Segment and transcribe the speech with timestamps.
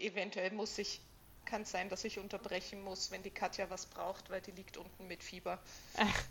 [0.00, 1.00] eventuell muss ich,
[1.44, 4.76] kann es sein, dass ich unterbrechen muss, wenn die Katja was braucht, weil die liegt
[4.76, 5.58] unten mit Fieber.
[5.98, 6.24] Ach,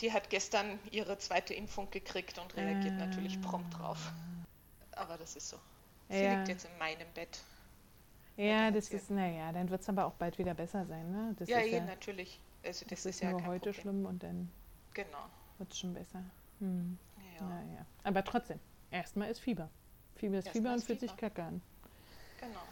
[0.00, 3.00] Die hat gestern ihre zweite Impfung gekriegt und reagiert Ah.
[3.06, 4.12] natürlich prompt drauf.
[4.92, 5.58] Aber das ist so.
[6.08, 6.30] Sie Ja.
[6.30, 7.40] liegt jetzt in meinem Bett.
[8.36, 11.34] ja, das ist, naja, dann wird es aber auch bald wieder besser sein, ne?
[11.38, 12.38] Das ja, ist ja, natürlich.
[12.64, 13.80] Also das, das ist, ist ja nur heute Problem.
[13.82, 14.50] schlimm und dann
[14.94, 15.28] Genau.
[15.58, 16.22] wird es schon besser.
[16.60, 16.98] Hm.
[17.34, 17.86] Ja, Naja.
[18.04, 18.60] Aber trotzdem,
[18.90, 19.70] erstmal ist Fieber.
[20.16, 21.62] Fieber ist Erstmal Fieber und fühlt sich kacke an.
[22.38, 22.62] genau.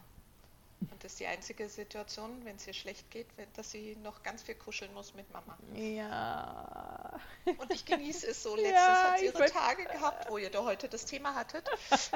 [0.90, 4.42] Und das ist die einzige Situation, wenn es ihr schlecht geht, dass sie noch ganz
[4.42, 5.56] viel kuscheln muss mit Mama.
[5.74, 7.20] Ja.
[7.58, 8.54] Und ich genieße es so.
[8.56, 11.68] Letztens Ja, hat sie ihre Tage gehabt, wo ihr da heute das Thema hattet.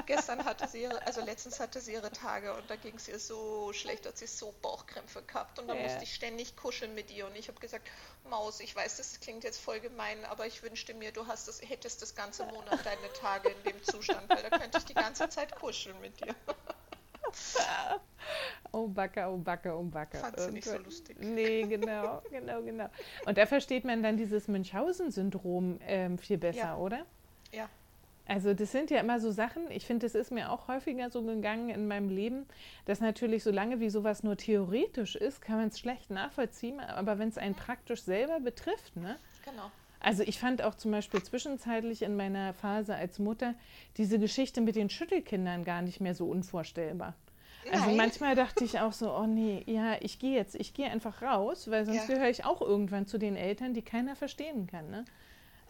[0.07, 3.19] Gestern hatte sie ihre, also letztens hatte sie ihre Tage und da ging es ihr
[3.19, 5.83] so schlecht, hat sie so Bauchkrämpfe gehabt und da Ja.
[5.83, 7.89] musste ich ständig kuscheln mit ihr und ich habe gesagt,
[8.29, 11.61] Maus, ich weiß, das klingt jetzt voll gemein, aber ich wünschte mir, du hast das,
[11.63, 15.29] hättest das ganze Monat deine Tage in dem Zustand, weil da könnte ich die ganze
[15.29, 16.35] Zeit kuscheln mit dir.
[18.73, 20.19] Oh Backe, oh Backe, oh Backe.
[20.19, 21.17] Fand sie nicht so lustig.
[21.21, 22.89] Nee, genau, genau, genau.
[23.25, 26.77] Und da versteht man dann dieses Münchhausen-Syndrom ähm, viel besser, Ja.
[26.77, 27.07] oder?
[27.51, 27.69] Ja,
[28.27, 31.23] Also das sind ja immer so Sachen, ich finde, es ist mir auch häufiger so
[31.23, 32.45] gegangen in meinem Leben,
[32.85, 37.31] dass natürlich solange wie sowas nur theoretisch ist, kann man es schlecht nachvollziehen, aber wenn
[37.31, 39.17] es einen praktisch selber betrifft, ne?
[39.47, 39.71] genau.
[40.01, 43.55] Also ich fand auch zum Beispiel zwischenzeitlich in meiner Phase als Mutter
[43.97, 47.15] diese Geschichte mit den Schüttelkindern gar nicht mehr so unvorstellbar.
[47.73, 47.97] Also Nein.
[47.97, 51.71] manchmal dachte ich auch so, oh nee, ja, ich gehe jetzt, ich gehe einfach raus,
[51.71, 52.15] weil sonst Ja.
[52.15, 54.91] gehöre ich auch irgendwann zu den Eltern, die keiner verstehen kann.
[54.91, 55.05] Ne?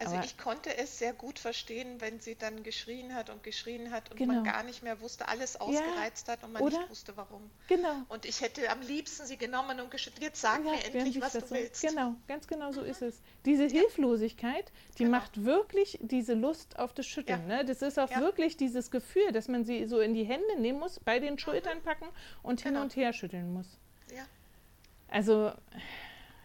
[0.01, 3.91] Also Aber- ich konnte es sehr gut verstehen, wenn sie dann geschrien hat und geschrien
[3.91, 4.35] hat und Genau.
[4.35, 6.77] man gar nicht mehr wusste, alles ausgereizt hat und man oder?
[6.79, 7.49] nicht wusste, warum.
[7.67, 7.95] Genau.
[8.07, 10.23] Und ich hätte am liebsten sie genommen und geschüttelt.
[10.23, 11.81] Jetzt sag mir während endlich, was du so- willst.
[11.81, 13.19] Genau, ganz genau so ist es.
[13.43, 15.17] Diese Hilflosigkeit, die Genau.
[15.17, 17.45] macht wirklich diese Lust auf das Schütteln.
[17.47, 17.65] Ne?
[17.65, 18.21] Das ist auch Ja.
[18.21, 21.81] wirklich dieses Gefühl, dass man sie so in die Hände nehmen muss, bei den Schultern
[21.81, 22.07] packen
[22.41, 22.83] und hin Genau.
[22.83, 23.67] und her schütteln muss.
[24.15, 24.25] Ja,
[25.09, 25.51] Also,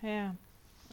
[0.02, 0.34] ja.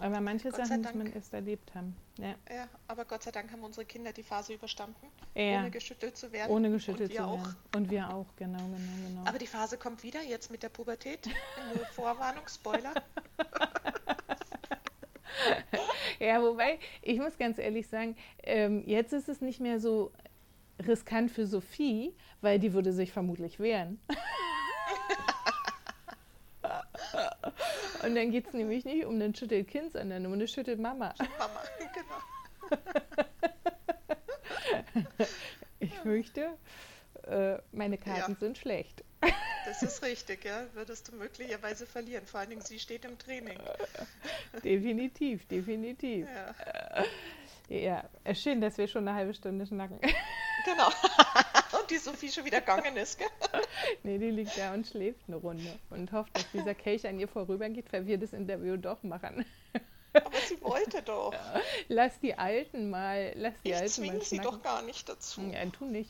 [0.01, 1.95] Aber manche Gott Sachen muss man erst erlebt haben.
[2.17, 2.35] Ja.
[2.53, 5.59] ja, aber Gott sei Dank haben unsere Kinder die Phase überstanden, Ja.
[5.59, 6.51] ohne geschüttelt zu werden.
[6.51, 7.37] Ohne geschüttelt zu auch.
[7.37, 7.55] werden.
[7.75, 9.21] Und wir auch, genau, genau, genau.
[9.25, 11.27] Aber die Phase kommt wieder, jetzt mit der Pubertät.
[11.75, 12.93] Nur Vorwarnung, Spoiler.
[16.19, 20.11] Ja, wobei, ich muss ganz ehrlich sagen, ähm, jetzt ist es nicht mehr so
[20.85, 23.99] riskant für Sophie, weil die würde sich vermutlich wehren.
[28.03, 31.13] Und dann geht es nämlich nicht um den Schüttelkind, sondern um eine Schüttelmama.
[31.37, 31.61] Mama,
[31.93, 32.77] genau.
[35.79, 36.57] Ich fürchte,
[37.23, 38.37] äh, meine Karten Ja.
[38.39, 39.03] sind schlecht.
[39.65, 40.63] Das ist richtig, ja.
[40.73, 42.25] Würdest du möglicherweise verlieren.
[42.25, 43.59] Vor allen Dingen, sie steht im Training.
[44.63, 46.27] Definitiv, definitiv.
[47.69, 49.99] Ja, Ja, schön, dass wir schon eine halbe Stunde schnacken.
[50.65, 50.89] genau.
[51.91, 53.27] Die Sophie schon wieder gegangen ist, gell?
[54.03, 57.27] Nee, die liegt da und schläft eine Runde und hofft, dass dieser Kelch an ihr
[57.27, 59.45] vorübergeht, weil wir das Interview doch machen.
[60.13, 61.33] Aber sie wollte doch.
[61.87, 64.51] Lass die Alten mal, lass die Ich Alten zwinge mal sie schnacken.
[64.51, 65.41] doch gar nicht dazu.
[65.41, 66.09] Ja, tu nicht.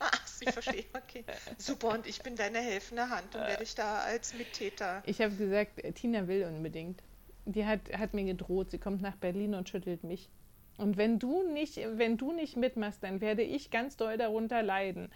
[0.00, 1.24] Ach, ich verstehe, okay.
[1.56, 5.02] Super, und ich bin deine helfende Hand und werde ich da als Mittäter.
[5.06, 7.00] Ich habe gesagt, Tina will unbedingt.
[7.46, 10.28] Die hat, hat mir gedroht, sie kommt nach Berlin und schüttelt mich.
[10.76, 15.10] Und wenn du nicht, wenn du nicht mitmachst, dann werde ich ganz doll darunter leiden.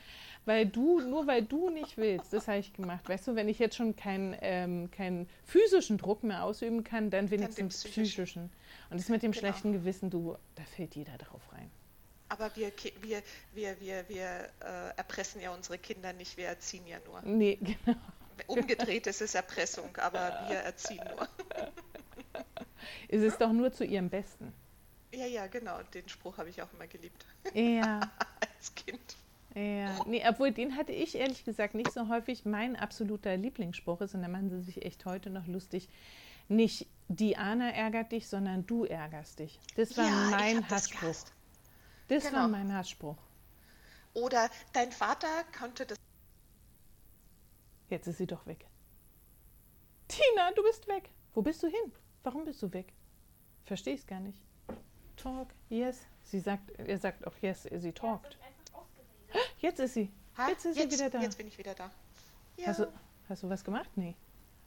[0.44, 3.08] Weil du, nur weil du nicht willst, das habe ich gemacht.
[3.08, 7.30] Weißt du, wenn ich jetzt schon keinen ähm, keinen physischen Druck mehr ausüben kann, dann
[7.30, 8.02] wenigstens psychischen.
[8.04, 8.50] psychischen.
[8.91, 9.41] Und das mit dem Genau.
[9.41, 11.70] schlechten Gewissen, du, da fällt jeder drauf rein.
[12.30, 12.70] Aber wir,
[13.00, 13.22] wir,
[13.54, 14.26] wir, wir, wir
[14.60, 17.20] äh, erpressen ja unsere Kinder nicht, wir erziehen ja nur.
[17.22, 17.98] Nee, genau.
[18.46, 21.28] Umgedreht ist es Erpressung, aber wir erziehen nur.
[23.08, 24.52] Es ist doch nur zu ihrem Besten.
[25.12, 25.82] Ja, ja, genau.
[25.94, 27.24] Den Spruch habe ich auch immer geliebt
[27.54, 28.00] Ja.
[28.41, 29.16] als Kind.
[29.54, 32.44] Ja, nee, obwohl den hatte ich ehrlich gesagt nicht so häufig.
[32.44, 35.88] Mein absoluter Lieblingsspruch ist, und da machen sie sich echt heute noch lustig,
[36.48, 39.58] nicht Diana ärgert dich, sondern du ärgerst dich.
[39.76, 41.16] Das war Ja, mein das Hassspruch.
[42.08, 42.48] Das war Genau.
[42.48, 43.16] mein Hassspruch.
[44.14, 45.98] Oder dein Vater konnte das.
[47.88, 48.66] Jetzt ist sie doch weg.
[50.08, 51.10] Tina, du bist weg.
[51.34, 51.93] Wo bist du hin?
[52.22, 52.93] Warum bist du weg?
[53.64, 54.38] Verstehe ich gar nicht.
[55.23, 56.06] Talk, yes.
[56.25, 58.38] Sie sagt, er sagt auch yes, sie talkt.
[59.59, 60.11] Jetzt ist sie.
[60.37, 61.20] Ha, Jetzt ist sie wieder da.
[61.20, 61.91] Jetzt bin ich wieder da.
[62.56, 62.69] Ja.
[62.69, 62.93] Hast, du,
[63.29, 63.91] hast du was gemacht?
[63.97, 64.15] Nee.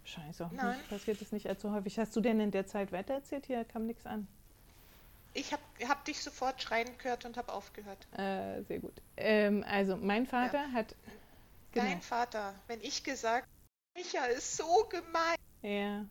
[0.04, 0.50] Scheiße.
[0.54, 0.78] Nein.
[0.78, 1.98] Mir passiert das nicht allzu häufig.
[2.00, 3.46] Hast du denn in der Zeit weitererzählt?
[3.46, 4.28] Hier kam nichts an.
[5.34, 8.06] Ich habe hab dich sofort schreien gehört und habe aufgehört.
[8.18, 8.94] Äh, sehr gut.
[9.16, 10.96] Ähm, also, mein Vater hat.
[11.72, 11.86] Genau.
[11.86, 13.48] Dein Vater, wenn ich gesagt
[13.96, 16.06] Micha ist so gemein, Ja.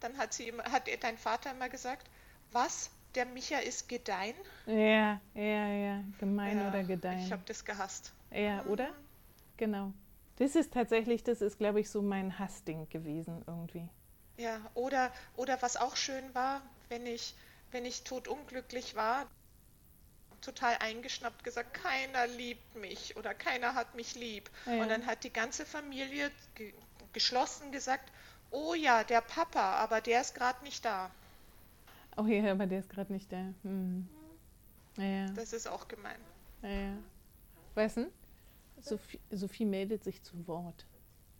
[0.00, 2.08] dann hat, sie hat dein Vater immer gesagt,
[2.50, 2.90] was?
[3.14, 4.34] Der Micha ist gedein?
[4.66, 6.04] Ja, ja, ja.
[6.18, 7.30] Gemein Ja, oder Ich gedeihen.
[7.30, 8.12] habe das gehasst.
[8.30, 8.88] Ja, oder?
[9.56, 9.92] Genau.
[10.36, 13.88] Das ist tatsächlich, das ist, glaube ich, so mein Hassding gewesen irgendwie.
[14.38, 17.34] Ja, oder, oder was auch schön war, wenn ich,
[17.72, 19.26] wenn ich totunglücklich war,
[20.40, 24.50] total eingeschnappt gesagt, keiner liebt mich oder keiner hat mich lieb.
[24.66, 24.82] Ja.
[24.82, 26.72] Und dann hat die ganze Familie ge
[27.12, 28.12] geschlossen gesagt,
[28.50, 31.10] oh ja, der Papa, aber der ist gerade nicht da.
[32.18, 33.54] Oh ja, aber der ist gerade nicht da.
[33.62, 34.08] Hm.
[34.96, 35.26] Ja, ja.
[35.30, 36.18] Das ist auch gemein.
[36.62, 36.96] ja, ja.
[37.74, 38.10] Weißt du?
[38.80, 40.84] Sophie, Sophie meldet sich zu Wort.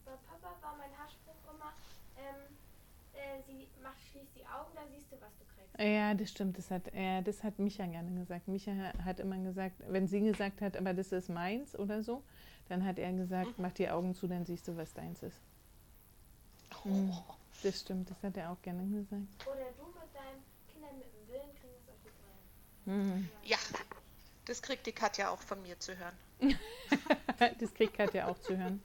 [0.05, 1.73] Bei Papa war mein Haarspruch immer,
[2.17, 2.57] ähm,
[3.13, 5.79] äh, sie macht, schließt die Augen, dann siehst du, was du kriegst.
[5.81, 6.59] Ja, das stimmt.
[6.59, 8.47] Das hat, ja, das hat Micha gerne gesagt.
[8.49, 8.73] Micha
[9.05, 12.23] hat immer gesagt, wenn sie gesagt hat, aber das ist meins oder so,
[12.69, 15.41] dann hat er gesagt, mach die Augen zu, dann siehst du, was deins ist.
[16.85, 17.13] Mhm.
[17.63, 19.27] Das stimmt, das hat er auch gerne gesagt.
[19.47, 20.43] Oder du mit deinen
[20.73, 22.39] Kindern mit dem Willen kriegen es auf die Brillen.
[22.89, 23.29] Mhm.
[23.45, 23.59] Ja,
[24.47, 26.17] das kriegt die Katja auch von mir zu hören.
[27.61, 28.83] Das kriegt Katja auch zu hören.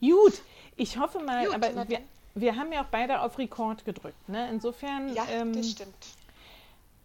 [0.00, 0.42] Gut,
[0.76, 2.00] ich hoffe mal, Gut, aber wir,
[2.34, 4.28] wir haben ja auch beide auf Rekord gedrückt.
[4.28, 4.48] Ne?
[4.50, 5.94] Insofern, Ja, ähm, das stimmt.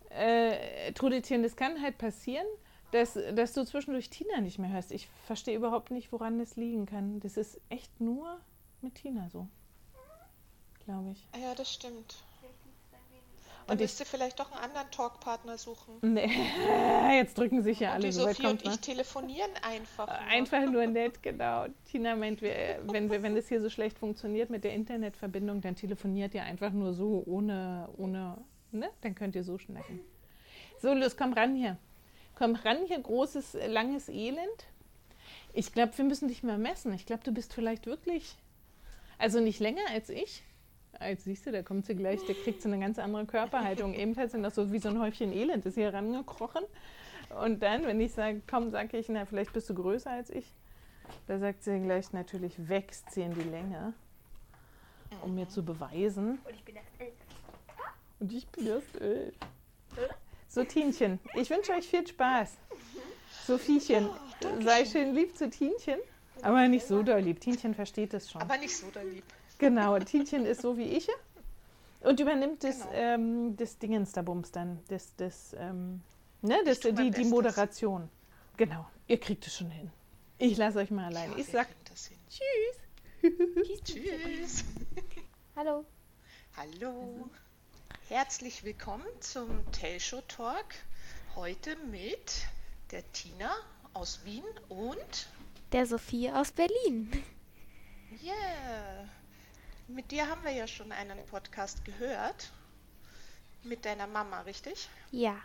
[0.09, 2.45] äh, Trudetchen, das kann halt passieren,
[2.91, 4.91] dass, dass du zwischendurch Tina nicht mehr hörst.
[4.91, 7.19] Ich verstehe überhaupt nicht, woran das liegen kann.
[7.19, 8.39] Das ist echt nur
[8.81, 9.47] mit Tina so,
[10.85, 11.27] glaube ich.
[11.39, 12.15] Ja, das stimmt.
[12.39, 15.97] Vielleicht liegt es ein Dann Und ich, müsst ihr vielleicht doch einen anderen Talkpartner suchen.
[16.01, 16.29] nee,
[17.17, 20.07] jetzt drücken sich ja Und alle die so Sophie und ich telefonieren einfach.
[20.07, 20.19] nur.
[20.29, 21.67] Einfach nur nett, genau.
[21.89, 25.77] Tina meint, wir, wenn, wir, wenn das hier so schlecht funktioniert mit der Internetverbindung, dann
[25.77, 28.37] telefoniert ihr einfach nur so, ohne, ohne,
[28.71, 28.89] ne?
[28.99, 30.01] Dann könnt ihr so schnacken.
[30.81, 31.77] So, los, komm ran hier.
[32.35, 34.65] Komm ran hier, großes, langes Elend.
[35.53, 36.91] Ich glaube, wir müssen dich mal messen.
[36.93, 38.35] Ich glaube, du bist vielleicht wirklich,
[39.17, 40.43] also nicht länger als ich.
[40.99, 43.93] Jetzt siehst du, da kommt sie gleich, der kriegt so eine ganz andere Körperhaltung.
[43.93, 46.63] Ebenfalls sind das so wie so ein Häufchen Elend, ist hier rangekrochen.
[47.41, 50.45] Und dann, wenn ich sage, komm, sage ich, na, vielleicht bist du größer als ich.
[51.27, 53.93] Da sagt sie gleich, natürlich wächst sie in die Länge,
[55.23, 56.39] um mir zu beweisen.
[56.43, 57.13] Und ich bin erst elf.
[58.19, 59.35] Und ich bin erst elf.
[60.47, 62.57] So, Tienchen, ich wünsche euch viel Spaß.
[63.47, 64.09] Sophiechen,
[64.61, 65.99] sei schön lieb zu Tienchen.
[66.41, 67.39] Aber nicht so doll lieb.
[67.39, 68.41] Tienchen versteht es schon.
[68.41, 69.23] Aber nicht so da lieb.
[69.61, 71.07] Genau, Tienchen ist so wie ich
[71.99, 72.91] und übernimmt das, Genau.
[72.93, 76.01] ähm, das Dingens da Bums dann, das, das, ähm,
[76.41, 77.29] ne, das, die, die Bestes.
[77.29, 78.09] Moderation.
[78.57, 79.91] Genau, ihr kriegt es schon hin.
[80.39, 81.29] Ich lasse euch mal allein.
[81.33, 82.17] Ja, ich sag hin.
[83.21, 83.83] Tschüss.
[83.83, 84.65] Tschüss.
[85.55, 85.85] Hallo.
[86.57, 87.29] Hallo.
[88.09, 90.65] Herzlich willkommen zum Telshow Talk.
[91.35, 92.47] Heute mit
[92.89, 93.51] der Tina
[93.93, 95.27] aus Wien und
[95.71, 97.11] Der Sophie aus Berlin.
[98.23, 99.07] yeah.
[99.93, 102.51] Mit dir haben wir ja schon einen Podcast gehört.
[103.63, 104.87] Mit deiner Mama, richtig?
[105.11, 105.37] Ja.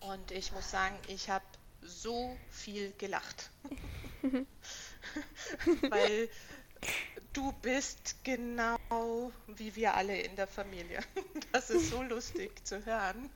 [0.00, 1.44] Und ich muss sagen, ich habe
[1.80, 3.50] so viel gelacht.
[5.88, 6.28] Weil
[7.32, 11.00] du bist genau wie wir alle in der Familie.
[11.52, 13.30] Das ist so lustig zu hören.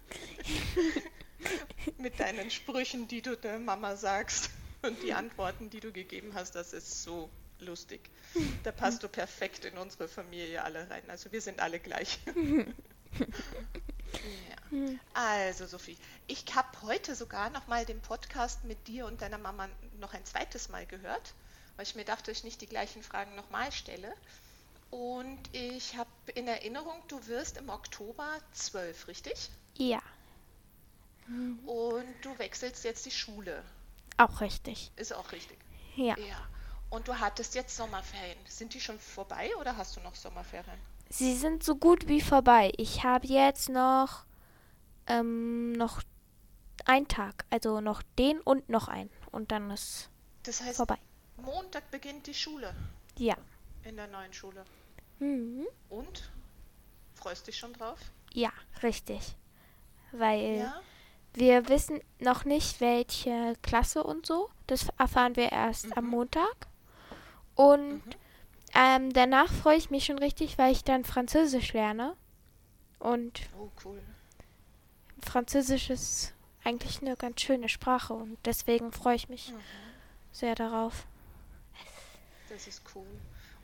[1.99, 4.51] Mit deinen Sprüchen, die du der Mama sagst
[4.83, 7.31] und die Antworten, die du gegeben hast, das ist so
[7.65, 8.11] lustig.
[8.63, 11.03] Da passt du perfekt in unsere Familie alle rein.
[11.09, 12.19] Also wir sind alle gleich.
[14.71, 14.89] Ja.
[15.13, 15.97] Also Sophie,
[16.27, 19.69] ich habe heute sogar noch mal den Podcast mit dir und deiner Mama
[19.99, 21.35] noch ein zweites Mal gehört,
[21.77, 24.13] weil ich mir dachte, ich nicht die gleichen Fragen nochmal stelle.
[24.91, 29.51] Und ich habe in Erinnerung, du wirst im Oktober 12, richtig?
[29.77, 30.03] Ja.
[31.67, 33.65] Und du wechselst jetzt die Schule.
[34.17, 34.93] Auch richtig.
[34.97, 35.59] Ist auch richtig.
[35.97, 36.17] Ja.
[36.19, 36.49] Ja.
[36.95, 38.39] Und du hattest jetzt Sommerferien.
[38.47, 40.79] Sind die schon vorbei oder hast du noch Sommerferien?
[41.11, 42.73] Sie sind so gut wie vorbei.
[42.77, 44.25] Ich habe jetzt noch,
[45.09, 46.03] ähm, noch
[46.85, 47.47] einen Tag.
[47.51, 49.11] Also noch den und noch einen.
[49.33, 50.09] Und dann ist
[50.45, 50.99] Das heißt, vorbei.
[51.37, 52.73] Montag beginnt die Schule
[53.19, 53.37] Ja.
[53.83, 54.65] in der neuen Schule.
[55.19, 55.67] Mhm.
[55.89, 56.31] Und?
[57.15, 57.99] Freust dich schon drauf?
[58.33, 58.53] Ja,
[58.85, 59.35] richtig.
[60.13, 60.81] Weil Ja?
[61.33, 64.49] wir wissen noch nicht, welche Klasse und so.
[64.69, 66.11] Das erfahren wir erst am Mhm.
[66.11, 66.69] Montag.
[67.55, 68.13] Und Mhm.
[68.75, 72.17] ähm, danach freue ich mich schon richtig, weil ich dann Französisch lerne.
[72.99, 74.01] Und Oh, cool.
[75.23, 76.33] Französisch ist
[76.65, 79.61] eigentlich eine ganz schöne Sprache und deswegen freue ich mich Mhm.
[80.33, 81.07] sehr darauf.
[82.49, 83.07] Das ist cool.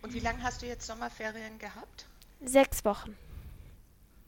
[0.03, 2.07] Und wie lange hast du jetzt Sommerferien gehabt?
[2.43, 3.17] Sechs Wochen.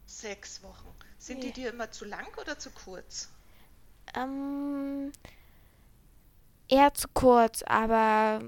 [0.06, 0.88] Sechs Wochen.
[1.18, 1.50] Sind Ja.
[1.50, 3.30] die dir immer zu lang oder zu kurz?
[4.14, 5.10] Ähm,
[6.68, 8.42] eher zu kurz, aber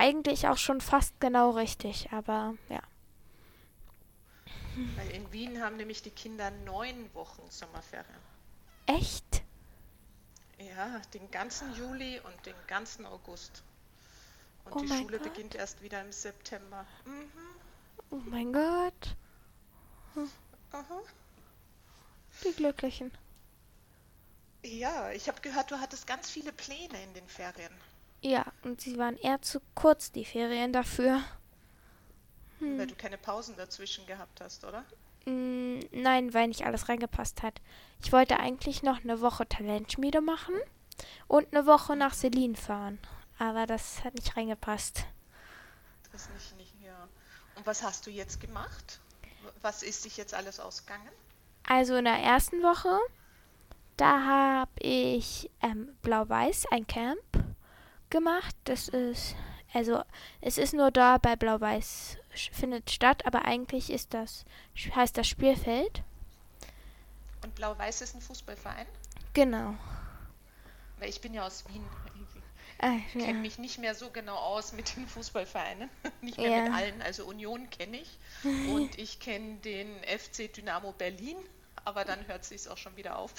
[0.00, 2.12] eigentlich auch schon fast genau richtig.
[2.12, 2.82] Aber ja.
[4.94, 8.22] Weil in Wien haben nämlich die Kinder neun Wochen Sommerferien.
[8.86, 9.44] Echt?
[10.58, 13.64] Ja, den ganzen Juli und den ganzen August.
[14.64, 15.20] Und Oh die Schule Gott.
[15.20, 16.86] beginnt erst wieder im September.
[17.04, 17.60] Mhm.
[18.10, 19.16] Oh mein Gott,
[20.72, 21.02] Aha.
[22.44, 23.12] die Glücklichen.
[24.64, 27.72] Ja, ich habe gehört, du hattest ganz viele Pläne in den Ferien.
[28.22, 31.22] Ja, und sie waren eher zu kurz, die Ferien dafür.
[32.60, 34.84] Weil du keine Pausen dazwischen gehabt hast, oder?
[35.24, 37.60] Mm, Nein, weil nicht alles reingepasst hat.
[38.02, 40.54] Ich wollte eigentlich noch eine Woche Talentschmiede machen
[41.26, 42.98] und eine Woche nach Selin fahren.
[43.38, 45.06] Aber das hat nicht reingepasst.
[46.12, 47.08] Das nicht, nicht, ja.
[47.56, 49.00] Und was hast du jetzt gemacht?
[49.62, 51.08] Was ist sich jetzt alles ausgegangen?
[51.66, 52.98] Also in der ersten Woche,
[53.96, 57.18] da habe ich ähm, Blau-Weiß, ein Camp
[58.10, 58.54] gemacht.
[58.64, 59.34] Das ist,
[59.72, 60.02] also
[60.40, 62.16] es ist nur da bei Blau-Weiß
[62.52, 64.44] findet statt, aber eigentlich ist das,
[64.94, 66.02] heißt das Spielfeld.
[67.42, 68.86] Und Blau-Weiß ist ein Fußballverein?
[69.32, 69.74] Genau.
[70.98, 71.84] Weil ich bin ja aus Wien.
[72.82, 73.32] Äh, Ich kenne ja.
[73.34, 75.88] mich nicht mehr so genau aus mit den Fußballvereinen.
[76.22, 76.62] Nicht mehr Ja.
[76.64, 77.02] mit allen.
[77.02, 78.18] Also Union kenne ich.
[78.70, 81.36] Und ich kenne den FC Dynamo Berlin.
[81.84, 83.32] Aber dann hört sich auch schon wieder auf.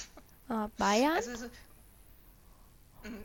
[0.50, 1.14] Äh, Bayern?
[1.16, 1.50] Also so-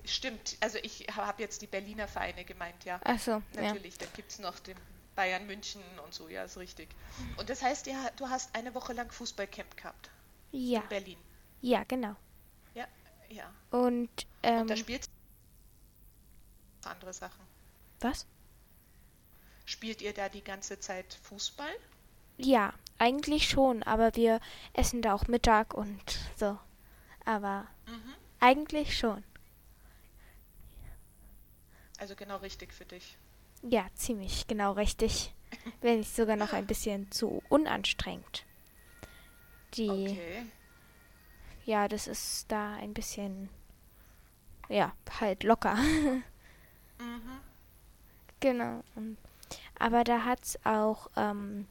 [0.04, 0.56] stimmt.
[0.60, 3.00] Also ich habe jetzt die Berliner Vereine gemeint, ja.
[3.04, 3.62] Achso, ja.
[3.62, 4.76] Natürlich, dann gibt es noch den
[5.14, 6.88] Bayern München und so, ja, ist richtig.
[7.38, 10.10] Und das heißt, ja, du hast eine Woche lang Fußballcamp gehabt
[10.52, 11.18] Ja, in Berlin.
[11.62, 12.16] ja, genau.
[12.74, 12.86] Ja,
[13.28, 13.50] ja.
[13.70, 14.08] Und, Und
[14.42, 15.04] ähm, da spielt
[16.84, 17.44] andere Sachen.
[18.00, 18.26] was?
[19.64, 21.72] Spielt ihr da die ganze Zeit Fußball?
[22.38, 24.40] Ja, eigentlich schon, aber wir
[24.74, 26.58] essen da auch Mittag und so.
[27.24, 28.14] Aber Mhm.
[28.40, 29.24] eigentlich schon.
[31.98, 33.16] Also genau richtig für dich.
[33.62, 35.32] Ja, ziemlich genau richtig.
[35.80, 38.44] Wenn nicht sogar noch ein bisschen zu unanstrengend.
[39.74, 40.46] Die, Okay.
[41.64, 43.48] ja, das ist da ein bisschen,
[44.68, 45.74] ja, halt locker.
[46.98, 47.40] Mhm.
[48.40, 48.82] Genau.
[49.78, 51.66] Aber da hat's auch, ähm,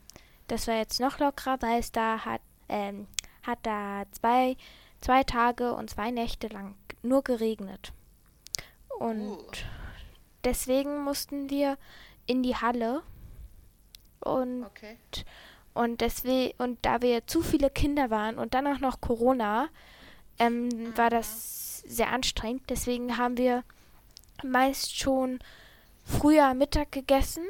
[0.47, 3.07] das war jetzt noch lockerer, weil es da hat, ähm,
[3.43, 4.55] hat da zwei,
[5.01, 7.91] zwei Tage und zwei Nächte lang nur geregnet.
[8.99, 9.51] Und Uh.
[10.45, 11.77] Deswegen mussten wir
[12.25, 13.01] in die Halle.
[14.19, 14.97] Und, Okay.
[15.73, 19.67] und deswegen, und da wir zu viele Kinder waren und dann auch noch Corona,
[20.39, 22.63] ähm, war das sehr anstrengend.
[22.69, 23.63] Deswegen haben wir
[24.43, 25.39] meist schon
[26.03, 27.43] früher Mittag gegessen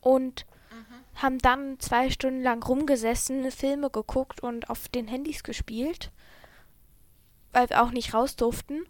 [0.00, 1.20] und Mhm.
[1.22, 6.10] haben dann zwei Stunden lang rumgesessen, Filme geguckt und auf den Handys gespielt,
[7.52, 8.86] weil wir auch nicht raus durften.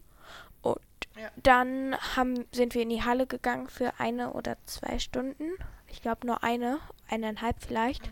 [1.16, 1.30] Ja.
[1.36, 5.50] dann haben, sind wir in die Halle gegangen für eine oder zwei Stunden.
[5.88, 8.10] Ich glaube nur eine, eineinhalb vielleicht.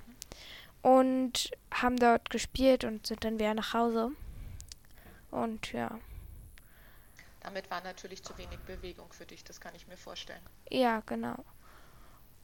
[0.83, 4.11] Und haben dort gespielt und sind dann wieder nach Hause.
[5.31, 5.99] Und ja,
[7.41, 10.43] Damit war natürlich zu wenig Bewegung für dich, das kann ich mir vorstellen.
[10.71, 11.45] ja, genau.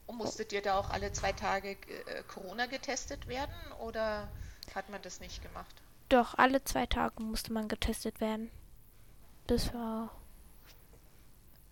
[0.07, 4.27] Und musstet ihr da auch alle zwei Tage äh, Corona getestet werden oder
[4.75, 5.73] hat man das nicht gemacht?
[6.09, 8.51] Doch, alle zwei Tage musste man getestet werden.
[9.47, 10.11] Das war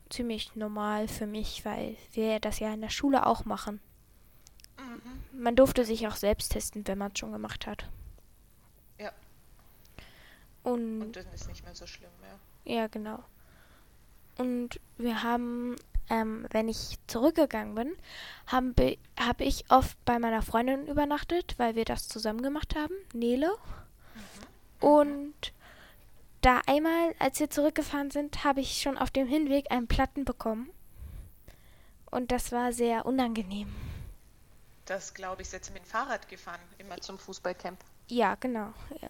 [0.10, 3.80] ziemlich normal für mich, weil wir das ja in der Schule auch machen.
[4.78, 5.42] Mhm.
[5.42, 7.88] Man durfte sich auch selbst testen, wenn man es schon gemacht hat.
[8.98, 9.12] Ja.
[10.64, 12.10] Und, Und dann ist nicht mehr so schlimm,
[12.66, 12.74] ja.
[12.74, 13.24] ja, genau.
[14.38, 15.76] Und wir haben,
[16.10, 17.96] ähm, wenn ich zurückgegangen bin,
[18.48, 23.52] habe hab ich oft bei meiner Freundin übernachtet, weil wir das zusammen gemacht haben, Nele.
[24.80, 25.54] Und
[26.42, 30.70] da einmal, als wir zurückgefahren sind, habe ich schon auf dem Hinweg einen Platten bekommen.
[32.12, 33.74] Und das war sehr unangenehm.
[34.86, 37.80] Das glaube ich, jetzt mit dem Fahrrad gefahren, immer zum Fußballcamp.
[38.08, 38.74] Ja, genau.
[39.02, 39.10] Ja.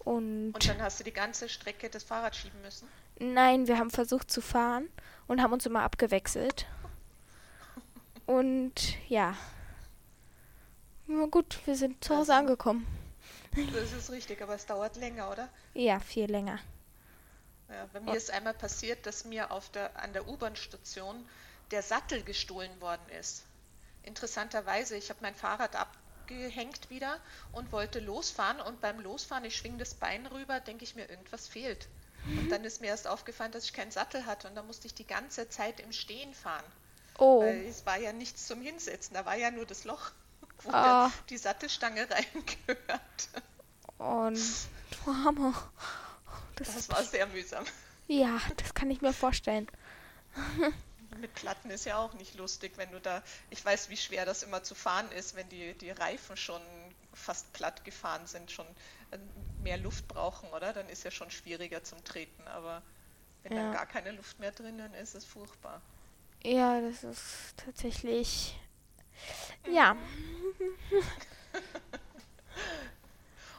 [0.00, 2.86] Und, Und dann hast du die ganze Strecke das Fahrrad schieben müssen.
[3.18, 4.88] nein, wir haben versucht zu fahren
[5.26, 6.66] und haben uns immer abgewechselt.
[8.26, 8.74] Und
[9.08, 9.34] ja.
[11.06, 12.86] Na gut, wir sind zu Hause Also- angekommen.
[13.72, 15.48] Das ist richtig, aber es dauert länger, oder?
[15.74, 16.60] Ja, viel länger.
[17.68, 21.26] Ja, bei mir ist einmal passiert, dass mir auf der, an der U-Bahn-Station
[21.70, 23.44] der Sattel gestohlen worden ist.
[24.02, 27.20] Interessanterweise, ich habe mein Fahrrad abgehängt wieder
[27.52, 31.48] und wollte losfahren und beim Losfahren, ich schwing das Bein rüber, denke ich mir, irgendwas
[31.48, 31.88] fehlt.
[32.34, 34.94] Und dann ist mir erst aufgefallen, dass ich keinen Sattel hatte und dann musste ich
[34.94, 36.64] die ganze Zeit im Stehen fahren.
[37.18, 40.12] Oh, Weil es war ja nichts zum Hinsetzen, da war ja nur das Loch,
[40.64, 43.28] wo der, die Sattelstange reingehört.
[43.98, 44.38] und
[45.06, 45.54] Hammer.
[46.56, 47.64] Das, Das war sehr mühsam.
[48.06, 49.68] ja, das kann ich mir vorstellen.
[51.20, 54.42] Mit Platten ist ja auch nicht lustig, wenn du da, ich weiß, wie schwer das
[54.42, 56.60] immer zu fahren ist, wenn die, die Reifen schon
[57.14, 58.66] fast platt gefahren sind, schon
[59.10, 59.18] äh,
[59.62, 60.72] mehr Luft brauchen, oder?
[60.72, 62.46] Dann ist ja schon schwieriger zum Treten.
[62.48, 62.82] Aber
[63.42, 63.62] wenn Ja.
[63.64, 65.80] dann gar keine Luft mehr drinnen ist, ist es furchtbar.
[66.44, 68.56] Ja, das ist tatsächlich.
[69.70, 69.96] Ja.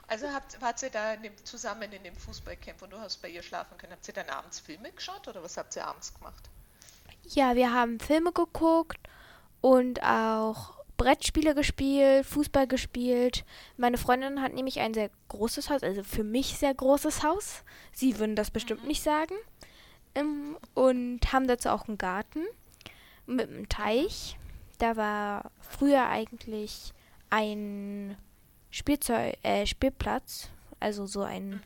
[0.09, 3.29] Also habt, wart ihr da in dem, zusammen in dem Fußballcamp und du hast bei
[3.29, 3.93] ihr schlafen können.
[3.93, 6.49] Habt ihr dann abends Filme geschaut oder was habt ihr abends gemacht?
[7.25, 8.97] Ja, wir haben Filme geguckt
[9.61, 13.45] und auch Brettspiele gespielt, Fußball gespielt.
[13.77, 17.63] Meine Freundin hat nämlich ein sehr großes Haus, also für mich sehr großes Haus.
[17.91, 19.35] Sie würden das bestimmt nicht sagen.
[20.15, 22.47] Ähm, und haben dazu auch einen Garten
[23.27, 24.38] mit einem Teich.
[24.79, 26.93] Da war früher eigentlich
[27.29, 28.17] ein
[28.71, 31.61] Spielzeug, äh, Spielplatz, also so ein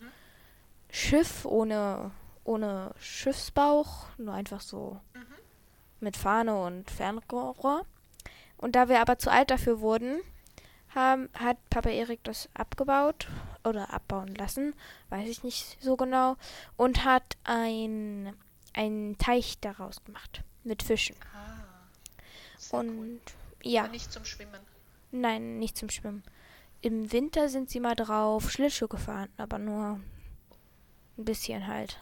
[0.89, 2.11] Schiff ohne,
[2.43, 4.99] ohne Schiffsbauch, nur einfach so
[5.99, 7.85] mit Fahne und Fernrohr.
[8.57, 10.19] Und da wir aber zu alt dafür wurden,
[10.95, 13.27] haben, hat Papa Erik das abgebaut
[13.63, 14.73] oder abbauen lassen,
[15.09, 16.35] weiß ich nicht so genau,
[16.77, 18.33] und hat ein,
[18.73, 21.15] einen Teich daraus gemacht mit Fischen.
[21.33, 21.52] Ah,
[22.69, 23.21] sehr Und cool.
[23.63, 24.61] ja, Aber nicht zum Schwimmen.
[25.11, 26.23] nein, nicht zum Schwimmen.
[26.81, 29.99] Im Winter sind sie mal drauf Schlittschuh gefahren, aber nur
[31.17, 31.99] ein bisschen halt.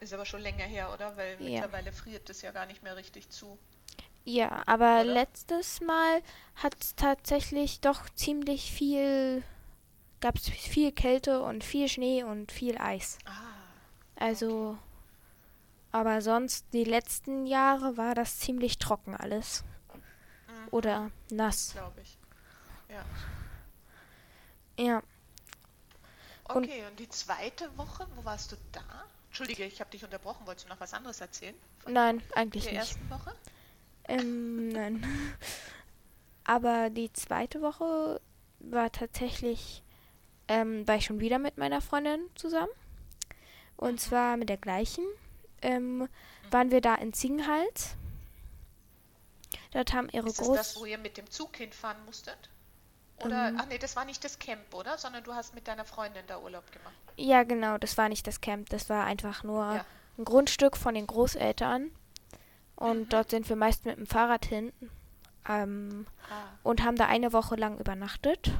[0.00, 1.16] Ist aber schon länger her, oder?
[1.16, 1.44] Weil Ja.
[1.44, 3.56] mittlerweile friert es ja gar nicht mehr richtig zu.
[4.24, 5.04] Ja, aber Oder?
[5.04, 6.22] letztes Mal
[6.56, 9.42] hat es tatsächlich doch ziemlich viel,
[10.20, 13.18] gab es viel Kälte und viel Schnee und viel Eis.
[13.24, 13.80] Ah,
[14.16, 14.78] Also,
[15.92, 19.64] aber sonst die letzten Jahre war das ziemlich trocken alles.
[19.94, 20.68] Mhm.
[20.70, 21.72] Oder nass.
[21.72, 22.18] glaube ich.
[22.88, 23.04] Ja.
[24.78, 25.02] Ja,
[26.48, 28.80] Und- Okay, und, die zweite Woche, wo warst du da?
[29.28, 30.46] Entschuldige, ich habe dich unterbrochen.
[30.46, 31.54] Wolltest du noch was anderes erzählen?
[31.86, 32.80] Nein, eigentlich der nicht.
[32.82, 33.32] ersten Woche?
[34.08, 35.04] Ähm, nein.
[36.44, 38.20] Aber die zweite Woche
[38.58, 39.84] war tatsächlich,
[40.48, 42.72] ähm, war ich schon wieder mit meiner Freundin zusammen.
[43.76, 45.04] Und zwar mit der gleichen.
[45.62, 46.08] Ähm,
[46.50, 47.96] waren wir da in Ziegenhals.
[49.72, 50.56] Dort haben ihre Ist es Groß...
[50.56, 52.36] das, wo ihr mit dem Zug hinfahren musstet?
[53.18, 53.56] Oder, Ähm.
[53.60, 54.96] ach nee, das war nicht das Camp, oder?
[54.98, 56.94] Sondern du hast mit deiner Freundin da Urlaub gemacht.
[57.16, 58.70] Ja, genau, das war nicht das Camp.
[58.70, 59.84] Das war einfach nur Ja.
[60.18, 61.90] ein Grundstück von den Großeltern.
[62.76, 63.08] Und Mhm.
[63.10, 64.72] dort sind wir meist mit dem Fahrrad hin.
[65.48, 68.52] Ähm, Ah, und haben da eine Woche lang übernachtet.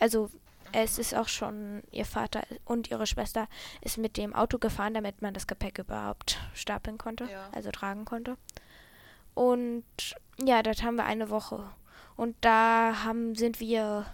[0.00, 0.30] Also
[0.72, 3.48] es ist auch schon, ihr Vater und ihre Schwester
[3.80, 7.48] ist mit dem Auto gefahren, damit man das Gepäck überhaupt stapeln konnte, Ja.
[7.52, 8.36] also tragen konnte.
[9.34, 9.84] Und
[10.42, 11.70] ja, dort haben wir eine Woche.
[12.16, 14.06] Und da haben, sind wir,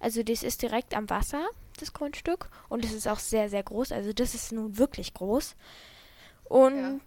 [0.00, 1.46] also das ist direkt am Wasser,
[1.80, 2.50] das Grundstück.
[2.68, 3.92] Und es ist auch sehr, sehr groß.
[3.92, 5.56] Also das ist nun wirklich groß.
[6.44, 7.00] Und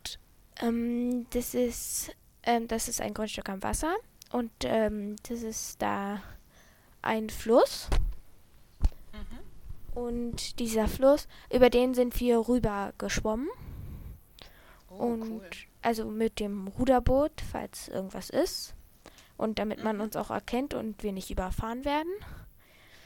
[0.61, 2.11] ähm, das ist,
[2.43, 3.95] ähm, das ist ein Grundstück am Wasser.
[4.31, 6.21] Und ähm, das ist da
[7.01, 7.87] ein Fluss.
[10.07, 13.49] Und dieser Fluss, über den sind wir rüber geschwommen.
[14.89, 15.49] Oh, und cool.
[15.81, 18.73] also mit dem Ruderboot, falls irgendwas ist.
[19.37, 20.03] Und damit man Mhm.
[20.03, 22.11] uns auch erkennt und wir nicht überfahren werden.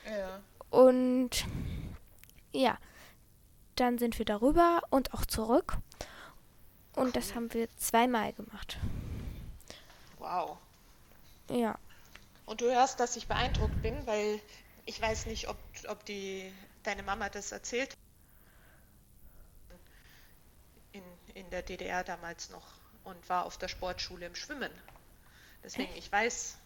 [0.10, 0.39] Ja.
[0.69, 1.45] Und
[2.51, 2.77] ja,
[3.75, 5.77] dann sind wir darüber und auch zurück.
[6.95, 7.36] Und das Cool.
[7.36, 8.77] haben wir zweimal gemacht.
[10.19, 10.58] Wow.
[11.49, 11.77] Ja.
[12.45, 14.39] Und du hörst, dass ich beeindruckt bin, weil
[14.86, 15.58] ich weiß nicht, ob,
[15.89, 16.51] ob die,
[16.84, 17.96] deine Mama das erzählt
[20.91, 22.65] in, in der DDR damals noch
[23.04, 24.72] und war auf der Sportschule im Schwimmen.
[25.63, 26.58] Deswegen, ich weiß,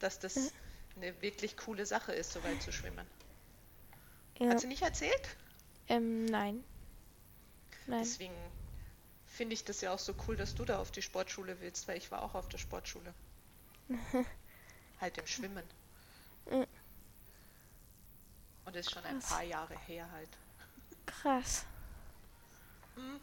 [0.00, 0.52] dass das
[0.96, 3.06] eine wirklich coole Sache ist, so weit zu schwimmen.
[4.38, 4.50] ja.
[4.50, 5.36] Hat sie nicht erzählt?
[5.88, 6.64] Ähm, nein.
[7.86, 8.00] Nein.
[8.00, 8.34] Deswegen
[9.26, 11.96] finde ich das ja auch so cool, dass du da auf die Sportschule willst, weil
[11.96, 13.14] ich war auch auf der Sportschule.
[15.00, 15.64] halt im Schwimmen.
[18.68, 19.30] Und ist schon ein Krass.
[19.30, 20.28] paar Jahre her halt.
[21.06, 21.64] Krass.
[22.96, 23.18] Mhm.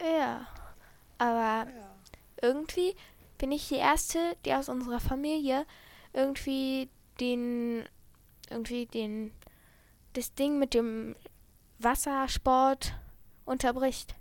[0.00, 0.46] Ja.
[1.18, 1.94] Aber Ja.
[2.40, 2.94] irgendwie
[3.36, 5.66] bin ich die erste, die aus unserer Familie
[6.12, 7.84] irgendwie den
[8.48, 9.32] irgendwie den
[10.12, 11.16] das Ding mit dem
[11.80, 12.94] Wassersport
[13.44, 14.14] unterbricht.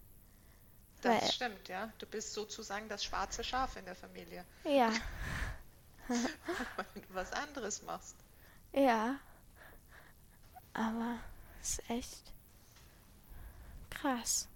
[1.01, 1.91] Das Weil- stimmt, ja.
[1.99, 4.91] Du bist sozusagen das schwarze Schaf in der Familie, Ja,
[6.07, 8.15] weil du was anderes machst.
[8.73, 9.19] ja.
[10.79, 11.17] Aber
[11.61, 12.33] es ist echt
[13.89, 14.47] krass.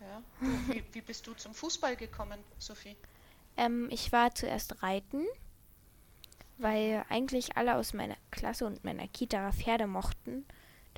[0.00, 0.22] Ja.
[0.40, 2.96] Du, wie, wie bist du zum Fußball gekommen, Sophie?
[3.56, 5.24] Ähm, ich war zuerst reiten,
[6.58, 10.46] weil eigentlich alle aus meiner Klasse und meiner Kita Pferde mochten.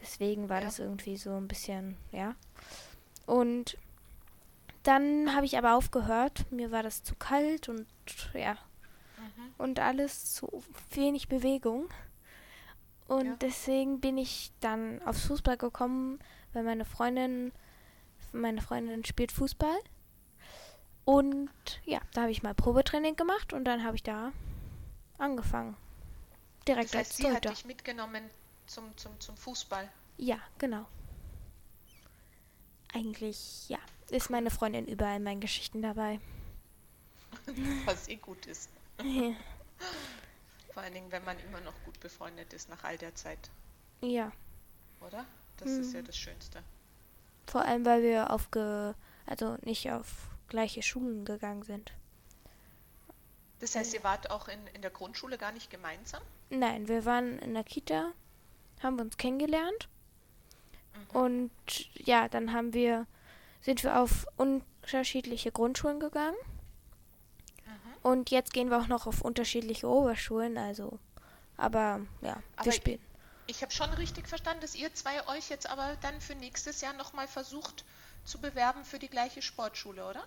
[0.00, 0.66] Deswegen war Ja.
[0.66, 2.34] das irgendwie so ein bisschen, ja.
[3.26, 3.76] Und
[4.84, 6.50] dann habe ich aber aufgehört.
[6.52, 7.86] Mir war das zu kalt und
[8.34, 8.52] ja,
[9.18, 9.54] Mhm.
[9.58, 11.88] und alles zu wenig Bewegung.
[13.08, 13.36] Und Ja.
[13.40, 16.18] deswegen bin ich dann aufs Fußball gekommen,
[16.52, 17.52] weil meine Freundin,
[18.32, 19.76] meine Freundin spielt Fußball.
[21.04, 21.50] Und
[21.84, 24.32] ja, da habe ich mal Probetraining gemacht und dann habe ich da
[25.18, 25.76] angefangen.
[26.66, 27.50] Direkt Das heißt, als sie hat Torhüter.
[27.50, 28.28] dich mitgenommen
[28.66, 29.88] zum, zum, zum Fußball.
[30.18, 30.84] Ja, genau.
[32.92, 33.78] Eigentlich, ja,
[34.10, 36.18] ist meine Freundin überall in meinen Geschichten dabei.
[37.84, 38.68] Was eh gut ist.
[40.76, 43.48] Vor allen Dingen, wenn man immer noch gut befreundet ist nach all der Zeit,
[44.02, 44.30] ja,
[45.00, 45.24] oder?
[45.56, 45.96] Das ist Mhm.
[45.96, 46.62] ja das Schönste.
[47.46, 48.92] vor allem, weil wir auf, ge
[49.24, 51.94] also nicht auf gleiche Schulen gegangen sind.
[53.60, 56.20] Das heißt, ihr wart auch in, in der Grundschule gar nicht gemeinsam?
[56.50, 58.12] Nein, wir waren in der Kita,
[58.82, 59.88] haben uns kennengelernt
[61.14, 61.50] und
[61.94, 63.06] ja, dann haben wir,
[63.62, 66.36] sind wir auf unterschiedliche Grundschulen gegangen
[68.06, 71.00] und jetzt gehen wir auch noch auf unterschiedliche Oberschulen, also,
[71.56, 73.00] aber ja, Aber wir spielen.
[73.48, 76.92] Ich habe schon richtig verstanden, dass ihr zwei euch jetzt aber dann für nächstes Jahr
[76.92, 77.84] nochmal versucht
[78.24, 80.24] zu bewerben für die gleiche Sportschule, oder?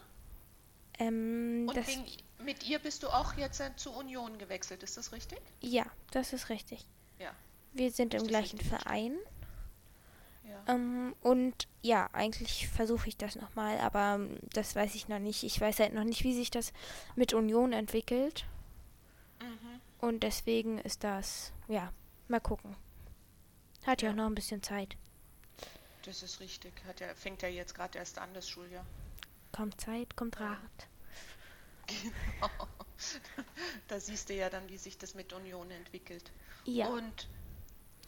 [1.00, 2.06] Ähm, Und wegen,
[2.40, 5.40] mit ihr bist du auch jetzt äh, zur Union gewechselt, ist das richtig?
[5.62, 6.86] ja, das ist richtig.
[7.18, 7.32] Ja.
[7.72, 9.18] Wir sind im das gleichen richtig Verein.
[10.50, 10.74] Ja.
[10.74, 15.44] Ähm, und ja, eigentlich versuche ich das nochmal, aber ähm, das weiß ich noch nicht.
[15.44, 16.74] Ich weiß halt noch nicht, wie sich das
[17.16, 18.46] mit Union entwickelt.
[19.42, 19.80] Mhm.
[20.02, 21.92] Und deswegen ist das, ja,
[22.28, 22.76] mal gucken.
[23.86, 24.14] Hat ja, Ja.
[24.14, 24.98] auch noch ein bisschen Zeit.
[26.06, 26.74] Das ist richtig.
[26.88, 28.86] Hat ja, fängt ja jetzt gerade erst an, das Schuljahr.
[29.52, 30.58] Kommt Zeit, kommt Rat.
[33.88, 36.32] Da siehst du ja dann, wie sich das mit Union entwickelt.
[36.66, 37.28] Ja, Und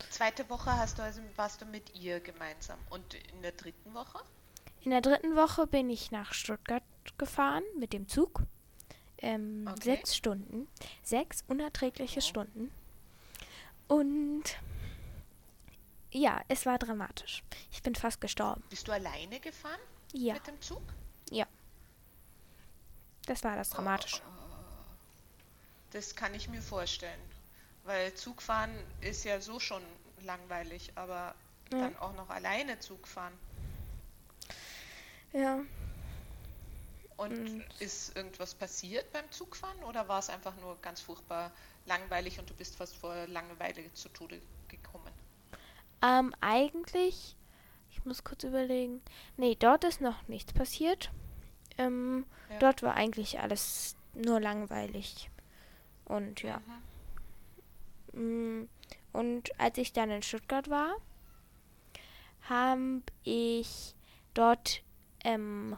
[0.09, 2.79] zweite Woche hast du also, warst du mit ihr gemeinsam.
[2.89, 4.19] Und in der dritten Woche?
[4.83, 6.81] in der dritten Woche bin ich nach Stuttgart
[7.19, 8.41] gefahren mit dem Zug.
[9.19, 9.83] Ähm, Okay.
[9.83, 10.67] Sechs Stunden.
[11.03, 12.27] Sechs unerträgliche Wow.
[12.27, 12.71] Stunden.
[13.87, 14.43] Und
[16.11, 17.43] ja, es war dramatisch.
[17.71, 18.63] Ich bin fast gestorben.
[18.69, 19.79] Bist du alleine gefahren
[20.13, 20.81] Ja, mit dem Zug?
[23.27, 24.21] das war das Dramatische.
[25.91, 27.19] Das kann ich mir vorstellen.
[27.83, 29.81] Weil Zugfahren ist ja so schon
[30.23, 31.33] langweilig, aber
[31.71, 31.79] Ja.
[31.79, 33.33] dann auch noch alleine Zug fahren.
[35.33, 35.61] Ja,
[37.17, 41.51] Und Und- ist irgendwas passiert beim Zugfahren oder war es einfach nur ganz furchtbar
[41.85, 45.11] langweilig und du bist fast vor Langeweile zu Tode gekommen?
[46.01, 47.35] ähm, eigentlich,
[47.91, 49.01] ich muss kurz überlegen.
[49.37, 51.11] Nee, dort ist noch nichts passiert.
[51.77, 52.57] Ähm, Ja.
[52.59, 55.29] Dort war eigentlich alles nur langweilig.
[56.05, 56.57] Und ja.
[56.57, 56.83] Mhm.
[58.13, 58.63] Mm,
[59.13, 60.95] Und als ich dann in Stuttgart war,
[62.49, 63.93] habe ich
[64.33, 64.83] dort,
[65.23, 65.75] ähm,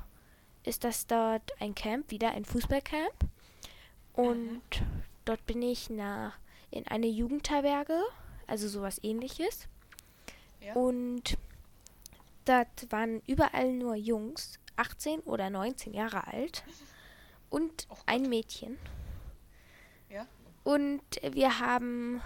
[0.63, 3.13] ist das dort ein Camp, wieder ein Fußballcamp.
[4.13, 4.61] Und
[5.25, 6.37] dort bin ich nach,
[6.71, 8.01] in eine Jugendherberge,
[8.47, 9.67] also sowas ähnliches.
[10.61, 10.73] Ja.
[10.75, 11.37] Und
[12.45, 16.63] dort waren überall nur Jungs, 18 oder 19 Jahre alt.
[17.49, 17.99] Und Gott.
[18.07, 18.77] ein Mädchen.
[20.63, 22.21] Und wir haben,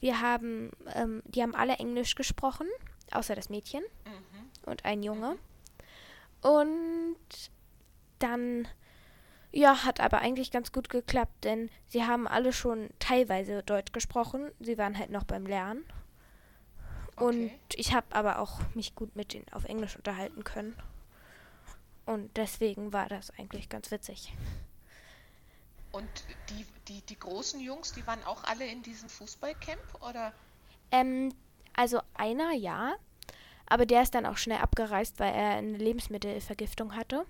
[0.00, 2.66] wir haben, ähm, die haben alle Englisch gesprochen,
[3.10, 4.70] außer das Mädchen Mhm.
[4.70, 5.36] und ein Junge.
[6.42, 7.16] Und
[8.18, 8.68] dann,
[9.52, 14.50] ja, hat aber eigentlich ganz gut geklappt, denn sie haben alle schon teilweise Deutsch gesprochen.
[14.60, 15.84] Sie waren halt noch beim Lernen.
[17.16, 17.58] Und Okay.
[17.74, 20.74] ich habe aber auch mich gut mit denen auf Englisch unterhalten können.
[22.06, 24.32] Und deswegen war das eigentlich ganz witzig.
[25.92, 26.08] Und
[26.48, 30.32] die, die, die großen Jungs, die waren auch alle in diesem Fußballcamp oder?
[30.90, 31.34] Ähm,
[31.74, 32.94] also einer ja,
[33.66, 37.26] aber der ist dann auch schnell abgereist, weil er eine Lebensmittelvergiftung hatte.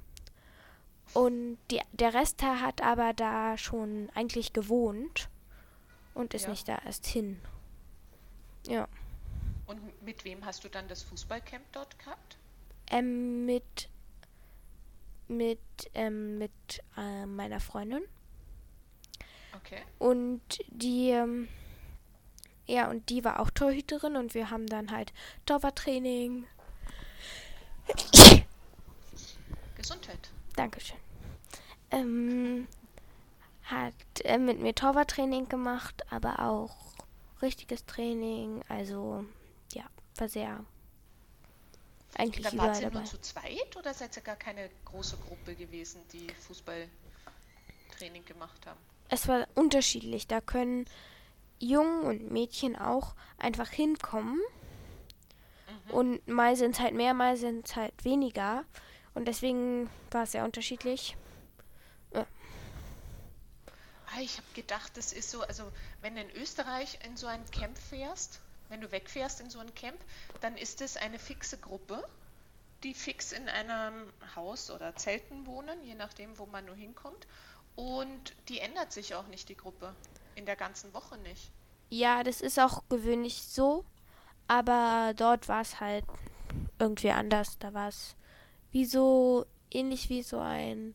[1.15, 5.29] Und die, der Rest hat aber da schon eigentlich gewohnt
[6.15, 6.51] und ist Ja.
[6.51, 7.41] nicht da erst hin.
[8.67, 8.89] Ja.
[9.67, 12.37] Und mit wem hast du dann das Fußballcamp dort gehabt?
[12.91, 13.89] Ähm, mit
[15.29, 15.61] mit
[15.95, 16.53] ähm, mit
[16.97, 18.03] äh, meiner Freundin
[19.57, 19.83] Okay.
[19.99, 21.49] und die ähm,
[22.67, 25.13] ja und die war auch Torhüterin und wir haben dann halt
[25.47, 26.47] Torwarttraining
[29.77, 30.31] Gesundheit.
[30.57, 30.99] Dankeschön.
[31.91, 32.69] Ähm,
[33.65, 36.77] hat äh, mit mir Torwarttraining gemacht, aber auch
[37.43, 38.63] richtiges Training.
[38.69, 39.25] Also,
[39.73, 39.85] ja,
[40.17, 40.65] war sehr
[42.15, 46.03] eigentlich überall wart ihr nur zu zweit oder seid ihr gar keine große Gruppe gewesen,
[46.13, 48.81] die Fußballtraining gemacht haben?
[49.13, 50.27] Es war unterschiedlich.
[50.27, 50.87] Da können
[51.59, 54.41] Jungen und Mädchen auch einfach hinkommen.
[55.89, 58.65] Und mal sind es halt mehr, mal sind es halt weniger.
[59.13, 61.15] Und deswegen war es sehr unterschiedlich.
[62.15, 62.25] Ah
[64.21, 65.71] ich habe gedacht, das ist so, also
[66.01, 69.75] wenn du in Österreich in so ein Camp fährst, wenn du wegfährst in so ein
[69.75, 70.01] Camp,
[70.41, 72.03] dann ist es eine fixe Gruppe,
[72.83, 77.27] die fix in einem Haus oder Zelten wohnen, je nachdem, wo man nur hinkommt.
[77.77, 79.95] Und die ändert sich auch nicht, die Gruppe.
[80.35, 81.51] In der ganzen Woche nicht.
[81.91, 83.85] Ja, das ist auch gewöhnlich so,
[84.49, 86.05] aber dort war es halt
[86.79, 87.59] irgendwie anders.
[87.59, 88.17] Da war es
[88.71, 90.95] wie so ähnlich wie so ein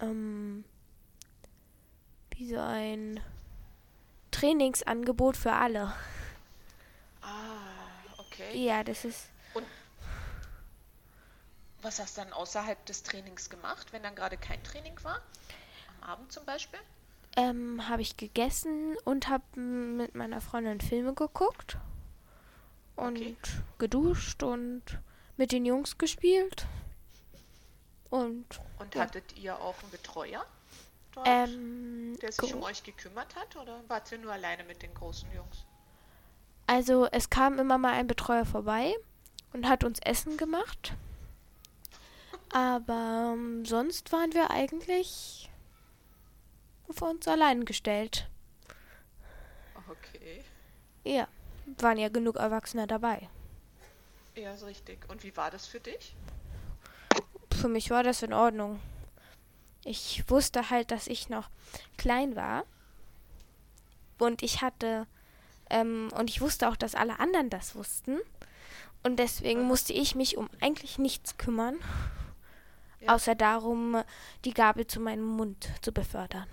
[0.00, 0.64] ähm,
[2.32, 3.20] wie so ein
[4.32, 5.94] Trainingsangebot für alle.
[7.22, 7.58] Ah,
[8.18, 8.64] okay.
[8.64, 9.30] Ja, das ist
[11.86, 15.20] Was hast du dann außerhalb des Trainings gemacht, wenn dann gerade kein Training war?
[16.02, 16.80] Am Abend zum Beispiel?
[17.36, 21.78] ähm, habe ich gegessen und habe mit meiner Freundin Filme geguckt
[22.96, 23.36] und Okay.
[23.78, 24.82] geduscht und
[25.36, 26.66] mit den Jungs gespielt.
[28.10, 29.02] Und Und Ja.
[29.02, 30.44] hattet ihr auch einen Betreuer
[31.12, 33.56] dort, ähm, der sich um euch gekümmert hat?
[33.56, 35.66] Oder wart ihr nur alleine mit den großen Jungs?
[36.66, 38.94] also es kam immer mal ein Betreuer vorbei
[39.52, 40.94] und hat uns Essen gemacht.
[42.52, 45.50] Aber ähm, sonst waren wir eigentlich
[46.88, 48.28] auf uns allein gestellt.
[49.88, 50.44] Okay.
[51.04, 51.28] Ja,
[51.78, 53.28] waren ja genug Erwachsene dabei.
[54.34, 54.98] Ja, ist richtig.
[55.08, 56.14] Und wie war das für dich?
[57.52, 58.80] Für mich war das in Ordnung.
[59.84, 61.48] Ich wusste halt, dass ich noch
[61.96, 62.64] klein war.
[64.18, 65.06] Und ich hatte,
[65.70, 68.18] ähm, und ich wusste auch, dass alle anderen das wussten.
[69.02, 71.78] Und deswegen musste ich mich um eigentlich nichts kümmern,
[73.06, 73.14] Ja.
[73.14, 74.02] außer darum,
[74.44, 76.46] die Gabel zu meinem Mund zu befördern.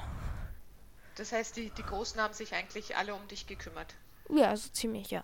[1.15, 3.95] Das heißt, die, die Großen haben sich eigentlich alle um dich gekümmert.
[4.29, 5.23] Ja, so ziemlich, ja.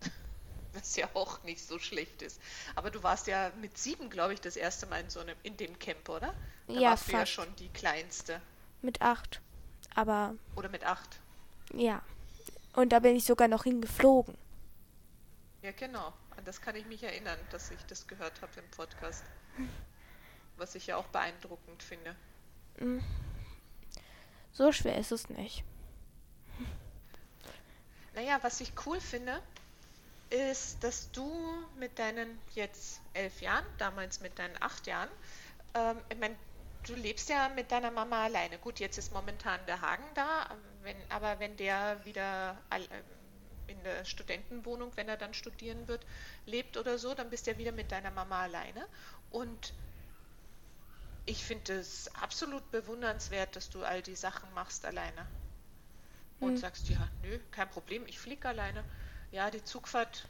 [0.72, 2.40] Was ja auch nicht so schlecht ist.
[2.74, 5.56] Aber du warst ja mit sieben, glaube ich, das erste Mal in so einem, in
[5.56, 6.34] dem Camp, oder?
[6.72, 7.32] Da Ja, warst du ja fast.
[7.32, 8.40] schon die kleinste.
[8.82, 9.40] Mit acht.
[9.94, 11.20] Aber Oder mit acht.
[11.72, 12.02] ja.
[12.74, 14.36] Und da bin ich sogar noch hingeflogen.
[15.62, 16.12] Ja, genau.
[16.40, 19.22] An das kann ich mich erinnern, dass ich das gehört habe im Podcast.
[20.56, 22.16] Was ich ja auch beeindruckend finde.
[24.50, 25.64] So schwer ist es nicht.
[28.14, 29.42] Naja, was ich cool finde,
[30.30, 31.30] ist, dass du
[31.78, 35.10] mit deinen jetzt elf Jahren, damals mit deinen acht Jahren,
[35.74, 36.34] ähm, ich mein,
[36.86, 38.56] du lebst ja mit deiner Mama alleine.
[38.56, 43.19] Gut, jetzt ist momentan der Hagen da, wenn, aber wenn der wieder ähm,
[43.70, 46.06] in der Studentenwohnung, wenn er dann studieren wird,
[46.46, 48.86] lebt oder so, dann bist du ja wieder mit deiner Mama alleine.
[49.30, 49.74] Und
[51.24, 55.26] ich finde es absolut bewundernswert, dass du all die Sachen machst alleine.
[56.40, 56.60] Und Hm.
[56.60, 58.84] sagst, ja, nö, kein Problem, ich fliege alleine.
[59.30, 60.28] Ja, die Zugfahrt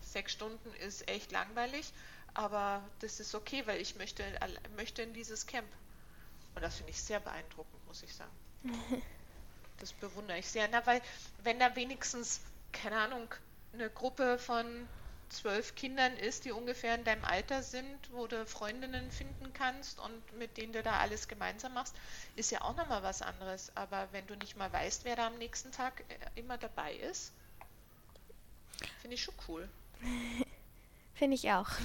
[0.00, 1.92] sechs Stunden ist echt langweilig,
[2.34, 4.24] aber das ist okay, weil ich möchte,
[4.76, 5.72] möchte in dieses Camp.
[6.54, 8.36] Und das finde ich sehr beeindruckend, muss ich sagen.
[9.78, 10.66] Das bewundere ich sehr.
[10.68, 11.02] Na, weil
[11.38, 12.40] wenn da wenigstens,
[12.72, 13.34] keine Ahnung,
[13.72, 14.88] eine Gruppe von
[15.32, 20.38] zwölf Kindern ist, die ungefähr in deinem Alter sind, wo du Freundinnen finden kannst und
[20.38, 21.94] mit denen du da alles gemeinsam machst,
[22.36, 23.72] ist ja auch nochmal was anderes.
[23.74, 27.32] Aber wenn du nicht mal weißt, wer da am nächsten Tag äh, immer dabei ist,
[29.00, 29.68] finde ich schon cool.
[31.14, 31.68] Finde ich auch.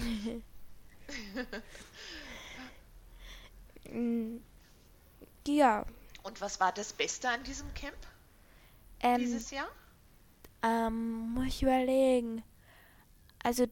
[3.90, 4.40] Mm,
[5.48, 5.86] ja,
[6.24, 7.96] Und was war das Beste an diesem Camp
[9.00, 9.70] ähm, dieses Jahr?
[10.64, 12.44] Ähm, muss ich überlegen.
[13.44, 13.68] Also,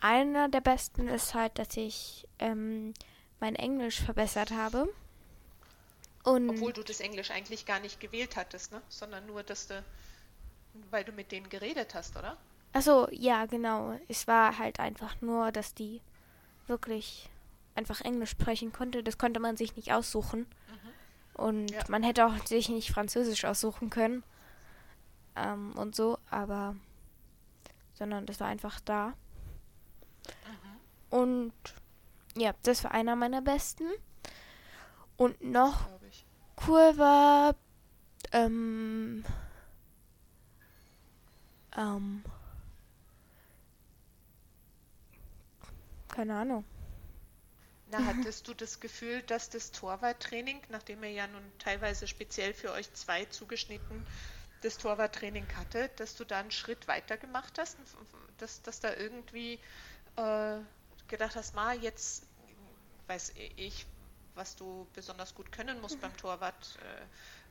[0.00, 2.94] einer der besten ist halt, dass ich ähm,
[3.38, 4.88] mein Englisch verbessert habe.
[6.22, 8.82] Und Obwohl du das Englisch eigentlich gar nicht gewählt hattest, ne?
[8.88, 9.82] Sondern nur, dass du,
[10.90, 12.36] weil du mit denen geredet hast, oder?
[12.72, 13.98] Achso, ja, genau.
[14.08, 16.00] Es war halt einfach nur, dass die
[16.66, 17.28] wirklich
[17.74, 19.02] einfach Englisch sprechen konnte.
[19.02, 20.46] Das konnte man sich nicht aussuchen.
[21.34, 21.82] Und Ja.
[21.88, 24.22] man hätte auch sich nicht Französisch aussuchen können.
[25.36, 26.76] Ähm, und so, aber.
[27.94, 29.14] Sondern das war einfach da.
[31.10, 31.52] Und
[32.36, 33.84] ja, das war einer meiner besten.
[35.16, 35.86] Und noch
[36.66, 37.54] cool war.
[38.32, 39.24] Ähm,
[41.76, 42.24] ähm,
[46.08, 46.64] keine Ahnung.
[47.90, 52.70] Na, hattest du das Gefühl, dass das Torwarttraining, nachdem er ja nun teilweise speziell für
[52.70, 54.06] euch zwei zugeschnitten
[54.62, 57.76] das Torwarttraining hatte, dass du da einen Schritt weiter gemacht hast,
[58.38, 59.58] dass, dass da irgendwie
[60.16, 60.58] äh,
[61.08, 62.26] gedacht hast, ma, jetzt
[63.06, 63.86] weiß ich,
[64.34, 66.78] was du besonders gut können musst beim Torwart,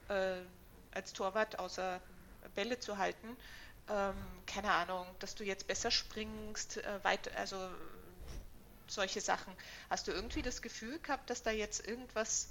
[0.10, 0.46] äh, äh,
[0.92, 2.02] als Torwart, außer
[2.56, 3.36] Bälle zu halten.
[3.90, 7.70] Ähm, keine Ahnung, dass du jetzt besser springst, äh, weit, also
[8.88, 9.54] solche Sachen.
[9.90, 12.50] Hast du irgendwie das Gefühl gehabt, dass da jetzt irgendwas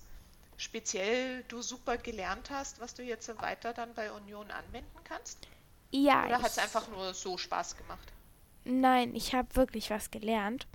[0.58, 5.38] speziell du super gelernt hast, was du jetzt weiter dann bei Union anwenden kannst?
[5.90, 6.26] Ja.
[6.26, 8.12] Oder hat es einfach nur so Spaß gemacht?
[8.64, 10.66] Nein, ich habe wirklich was gelernt.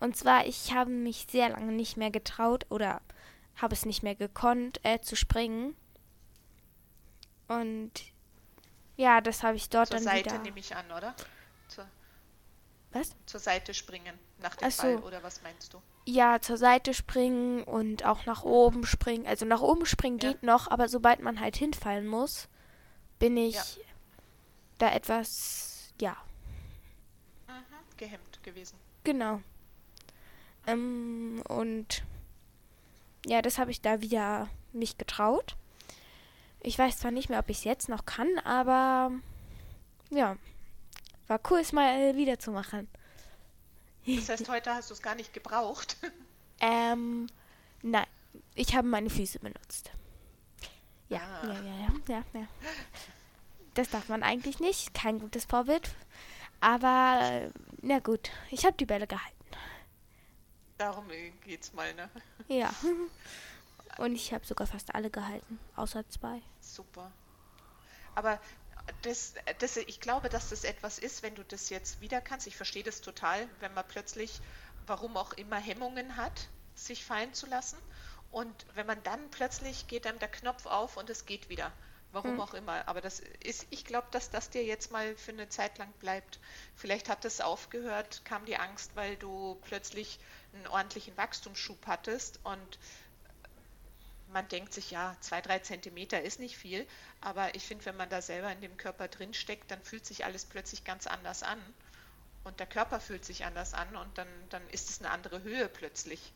[0.00, 3.02] Und zwar, ich habe mich sehr lange nicht mehr getraut oder
[3.56, 5.76] habe es nicht mehr gekonnt, äh, zu springen.
[7.48, 7.92] Und
[8.96, 10.38] ja, das habe ich dort Zur dann Seite wieder.
[10.42, 11.14] nehme ich an, oder?
[11.68, 11.86] Zur,
[12.92, 13.14] Was?
[13.26, 14.82] zur Seite springen nach dem Ach so.
[14.82, 15.82] Fall, oder was meinst du?
[16.08, 19.26] Ja, zur Seite springen und auch nach oben springen.
[19.26, 20.30] Also nach oben springen Ja.
[20.30, 22.48] geht noch, aber sobald man halt hinfallen muss,
[23.18, 23.62] bin ich Ja.
[24.78, 26.16] da etwas, ja,
[27.48, 28.76] Mhm, gehemmt gewesen.
[29.02, 29.40] genau.
[30.68, 32.04] Ähm, und
[33.26, 35.56] ja, das habe ich da wieder mich getraut.
[36.60, 39.10] Ich weiß zwar nicht mehr, ob ich es jetzt noch kann, aber
[40.10, 40.36] ja,
[41.26, 42.88] war cool, es mal wieder zu machen.
[44.06, 45.96] Das heißt, heute hast du es gar nicht gebraucht.
[46.58, 47.26] Ähm,
[47.82, 48.06] nein,
[48.54, 49.90] ich habe meine Füße benutzt.
[51.10, 51.46] Ja, Ah.
[51.48, 52.46] ja, ja, ja, ja, ja.
[53.74, 55.94] Das darf man eigentlich nicht, kein gutes Vorbild.
[56.62, 57.50] Aber,
[57.82, 59.36] na gut, ich habe die Bälle gehalten.
[60.78, 62.08] Darum äh, geht's mal, ne?
[62.48, 62.72] Ja.
[63.98, 66.40] Und ich habe sogar fast alle gehalten, außer zwei.
[66.62, 67.12] Super.
[68.14, 68.40] Aber
[69.02, 72.46] das, das, ich glaube, dass das etwas ist, wenn du das jetzt wieder kannst.
[72.46, 74.40] Ich verstehe das total, wenn man plötzlich,
[74.86, 77.78] warum auch immer, Hemmungen hat, sich fallen zu lassen.
[78.30, 81.72] Und wenn man dann plötzlich geht einem der Knopf auf und es geht wieder.
[82.12, 82.40] Warum Hm.
[82.40, 82.86] auch immer.
[82.88, 86.40] Aber das ist, ich glaube, dass das dir jetzt mal für eine Zeit lang bleibt.
[86.74, 90.18] Vielleicht hat es aufgehört, kam die Angst, weil du plötzlich
[90.52, 92.78] einen ordentlichen Wachstumsschub hattest und
[94.32, 96.86] man denkt sich, ja, zwei, drei Zentimeter ist nicht viel,
[97.20, 100.24] aber ich finde, wenn man da selber in dem Körper drin steckt, dann fühlt sich
[100.24, 101.58] alles plötzlich ganz anders an.
[102.44, 105.68] Und der Körper fühlt sich anders an und dann, dann ist es eine andere Höhe
[105.68, 106.32] plötzlich,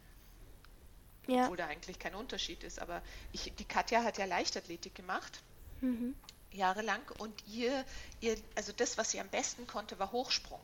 [1.27, 1.45] Ja.
[1.45, 2.81] obwohl da eigentlich kein Unterschied ist.
[2.81, 5.43] Aber ich, die Katja hat ja Leichtathletik gemacht,
[5.81, 6.15] Mhm.
[6.53, 7.85] jahrelang, und ihr,
[8.21, 10.61] ihr, also das, was sie am besten konnte, war Hochsprung.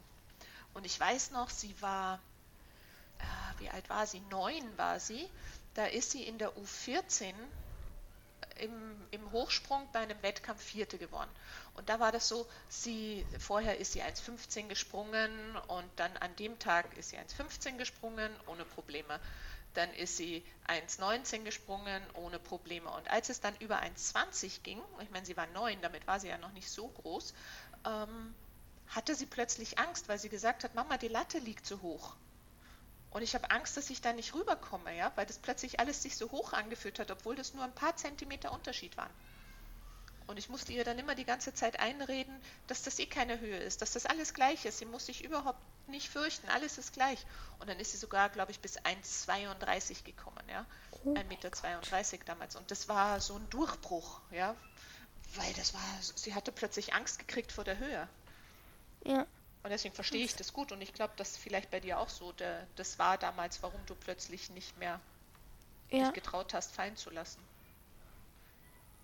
[0.75, 2.21] Und ich weiß noch, sie war,
[3.19, 3.25] äh,
[3.61, 4.21] wie alt war sie?
[4.31, 5.29] Neun war sie.
[5.77, 7.35] Da ist sie in der U14
[8.59, 11.29] im, im Hochsprung bei einem Wettkampf Vierte geworden.
[11.75, 15.31] Und da war das so, sie, vorher ist sie 1,15 gesprungen
[15.69, 19.21] und dann an dem Tag ist sie 1,15 gesprungen, ohne Probleme.
[19.75, 22.91] Dann ist sie 1,19 gesprungen, ohne Probleme.
[22.91, 26.29] Und als es dann über 1,20 ging, ich meine, sie war neun, damit war sie
[26.29, 27.35] ja noch nicht so groß,
[27.85, 28.35] ähm,
[28.89, 32.17] hatte sie plötzlich Angst, weil sie gesagt hat, Mama, die Latte liegt zu hoch.
[33.17, 36.19] Und ich habe Angst, dass ich da nicht rüberkomme, ja, weil das plötzlich alles sich
[36.19, 39.09] so hoch angefühlt hat, obwohl das nur ein paar Zentimeter Unterschied waren.
[40.27, 43.57] Und ich musste ihr dann immer die ganze Zeit einreden, dass das eh keine Höhe
[43.57, 44.77] ist, dass das alles gleich ist.
[44.77, 47.25] Sie muss sich überhaupt nicht fürchten, alles ist gleich.
[47.59, 50.67] Und dann ist sie sogar, glaube ich, bis 1,32 gekommen, ja.
[51.07, 52.55] 1,32 Meter damals.
[52.55, 54.55] Und das war so ein Durchbruch, ja.
[55.37, 55.81] Weil das war,
[56.17, 58.09] sie hatte plötzlich Angst gekriegt vor der Höhe.
[59.07, 59.27] Ja.
[59.67, 60.71] Und deswegen verstehe ich das gut.
[60.71, 62.31] Und ich glaube, das vielleicht bei dir auch so.
[62.31, 65.01] Der, das war damals, warum du plötzlich nicht mehr
[65.91, 66.05] Ja.
[66.05, 67.41] dich getraut hast, fallen zu lassen.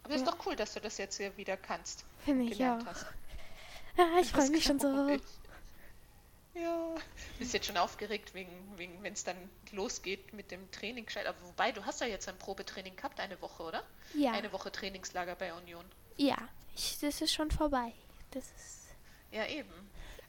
[0.04, 0.30] Aber ist Ja.
[0.30, 2.04] doch cool, dass du das jetzt hier wieder kannst.
[2.24, 2.86] Finde ich gelernt auch.
[2.92, 3.06] hast.
[3.98, 5.08] Ah, ich freue mich schon so.
[5.08, 5.20] ich.
[6.54, 6.94] Ja,
[7.40, 9.36] bist jetzt schon aufgeregt, wegen, wegen wenn es dann
[9.72, 11.06] losgeht mit dem Training.
[11.26, 13.82] Aber wobei, du hast ja jetzt ein Probetraining gehabt, eine Woche, oder?
[14.14, 14.30] Ja.
[14.32, 15.84] Eine Woche Trainingslager bei Union.
[16.18, 16.36] Ja.
[16.76, 17.92] Ich, das ist schon vorbei.
[18.30, 18.86] Das ist.
[19.32, 19.72] Ja, eben.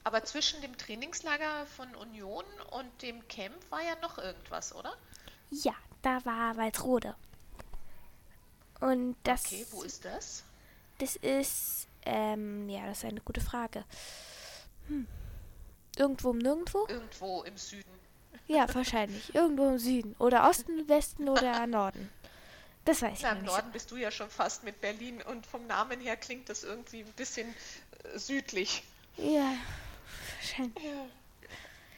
[0.04, 4.94] Aber zwischen dem Trainingslager von Union und dem Camp war ja noch irgendwas, oder?
[5.50, 7.16] Ja, da war Walsrode.
[8.82, 9.46] Und das.
[9.46, 10.44] Okay, wo ist das?
[10.98, 13.86] Das ist, ähm, ja, das ist eine gute Frage.
[14.88, 15.08] Hm.
[15.98, 16.86] Irgendwo im Nirgendwo?
[16.88, 18.00] Irgendwo im Süden.
[18.48, 19.34] Ja, wahrscheinlich.
[19.34, 20.16] Irgendwo im Süden.
[20.20, 22.12] Oder Osten, Westen oder Norden.
[22.86, 23.46] Das weiß ich Na, im.
[23.46, 27.02] Norden bist du ja schon fast mit Berlin und vom Namen her klingt das irgendwie
[27.02, 27.48] ein bisschen
[28.04, 28.84] äh, südlich.
[29.16, 29.54] Ja,
[30.44, 30.84] wahrscheinlich.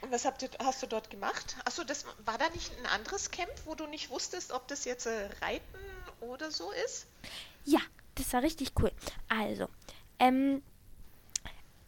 [0.01, 1.55] Und was habt ihr, hast du dort gemacht?
[1.65, 5.07] Achso, das war da nicht ein anderes Camp, wo du nicht wusstest, ob das jetzt
[5.07, 5.79] äh, Reiten
[6.21, 7.07] oder so ist?
[7.63, 7.79] Ja,
[8.15, 8.91] das war richtig cool.
[9.29, 9.67] Also,
[10.19, 10.61] ähm,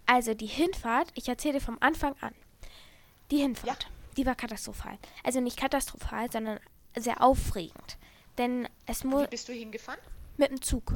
[0.07, 2.33] also die Hinfahrt, ich erzähle vom Anfang an.
[3.29, 4.97] Die Hinfahrt, die war katastrophal.
[5.23, 6.59] Also nicht katastrophal, sondern
[6.95, 7.97] sehr aufregend.
[8.37, 9.99] Denn es Wie muss bist du hingefahren?
[10.37, 10.93] mit dem Zug.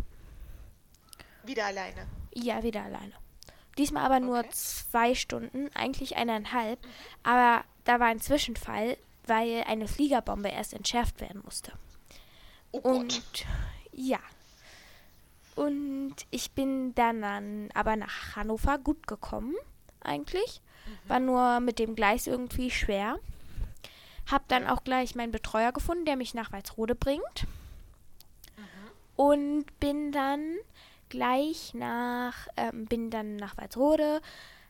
[1.43, 2.07] Wieder alleine.
[2.33, 3.13] Ja, wieder alleine.
[3.81, 4.49] Diesmal aber nur Okay.
[4.51, 6.77] zwei Stunden, eigentlich eineinhalb.
[7.23, 11.71] Aber da war ein Zwischenfall, weil eine Fliegerbombe erst entschärft werden musste.
[12.71, 12.77] Oh.
[12.77, 13.23] Und
[13.91, 14.19] ja.
[15.55, 19.55] Und ich bin dann an, aber nach Hannover gut gekommen,
[20.01, 20.61] eigentlich.
[21.07, 23.17] War nur mit dem Gleis irgendwie schwer.
[24.29, 27.47] Hab dann auch gleich meinen Betreuer gefunden, der mich nach Walsrode bringt.
[29.15, 30.57] und bin dann
[31.11, 34.21] gleich nach, ähm, bin dann nach Walsrode,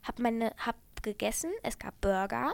[0.03, 2.53] hab meine, hab gegessen, es gab Burger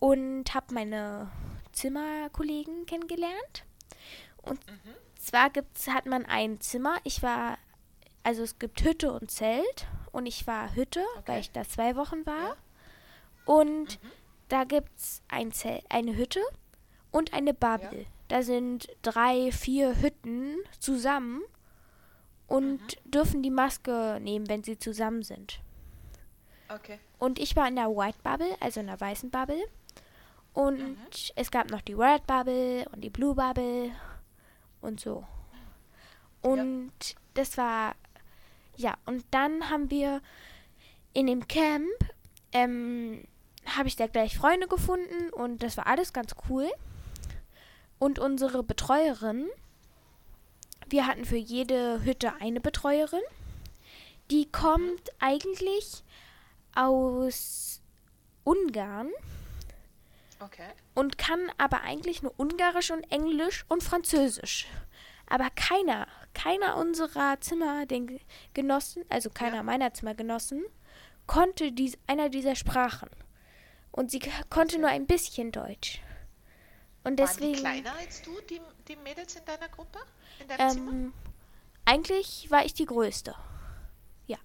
[0.00, 1.30] und hab meine
[1.72, 3.64] Zimmerkollegen kennengelernt.
[4.42, 4.94] Und Mhm.
[5.18, 6.96] zwar gibt's, hat man ein Zimmer.
[7.04, 7.58] Ich war,
[8.22, 11.22] also es gibt Hütte und Zelt und ich war Hütte, Okay.
[11.26, 12.48] weil ich da zwei Wochen war.
[12.48, 12.56] Ja.
[13.44, 14.10] Und Mhm.
[14.48, 16.40] da gibt's ein Zelt, eine Hütte
[17.10, 18.06] und eine Bubble.
[18.28, 21.42] Da sind drei, vier Hütten zusammen
[22.50, 23.10] und Mhm.
[23.10, 25.60] dürfen die Maske nehmen, wenn sie zusammen sind.
[26.68, 26.98] Okay.
[27.18, 29.62] Und ich war in der White Bubble, also in der weißen Bubble.
[30.52, 30.96] Und Mhm.
[31.36, 33.92] es gab noch die Red Bubble und die Blue Bubble
[34.80, 35.24] und so.
[36.42, 36.92] Und
[37.34, 37.94] das war,
[38.76, 40.20] ja, und dann haben wir
[41.12, 41.86] in dem Camp,
[42.52, 43.24] ähm,
[43.66, 46.68] habe ich da gleich Freunde gefunden und das war alles ganz cool.
[47.98, 49.48] Und unsere Betreuerin,
[50.90, 53.22] wir hatten für jede Hütte eine Betreuerin,
[54.30, 56.04] die kommt eigentlich
[56.74, 57.80] aus
[58.44, 59.10] Ungarn
[60.42, 60.68] Okay.
[60.94, 64.66] und kann aber eigentlich nur Ungarisch und Englisch und Französisch.
[65.26, 69.62] Aber keiner, keiner unserer Zimmergenossen, also keiner Ja.
[69.62, 70.64] meiner Zimmergenossen,
[71.26, 73.10] konnte dies, einer dieser Sprachen.
[73.92, 76.00] Und sie konnte nur ein bisschen Deutsch.
[77.04, 79.98] Und Waren die deswegen, kleiner als du, die, die Mädels in deiner Gruppe?
[80.40, 80.92] In deinem Zimmer?
[80.92, 81.12] ähm,
[81.84, 83.34] eigentlich war ich die Größte.
[84.26, 84.38] Ja.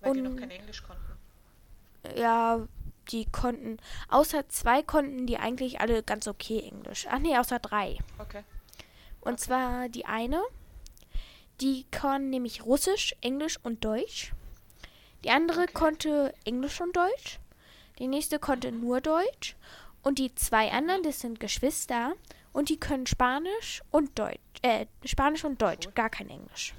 [0.00, 1.02] Weil die noch und- kein Englisch konnten.
[2.16, 2.66] Ja,
[3.10, 7.06] die konnten, außer zwei konnten die eigentlich alle ganz okay Englisch.
[7.10, 7.98] Ach nee, außer drei.
[8.18, 8.44] Okay.
[9.20, 9.42] Und Okay.
[9.42, 10.40] zwar die eine,
[11.60, 14.32] die kann nämlich Russisch, Englisch und Deutsch.
[15.24, 15.72] Die andere Okay.
[15.72, 17.38] konnte Englisch und Deutsch.
[17.98, 19.56] Die nächste konnte nur Deutsch.
[20.02, 22.12] Und die zwei anderen, das sind Geschwister.
[22.58, 24.40] Und die können Spanisch und Deutsch.
[24.62, 25.92] Äh, Spanisch und Deutsch, Cool.
[25.92, 26.74] gar kein Englisch.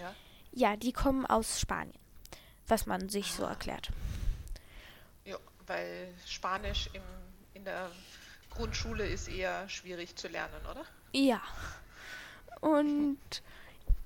[0.00, 0.12] Ja.
[0.50, 1.94] Ja, die kommen aus Spanien.
[2.66, 3.50] Was man sich so Ah.
[3.50, 3.90] erklärt.
[5.24, 5.36] Ja,
[5.68, 7.02] weil Spanisch im,
[7.54, 7.88] in der
[8.50, 10.84] Grundschule ist eher schwierig zu lernen, oder?
[11.12, 11.40] Ja.
[12.60, 13.20] Und,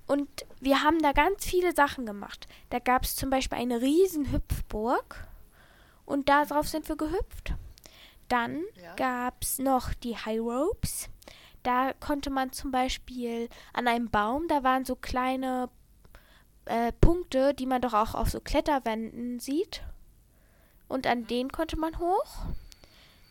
[0.07, 0.29] und
[0.61, 2.47] wir haben da ganz viele Sachen gemacht.
[2.69, 5.27] Da gab es zum Beispiel eine riesen Hüpfburg
[6.05, 7.55] und darauf sind wir gehüpft.
[8.29, 8.95] Dann Ja.
[8.97, 11.09] gab es noch die High Ropes.
[11.63, 15.69] Da konnte man zum Beispiel an einem Baum, da waren so kleine
[16.67, 19.83] äh, Punkte, die man doch auch auf so Kletterwänden sieht.
[20.87, 22.45] Und an denen konnte man hoch.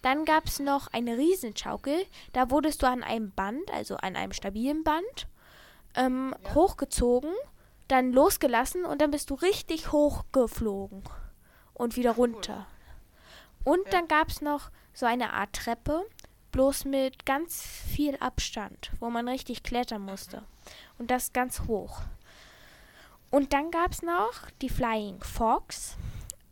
[0.02, 2.06] Dann gab es noch eine Riesenschaukel.
[2.34, 5.28] Da wurdest du an einem Band, also an einem stabilen Band,
[5.95, 6.56] ähm, Ja.
[6.56, 7.32] hochgezogen,
[7.88, 11.04] dann losgelassen und dann bist du richtig hochgeflogen
[11.74, 12.68] und wieder runter.
[13.64, 13.91] Und Ja.
[13.91, 16.04] dann gab es noch so eine Art Treppe,
[16.52, 20.43] bloß mit ganz viel Abstand, wo man richtig klettern musste.
[20.98, 22.02] Und das ganz hoch.
[23.30, 25.95] Und dann gab es noch die Flying Fox.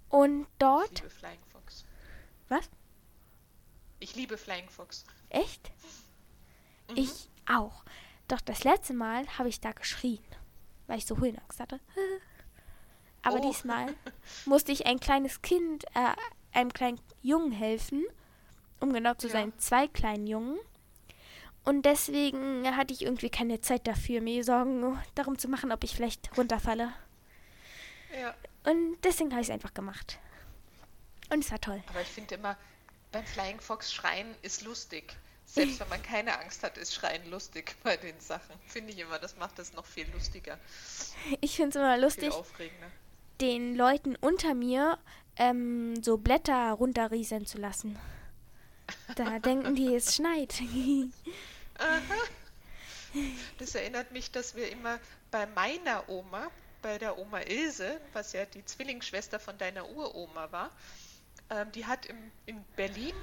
[0.10, 0.96] Und Ich dort.
[1.00, 1.86] liebe Flying Fox.
[2.50, 2.70] Was?
[4.00, 5.06] Ich liebe Flying Fox.
[5.30, 5.72] Echt?
[6.92, 6.98] Mhm.
[6.98, 7.84] Ich auch.
[8.28, 10.24] Doch das letzte Mal habe ich da geschrien,
[10.86, 11.80] weil ich so Höhenangst hatte.
[13.24, 13.48] Aber Oh.
[13.52, 13.96] diesmal
[14.46, 16.14] musste ich ein kleines Kind, äh,
[16.52, 18.04] einem kleinen Jungen helfen,
[18.86, 19.34] um genau zu Ja.
[19.34, 20.58] sein, zwei kleinen Jungen.
[21.64, 25.96] Und deswegen hatte ich irgendwie keine Zeit dafür, mir Sorgen darum zu machen, ob ich
[25.96, 26.94] vielleicht runterfalle.
[28.20, 28.36] Ja.
[28.64, 30.20] Und deswegen habe ich es einfach gemacht.
[31.32, 31.84] Und es war toll.
[31.90, 32.56] Aber ich finde immer,
[33.12, 35.16] beim Flying Fox schreien ist lustig.
[35.48, 38.56] Selbst wenn man keine Angst hat, ist Schreien lustig bei den Sachen.
[38.68, 40.58] Finde ich immer, das macht es noch viel lustiger,
[41.42, 42.34] Ich finde es immer lustig,
[43.42, 44.98] den Leuten unter mir
[45.38, 47.98] ähm, so Blätter runterrieseln zu lassen.
[49.16, 50.62] Da denken die, es schneit.
[53.58, 55.00] Das erinnert mich, dass wir immer
[55.32, 60.72] bei meiner Oma, bei der Oma Ilse, was ja die Zwillingsschwester von deiner Uroma war,
[61.50, 63.16] ähm, die hat im, in Berlin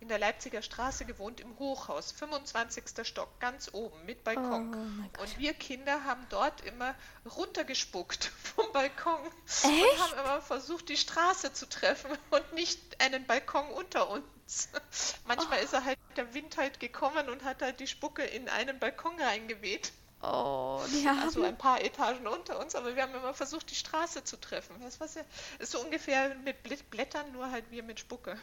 [0.00, 2.84] in der Leipziger Straße gewohnt, im Hochhaus, 25.
[3.02, 4.74] Stock, ganz oben, mit Balkon.
[5.18, 5.22] Oh.
[5.22, 6.94] Und wir Kinder haben dort immer
[7.36, 8.24] runtergespuckt
[8.54, 10.00] vom Balkon und Echt?
[10.00, 14.68] haben immer versucht, die Straße zu treffen und nicht einen Balkon unter uns.
[15.26, 18.78] Manchmal ist er halt der Wind halt gekommen und hat halt die Spucke in einen
[18.78, 19.92] Balkon reingeweht.
[20.20, 21.20] Oh, die haben.
[21.20, 24.74] Also ein paar Etagen unter uns, aber wir haben immer versucht, die Straße zu treffen.
[24.80, 25.24] Das war sehr,
[25.60, 28.36] ist so ungefähr mit Bl- Blättern, nur halt wir mit Spucke.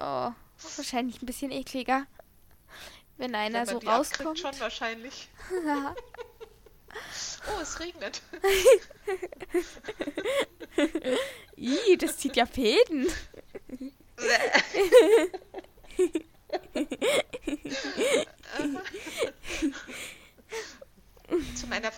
[0.00, 0.32] Oh,
[0.76, 2.06] wahrscheinlich ein bisschen ekliger.
[3.18, 4.38] Wenn einer Wenn man so rauskommt.
[4.38, 5.28] schon wahrscheinlich.
[5.66, 5.94] Ja.
[7.46, 8.20] Oh, es regnet.
[11.56, 13.06] Ih, das zieht ja Fäden.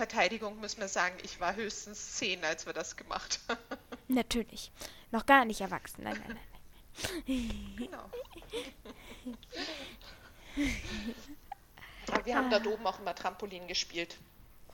[0.03, 3.61] Verteidigung müssen wir sagen, ich war höchstens zehn, als wir das gemacht haben.
[4.09, 4.73] Natürlich.
[5.11, 6.03] Noch gar nicht erwachsen.
[6.03, 6.52] Nein, nein, nein.
[7.27, 8.11] Genau.
[12.11, 14.19] Aber wir haben dort oben auch immer Trampolin gespielt.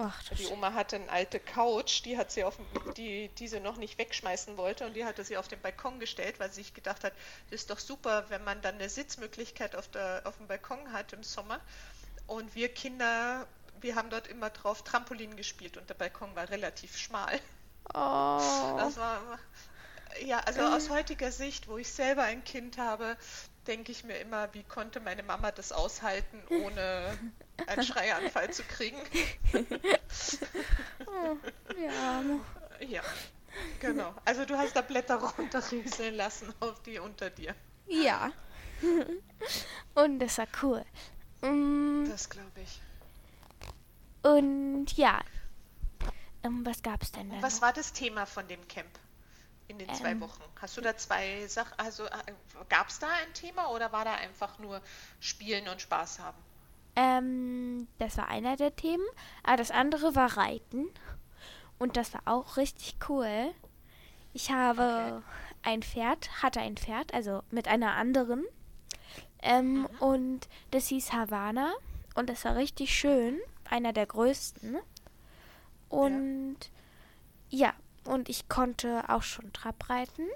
[0.01, 2.57] Ach, Die Oma hatte eine alte Couch, die hat sie auf
[2.97, 6.39] die, die sie noch nicht wegschmeißen wollte und die hatte sie auf den Balkon gestellt,
[6.39, 7.13] weil sie sich gedacht hat,
[7.51, 11.13] das ist doch super, wenn man dann eine Sitzmöglichkeit auf, der, auf dem Balkon hat
[11.13, 11.61] im Sommer.
[12.29, 13.49] Und wir Kinder,
[13.81, 17.41] wir haben dort immer drauf Trampolin gespielt und der Balkon war relativ schmal.
[17.93, 18.77] Oh.
[18.79, 19.21] Das war
[20.25, 23.17] ja, also aus heutiger Sicht, wo ich selber ein Kind habe,
[23.67, 27.19] denke ich mir immer, wie konnte meine Mama das aushalten, ohne
[27.67, 28.99] einen Schreianfall zu kriegen.
[31.81, 32.23] Ja.
[32.87, 33.03] Ja,
[33.81, 34.15] genau.
[34.25, 37.55] Also du hast da Blätter runterrieseln lassen auf die unter dir.
[37.89, 38.31] Ja.
[39.95, 40.85] Und das war cool.
[41.43, 42.81] Mm, Das glaube ich.
[44.23, 45.21] Und ja.
[46.45, 47.43] Ähm, was gab es denn da?
[47.43, 48.89] Was war das Thema von dem Camp
[49.69, 50.21] in den zwei Ähm.
[50.21, 50.43] Wochen?
[50.61, 52.11] Hast du da zwei Sachen, also äh,
[52.69, 54.81] gab es da ein Thema oder war da einfach nur
[55.21, 56.39] Spielen und Spaß haben?
[56.97, 59.05] Ähm, das war einer der Themen.
[59.45, 60.87] Aber das andere war Reiten.
[61.79, 63.55] Und das war auch richtig cool.
[64.33, 65.23] Ich habe
[65.63, 68.45] ein Pferd, hatte ein Pferd, also mit einer anderen.
[69.43, 71.73] Ähm, Und das hieß Havana.
[72.15, 73.39] Und das war richtig schön.
[73.71, 74.79] Einer der größten.
[75.89, 76.57] Und
[77.49, 77.73] ja,
[78.09, 80.27] und ich konnte auch schon Trab reiten.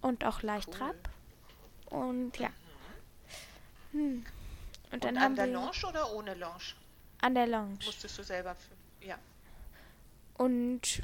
[0.00, 0.94] Und auch Leichttrab.
[1.86, 2.50] Und ja.
[3.92, 4.24] Hm.
[4.92, 6.74] Und dann und haben an der wir Lounge oder ohne Lounge?
[7.20, 7.78] an der Lounge.
[7.84, 9.18] Musstest du selber für, ja.
[10.34, 11.02] Und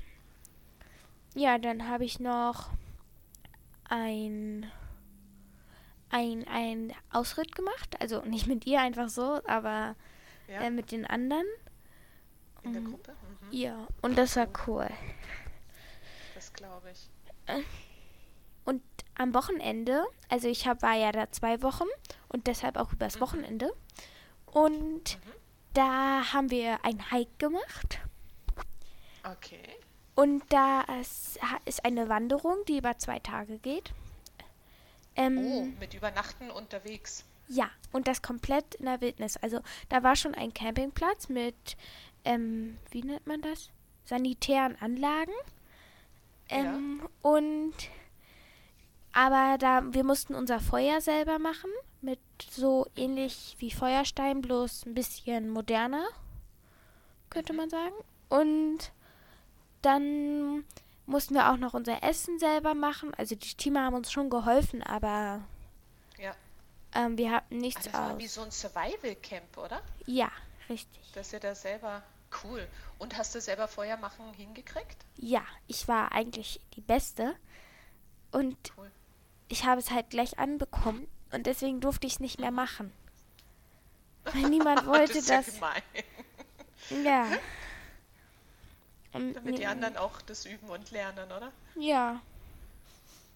[1.35, 2.71] ja, dann habe ich noch
[3.89, 4.71] ein,
[6.11, 8.01] ein, ein Ausritt gemacht.
[8.01, 9.97] Also nicht mit ihr einfach so, aber
[10.47, 11.47] Ja, äh, mit den anderen.
[12.63, 13.11] in der Gruppe?
[13.13, 14.89] Mhm, Ja, und das war cool.
[16.55, 17.11] Glaube ich.
[18.65, 18.83] Und
[19.17, 21.87] am Wochenende, also ich hab, war ja da zwei Wochen
[22.29, 23.73] und deshalb auch übers Wochenende.
[24.47, 25.19] Und
[25.75, 27.99] da haben wir ein Hike gemacht.
[29.25, 29.63] Okay.
[30.15, 33.93] Und da ist, ist eine Wanderung, die über zwei Tage geht.
[35.17, 37.25] Ähm, Oh, mit Übernachten unterwegs.
[37.49, 39.37] Ja, und das komplett in der Wildnis.
[39.37, 41.77] Also da war schon ein Campingplatz mit,
[42.25, 43.71] ähm, wie nennt man das?
[44.05, 45.33] Sanitären Anlagen.
[46.49, 47.75] Ähm, Und
[49.13, 51.71] aber da wir mussten unser Feuer selber machen
[52.01, 52.19] mit
[52.51, 56.05] so ähnlich wie Feuerstein, bloß ein bisschen moderner,
[57.31, 57.95] könnte man sagen.
[58.29, 58.93] Und
[59.83, 60.65] dann
[61.07, 63.15] mussten wir auch noch unser Essen selber machen.
[63.15, 65.43] Also die Teamer haben uns schon geholfen, aber
[66.19, 66.35] Ja.
[66.95, 68.19] ähm, wir hatten Ah, nichts das war aus.
[68.19, 69.81] wie so ein Survival-Camp, oder?
[70.07, 70.31] Ja,
[70.69, 71.01] richtig.
[71.13, 72.03] Dass ihr da selber.
[72.43, 72.67] Cool.
[72.99, 74.97] Und hast du selber Feuer machen hingekriegt?
[75.17, 77.37] Ja, ich war eigentlich die Beste.
[78.33, 78.91] Und Cool.
[79.49, 81.07] ich habe es halt gleich anbekommen.
[81.33, 82.93] Und deswegen durfte ich es nicht mehr machen.
[84.25, 85.61] Weil niemand wollte das das.
[87.05, 87.27] Ja.
[89.13, 91.53] Und Damit die nie- anderen auch das üben und lernen, oder?
[91.77, 92.21] Ja.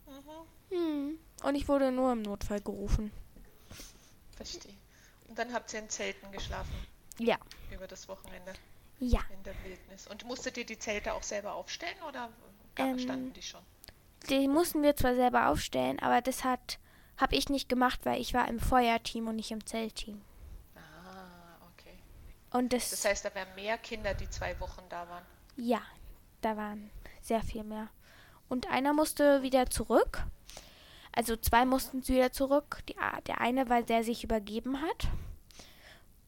[0.06, 0.76] Mhm.
[0.76, 1.18] Hm.
[1.44, 3.12] Und ich wurde nur im Notfall gerufen.
[4.36, 4.74] Verstehe.
[5.28, 6.74] Und dann habt ihr in Zelten geschlafen
[7.18, 7.36] Ja.
[7.70, 8.52] über das Wochenende
[9.00, 9.20] Ja.
[9.32, 10.06] in der Wildnis.
[10.08, 12.30] Und musstet ihr die Zelte auch selber aufstellen oder
[12.76, 13.60] Ähm, standen die schon?
[14.28, 16.78] Die mussten wir zwar selber aufstellen, aber das hat
[17.18, 20.22] habe ich nicht gemacht, weil ich war im Feuerteam und nicht im Zeltteam.
[20.76, 21.98] Ah, okay.
[22.52, 25.24] Und das, Das heißt, da wären mehr Kinder, die zwei Wochen da waren.
[25.56, 25.82] Ja,
[26.40, 26.90] da waren
[27.20, 27.88] sehr viel mehr.
[28.48, 30.22] Und einer musste wieder zurück.
[31.12, 32.82] Also zwei mussten wieder zurück.
[32.88, 32.94] Die,
[33.26, 35.08] der eine, weil der sich übergeben hat.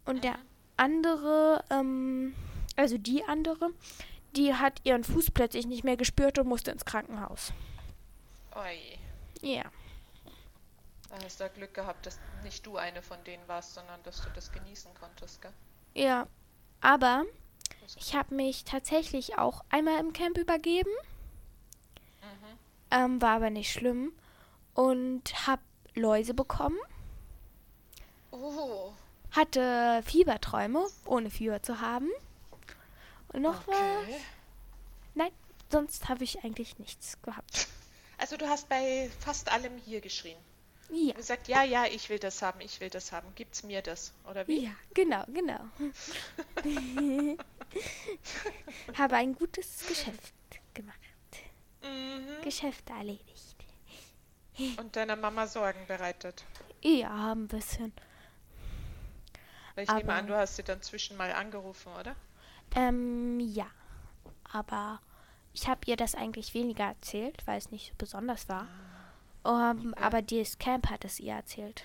[0.04, 0.36] Und der
[0.76, 2.34] andere, ähm,
[2.80, 3.70] also die andere,
[4.36, 7.52] die hat ihren Fuß plötzlich nicht mehr gespürt und musste ins Krankenhaus.
[8.56, 8.98] Oi.
[9.42, 9.64] Ja.
[11.10, 14.30] Da hast du Glück gehabt, dass nicht du eine von denen warst, sondern dass du
[14.34, 15.52] das genießen konntest, gell?
[15.94, 16.26] Ja.
[16.80, 17.24] Aber
[17.96, 20.90] ich habe mich tatsächlich auch einmal im Camp übergeben.
[22.22, 22.58] Mhm.
[22.90, 24.12] Ähm, war aber nicht schlimm.
[24.74, 25.62] Und habe
[25.94, 26.78] Läuse bekommen.
[28.30, 28.92] Oh,
[29.32, 32.08] hatte Fieberträume, ohne Fieber zu haben.
[33.32, 33.76] Und noch was?
[33.76, 34.20] okay.
[35.14, 35.32] Nein,
[35.70, 37.66] sonst habe ich eigentlich nichts gehabt.
[38.18, 40.36] Also du hast bei fast allem hier geschrien.
[40.90, 43.34] Ja, Gesagt, ja, ja, ich will das haben, ich will das haben.
[43.34, 44.12] Gibt's mir das?
[44.28, 44.64] Oder wie?
[44.66, 45.60] ja, genau, genau.
[48.98, 50.34] habe ein gutes Geschäft
[50.74, 50.98] gemacht.
[51.82, 52.42] Mhm.
[52.44, 53.56] Geschäfte erledigt.
[54.76, 56.44] Und deiner Mama Sorgen bereitet.
[56.82, 57.94] Ja, ein bisschen.
[59.76, 62.14] Weil ich nehme Aber- an, du hast sie dann zwischen mal angerufen, oder?
[62.74, 63.66] Ähm, ja.
[64.52, 65.00] Aber
[65.52, 68.66] ich habe ihr das eigentlich weniger erzählt, weil es nicht so besonders war.
[69.42, 70.02] Um, Ja.
[70.06, 71.84] Aber dieses Camp hat es ihr erzählt.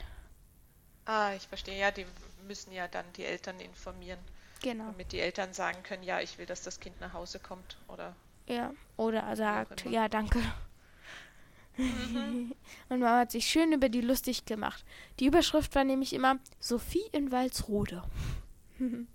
[1.06, 1.80] Ah, ich verstehe.
[1.80, 2.06] Ja, die
[2.48, 4.20] müssen ja dann die Eltern informieren,
[4.62, 4.86] Genau.
[4.88, 7.78] damit die Eltern sagen können, ja, ich will, dass das Kind nach Hause kommt.
[7.88, 8.16] Oder
[8.48, 8.74] Ja.
[8.98, 10.42] Oder sagt, ja, danke.
[11.78, 14.86] Und Mama hat sich schön über die lustig gemacht.
[15.20, 18.04] Die Überschrift war nämlich immer Sophie in Walsrode.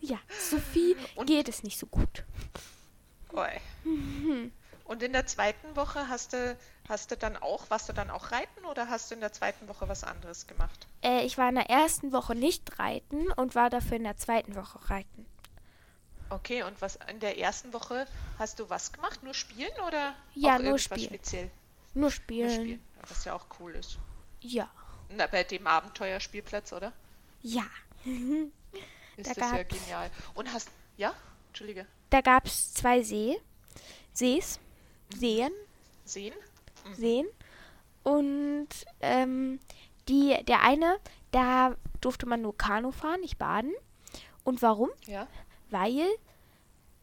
[0.00, 2.24] ja, Sophie Und- geht es nicht so gut.
[3.32, 3.48] Oi.
[4.84, 6.56] Und in der zweiten Woche hast du,
[6.88, 9.66] hast du dann auch, warst du dann auch reiten oder hast du in der zweiten
[9.68, 10.86] Woche was anderes gemacht?
[11.02, 14.54] Äh, ich war in der ersten Woche nicht reiten und war dafür in der zweiten
[14.54, 15.26] Woche reiten.
[16.28, 18.06] Okay, und was in der ersten Woche
[18.38, 19.22] hast du was gemacht?
[19.22, 21.00] Nur spielen oder Ja, nur spielen.
[21.08, 21.50] speziell?
[21.94, 22.50] Nur Nur spielen.
[22.50, 23.98] spielen, was ja auch cool ist.
[24.40, 24.68] Ja.
[25.08, 26.92] Na, bei dem Abenteuerspielplatz, oder?
[27.46, 27.62] Ja.
[29.16, 30.10] Ist Da das ja genial.
[30.34, 31.14] Und hast, ja?
[31.46, 33.40] Entschuldige, Da gab es zwei See,
[34.12, 34.58] Sees,
[35.16, 35.52] Seen,
[36.04, 36.34] sehen?
[36.94, 37.26] Seen.
[38.02, 38.68] Und
[39.00, 39.60] ähm,
[40.08, 40.98] die, der eine,
[41.30, 43.72] da durfte man nur Kanu fahren, nicht baden.
[44.42, 44.90] Und warum?
[45.06, 45.28] Ja.
[45.70, 46.04] Weil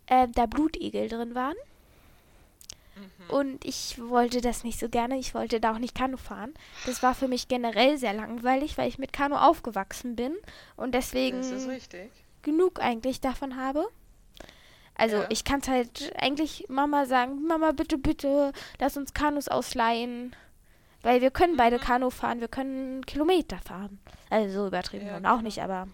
[0.07, 1.55] äh, da Blutegel drin waren.
[2.95, 3.29] Mhm.
[3.35, 5.17] Und ich wollte das nicht so gerne.
[5.17, 6.53] Ich wollte da auch nicht Kanu fahren.
[6.85, 10.35] Das war für mich generell sehr langweilig, weil ich mit Kanu aufgewachsen bin
[10.75, 12.11] und deswegen Das ist richtig.
[12.43, 13.87] genug eigentlich davon habe.
[14.95, 15.25] Also Ja.
[15.29, 20.35] ich kann es halt eigentlich Mama sagen, Mama, bitte, bitte, lass uns Kanus ausleihen.
[21.01, 21.81] Weil wir können beide Mhm.
[21.81, 23.99] Kanu fahren, wir können Kilometer fahren.
[24.29, 25.41] Also so übertrieben Ja, und auch genau.
[25.43, 25.87] nicht, aber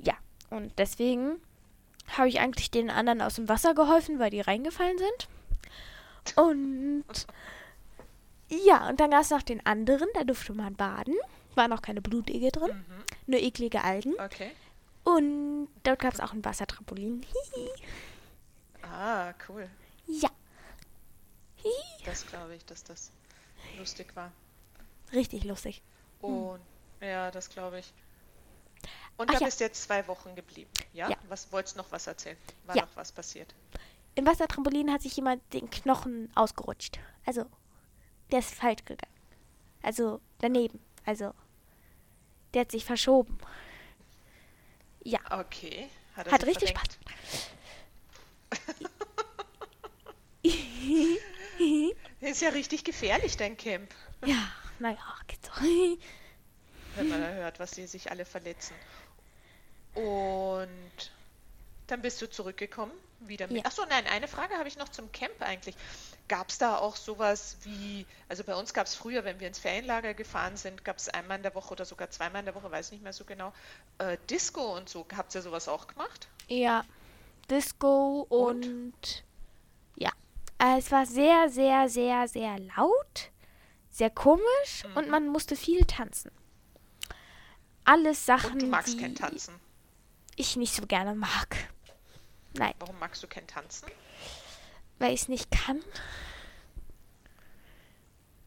[0.00, 0.14] ja.
[0.50, 1.36] Und deswegen
[2.18, 5.28] habe ich eigentlich den anderen aus dem Wasser geholfen, weil die reingefallen sind.
[6.36, 7.04] Und
[8.48, 11.14] ja, und dann gab es noch den anderen, da durfte man baden.
[11.54, 13.04] War noch keine Blutegel drin, Mhm.
[13.26, 14.14] nur eklige Algen.
[14.20, 14.50] Okay.
[15.04, 17.22] Und dort gab es auch ein Wassertrampolin.
[17.54, 17.70] Hihi.
[18.82, 19.68] Ah, cool.
[20.06, 20.28] Ja.
[21.56, 22.04] Hihi.
[22.04, 23.10] Das glaube ich, dass das
[23.78, 24.30] lustig war.
[25.12, 25.82] Richtig lustig.
[26.20, 26.60] Und
[27.00, 27.92] ja, das glaube ich.
[29.16, 29.46] Und Ach da ja.
[29.46, 30.70] bist du jetzt zwei Wochen geblieben.
[30.92, 31.08] Ja?
[31.08, 31.16] Ja.
[31.28, 32.36] Was wolltest noch was erzählen?
[32.66, 32.82] War Ja.
[32.82, 33.54] noch was passiert?
[34.16, 36.98] Im Wassertrampolin hat sich jemand den Knochen ausgerutscht.
[37.24, 37.44] Also,
[38.32, 39.14] der ist falsch gegangen.
[39.82, 40.80] Also, daneben.
[41.04, 41.32] Also,
[42.54, 43.38] der hat sich verschoben.
[45.04, 45.88] Ja, Okay.
[46.16, 46.98] Hat, hat richtig verrenkt?
[46.98, 47.50] Spaß.
[52.20, 53.92] Ist ja richtig gefährlich, dein Camp,
[54.24, 55.52] ja, naja, geht so.
[56.96, 58.74] wenn man da hört, was sie sich alle verletzen.
[59.94, 61.12] Und
[61.86, 63.58] dann bist du zurückgekommen, wieder mit.
[63.58, 63.64] Ja.
[63.66, 65.74] Achso, nein, eine Frage habe ich noch zum Camp eigentlich.
[66.28, 69.58] Gab es da auch sowas wie, also bei uns gab es früher, wenn wir ins
[69.58, 72.70] Ferienlager gefahren sind, gab es einmal in der Woche oder sogar zweimal in der Woche,
[72.70, 73.52] weiß nicht mehr so genau,
[73.98, 75.06] äh, Disco und so.
[75.16, 76.28] Habt ihr sowas auch gemacht?
[76.48, 76.84] Ja,
[77.50, 79.24] Disco und, Und?
[79.96, 80.10] ja,
[80.58, 83.30] äh, es war sehr, sehr, sehr, sehr laut,
[83.90, 84.96] sehr komisch Mhm.
[84.96, 86.32] und man musste viel tanzen.
[87.84, 89.54] Alles Sachen, Und du magst die kein Tanzen.
[90.34, 91.56] ich nicht so gerne mag.
[92.58, 93.86] Nein, Warum magst du kein Tanzen?
[94.98, 95.82] weil ich es nicht kann.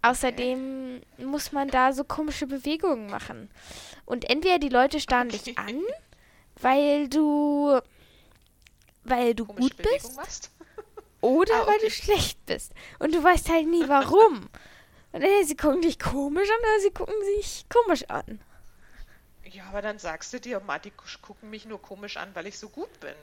[0.01, 3.49] Außerdem muss man da so komische Bewegungen machen.
[4.05, 5.37] Und entweder die Leute starren Okay.
[5.39, 5.81] dich an,
[6.61, 7.79] weil du
[9.03, 10.51] weil du Komische gut Bewegung bist machst?
[11.21, 11.85] oder Ah, weil okay.
[11.85, 12.71] du schlecht bist.
[12.99, 14.49] Und du weißt halt nie warum.
[15.11, 18.39] Und entweder sie gucken dich komisch an oder sie gucken sich komisch an.
[19.43, 20.91] Ja, aber dann sagst du dir, Mann, die
[21.21, 23.15] gucken mich nur komisch an, weil ich so gut bin.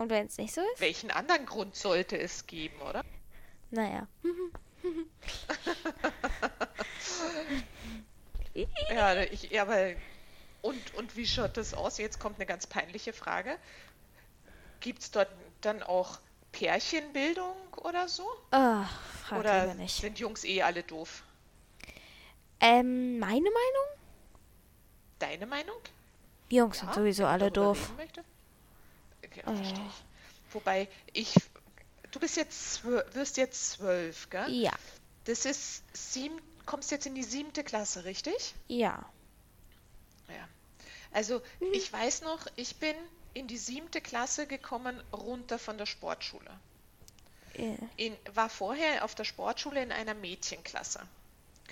[0.00, 3.04] Und wenn es nicht so ist, Welchen anderen Grund sollte es geben, oder?
[3.70, 4.08] naja.
[8.90, 9.92] Ja, ich, ja, aber
[10.62, 11.98] und, und wie schaut das aus?
[11.98, 13.56] Jetzt kommt eine ganz peinliche Frage.
[14.80, 15.28] Gibt es dort
[15.60, 16.18] dann auch
[16.52, 18.24] Pärchenbildung oder so?
[18.52, 18.84] Oh,
[19.38, 21.22] oder sind Jungs eh alle doof?
[22.60, 24.00] Ähm, meine Meinung?
[25.18, 25.76] Deine Meinung?
[26.50, 27.92] Die Jungs sind Ja, sowieso wenn ich alle doof.
[29.30, 29.54] Okay, Oh.
[29.56, 30.54] verstehe ich.
[30.54, 31.34] Wobei ich,
[32.10, 34.50] du bist jetzt wirst jetzt zwölf, gell?
[34.50, 34.72] Ja,
[35.24, 38.54] Das ist sieben, kommst jetzt in die siebte Klasse, richtig?
[38.68, 39.04] ja.
[40.28, 40.48] Ja.
[41.12, 42.94] Also ich weiß noch, ich bin
[43.34, 46.50] in die siebte Klasse gekommen, runter von der Sportschule.
[47.56, 47.74] Ja.
[47.96, 51.00] In, war vorher auf der Sportschule in einer Mädchenklasse.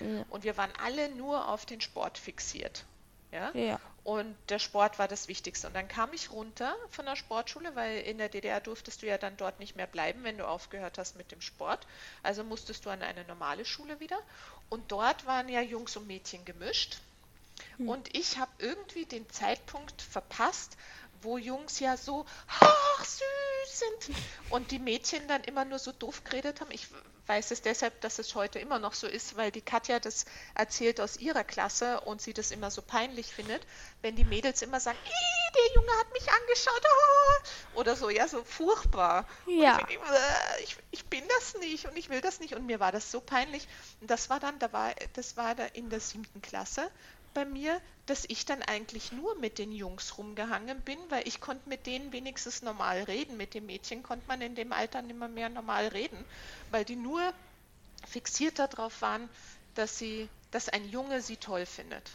[0.01, 0.25] Ja.
[0.29, 2.85] Und wir waren alle nur auf den Sport fixiert.
[3.31, 3.51] Ja?
[3.51, 3.79] Ja.
[4.09, 5.67] Und der Sport war das Wichtigste.
[5.67, 9.19] Und dann kam ich runter von der Sportschule, weil in der DDR durftest du ja
[9.19, 11.85] dann dort nicht mehr bleiben, wenn du aufgehört hast mit dem Sport.
[12.23, 14.17] Also musstest du an eine normale Schule wieder.
[14.67, 16.97] Und dort waren ja Jungs und Mädchen gemischt.
[17.77, 20.75] Und ich habe irgendwie den Zeitpunkt verpasst,
[21.21, 24.15] wo Jungs ja so ach, süß sind
[24.49, 26.71] und die Mädchen dann immer nur so doof geredet haben.
[26.71, 26.87] Ich
[27.29, 30.99] weiß es deshalb, dass es heute immer noch so ist, weil die Katja das erzählt
[30.99, 33.61] aus ihrer Klasse und sie das immer so peinlich findet,
[34.01, 34.97] wenn die Mädels immer sagen,
[35.55, 37.75] der Junge hat mich angeschaut oh!
[37.79, 39.27] oder so, ja, so furchtbar.
[39.45, 39.79] Ja.
[39.87, 39.99] Ich,
[40.63, 43.21] ich, ich, bin das nicht und ich will das nicht und mir war das so
[43.21, 43.67] peinlich.
[44.01, 46.89] Und das war dann, da war, das war da in der siebten Klasse
[47.33, 51.69] bei mir, dass ich dann eigentlich nur mit den Jungs rumgehangen bin, weil ich konnte
[51.69, 53.37] mit denen wenigstens normal reden.
[53.37, 56.23] Mit den Mädchen konnte man in dem Alter nicht mehr, normal reden,
[56.71, 57.21] weil die nur
[58.07, 59.29] fixiert darauf waren,
[59.75, 62.09] dass sie, dass ein Junge sie toll findet.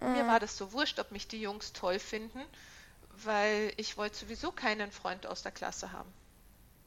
[0.00, 2.40] Und mir war das so wurscht, ob mich die Jungs toll finden,
[3.24, 6.12] weil ich wollte sowieso keinen Freund aus der Klasse haben.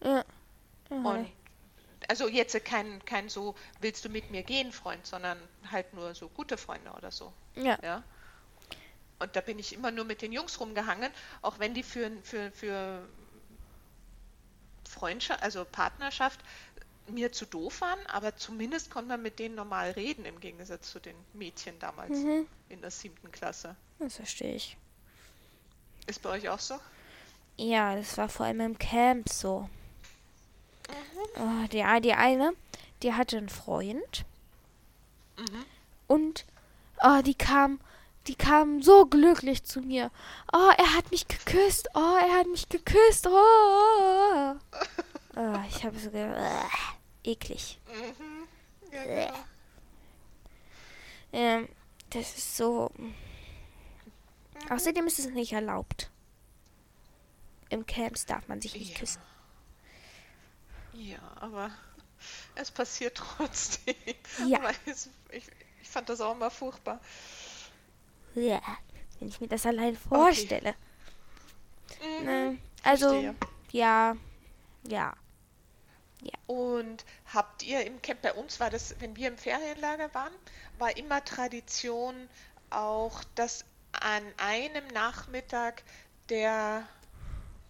[0.04, 0.24] Ja.
[0.90, 1.30] Und
[2.08, 5.38] also jetzt kein, kein so, willst du mit mir gehen, Freund, sondern
[5.72, 7.32] halt nur so gute Freunde oder so.
[7.56, 7.78] Ja.
[7.84, 8.04] ja?
[9.20, 12.52] Und da bin ich immer nur mit den Jungs rumgehangen, auch wenn die für, für,
[12.52, 13.08] für
[14.90, 16.40] Freundschaft, also Partnerschaft,
[17.08, 21.00] mir zu doof waren, aber zumindest konnte man mit denen normal reden, im Gegensatz zu
[21.00, 22.48] den Mädchen damals Mhm.
[22.70, 23.76] in der siebten Klasse.
[24.00, 24.78] Das verstehe ich.
[26.08, 26.80] Ist bei euch auch so?
[27.58, 29.70] Ja, das war vor allem im Camp so.
[30.90, 31.42] Mhm.
[31.42, 32.54] Oh, die, die eine,
[33.04, 34.26] die hatte einen Freund
[35.38, 35.66] Mhm.
[36.08, 36.46] und
[37.04, 37.80] oh, die kam,
[38.28, 40.12] die kam so glücklich zu mir.
[40.54, 41.90] Oh, er hat mich geküsst.
[41.96, 43.26] Oh, er hat mich geküsst.
[43.28, 44.54] Oh, oh,
[45.36, 45.40] oh.
[45.40, 46.60] oh ich habe so ge äh,
[47.24, 47.80] eklig.
[47.88, 48.48] Mhm.
[48.94, 49.40] Ja, genau.
[51.34, 51.70] Ähm,
[52.10, 52.92] das ist so.
[54.70, 56.10] Außerdem ist es nicht erlaubt.
[57.70, 59.00] Im Camps darf man sich nicht Ja.
[59.00, 59.22] küssen.
[61.02, 61.72] Ja, aber
[62.54, 63.96] es passiert trotzdem.
[64.48, 64.60] Ja.
[64.86, 65.46] Es, ich,
[65.82, 67.00] ich fand das auch immer furchtbar.
[68.36, 68.62] Ja,
[69.20, 70.76] wenn ich mir das allein vorstelle.
[72.02, 72.26] Mhm.
[72.26, 73.36] Ne, also, Verstehe.
[73.72, 74.16] ja,
[74.84, 75.14] ja.
[76.46, 80.34] Und habt ihr im Camp, bei uns war das, wenn wir im Ferienlager waren,
[80.78, 82.30] war immer Tradition
[82.70, 85.84] auch, dass an einem Nachmittag
[86.30, 86.88] der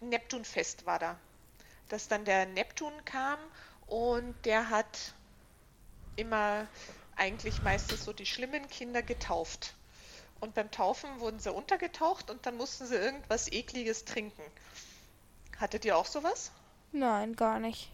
[0.00, 1.16] Neptunfest war da.
[1.92, 3.38] Dass dann der Neptun kam
[3.86, 5.14] und der hat
[6.16, 6.66] immer
[7.16, 9.74] eigentlich meistens so die schlimmen Kinder getauft.
[10.40, 14.42] Und beim Taufen wurden sie untergetaucht und dann mussten sie irgendwas Ekliges trinken.
[15.58, 16.50] Hattet ihr auch sowas?
[16.92, 17.90] Nein, gar nicht.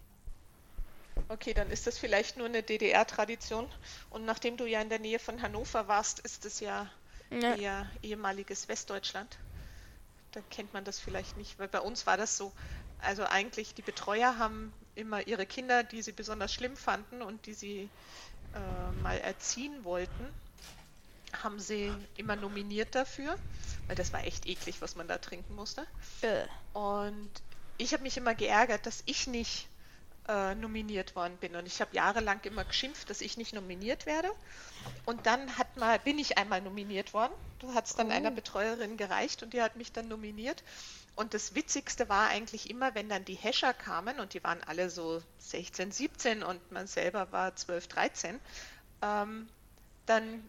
[1.29, 3.69] Okay, dann ist das vielleicht nur eine DDR-Tradition.
[4.11, 6.91] Und nachdem du ja in der Nähe von Hannover warst, ist es ja
[7.31, 7.55] Ja.
[7.57, 9.39] eher ehemaliges Westdeutschland.
[10.33, 12.53] Da kennt man das vielleicht nicht, weil bei uns war das so.
[12.99, 17.55] Also eigentlich, die Betreuer haben immer ihre Kinder, die sie besonders schlimm fanden und die
[17.55, 17.91] sie
[18.55, 20.35] äh, mal erziehen wollten,
[21.43, 23.39] haben sie immer nominiert dafür,
[23.87, 25.87] weil das war echt eklig, was man da trinken musste.
[26.23, 26.47] Äh.
[26.73, 27.31] Und
[27.77, 29.69] ich habe mich immer geärgert, dass ich nicht
[30.27, 31.57] äh, nominiert worden bin.
[31.57, 34.29] Und ich habe jahrelang immer geschimpft, dass ich nicht nominiert werde.
[35.05, 37.33] Und dann hat mal, bin ich einmal nominiert worden.
[37.61, 38.11] Da hat es dann Oh.
[38.11, 40.63] einer Betreuerin gereicht und die hat mich dann nominiert.
[41.19, 44.89] Und das Witzigste war eigentlich immer, wenn dann die Hescher kamen und die waren alle
[44.89, 48.41] so 16, 17 und man selber war 12, 13,
[49.03, 49.49] ähm,
[50.07, 50.49] dann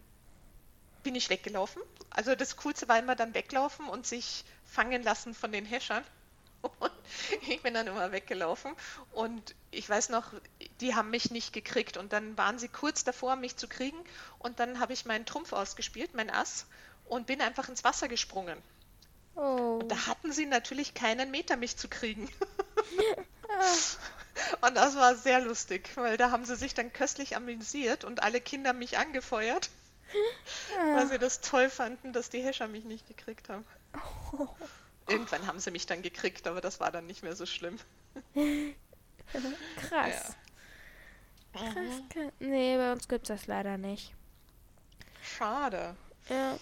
[1.02, 1.82] bin ich weggelaufen.
[2.10, 6.04] Also das Coolste war immer dann weglaufen und sich fangen lassen von den Häschern.
[6.78, 6.92] Und
[7.48, 8.72] ich bin dann immer weggelaufen
[9.12, 10.34] und ich weiß noch,
[10.82, 13.96] die haben mich nicht gekriegt und dann waren sie kurz davor, mich zu kriegen
[14.38, 16.66] und dann habe ich meinen Trumpf ausgespielt, mein Ass
[17.06, 18.62] und bin einfach ins Wasser gesprungen.
[19.40, 19.78] Oh.
[19.80, 22.28] Und da hatten sie natürlich keinen Meter, mich zu kriegen.
[24.60, 28.40] Und das war sehr lustig, weil da haben sie sich dann köstlich amüsiert und alle
[28.40, 29.70] Kinder mich angefeuert,
[30.94, 33.64] weil sie das toll fanden, dass die Häscher mich nicht gekriegt haben.
[35.08, 37.76] Irgendwann haben sie mich dann gekriegt, aber das war dann nicht mehr so schlimm.
[39.76, 40.36] Krass.
[41.52, 41.74] Krass.
[42.10, 42.32] krass.
[42.38, 44.14] Nee, bei uns gibt's das leider nicht.
[45.22, 45.96] Schade,
[46.28, 46.56] Ja.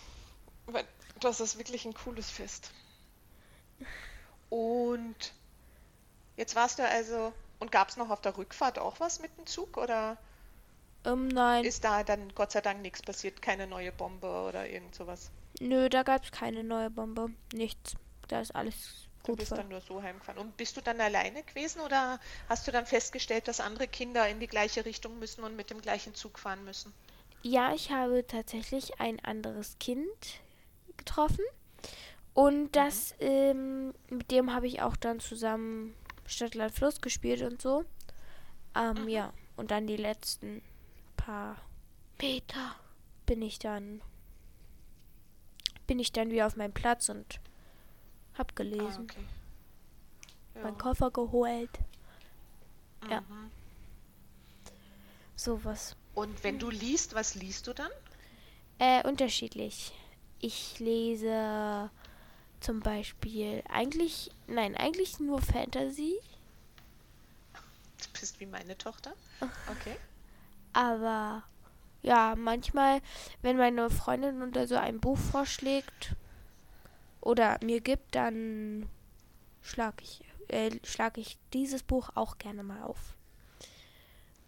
[0.66, 0.84] weil
[1.24, 2.72] das ist wirklich ein cooles Fest.
[4.50, 5.32] Und
[6.36, 9.46] jetzt warst du also, und gab es noch auf der Rückfahrt auch was mit dem
[9.46, 10.16] Zug oder
[11.04, 11.64] Ähm, nein.
[11.64, 15.30] ist da dann Gott sei Dank nichts passiert, keine neue Bombe oder irgend sowas?
[15.60, 17.30] Nö, da gab's keine neue Bombe.
[17.52, 17.94] Nichts.
[18.28, 19.36] Da ist alles Du gut.
[19.36, 20.40] bist ver- dann nur so heimgefahren.
[20.40, 24.40] Und bist du dann alleine gewesen oder hast du dann festgestellt, dass andere Kinder in
[24.40, 26.92] die gleiche Richtung müssen und mit dem gleichen Zug fahren müssen?
[27.42, 30.40] Ja, ich habe tatsächlich ein anderes Kind
[30.98, 31.44] getroffen.
[32.34, 35.94] Und das, ähm, mit dem habe ich auch dann zusammen
[36.26, 37.84] Stadt, Land, Fluss gespielt und so.
[38.74, 39.32] Ähm, ja.
[39.56, 40.62] Und dann die letzten
[41.16, 41.56] paar
[42.20, 42.76] Meter
[43.26, 44.00] bin ich dann
[45.88, 47.40] bin ich dann wieder auf meinem Platz und
[48.34, 49.08] hab gelesen.
[49.08, 49.24] Ah, okay.
[50.54, 50.62] Ja.
[50.62, 51.70] Meinen Koffer geholt.
[53.10, 53.22] ja.
[53.22, 53.50] Mhm.
[55.34, 55.96] Sowas.
[56.14, 57.90] Und wenn du liest, was liest du dann?
[58.78, 59.92] Äh, unterschiedlich.
[60.40, 61.90] Ich lese
[62.60, 66.18] zum Beispiel eigentlich, nein, eigentlich nur Fantasy,
[68.00, 69.14] Du bist wie meine Tochter.
[69.70, 69.96] Okay.
[70.72, 71.44] aber
[72.02, 73.00] ja, manchmal,
[73.42, 76.14] wenn meine Freundin oder so ein Buch vorschlägt
[77.20, 78.88] oder mir gibt, dann
[79.62, 83.14] schlage ich, äh, schlag ich dieses Buch auch gerne mal auf.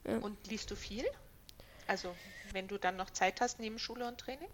[0.04, 1.04] Und liest du viel?
[1.86, 2.14] Also,
[2.52, 4.48] wenn du dann noch Zeit hast neben Schule und Training?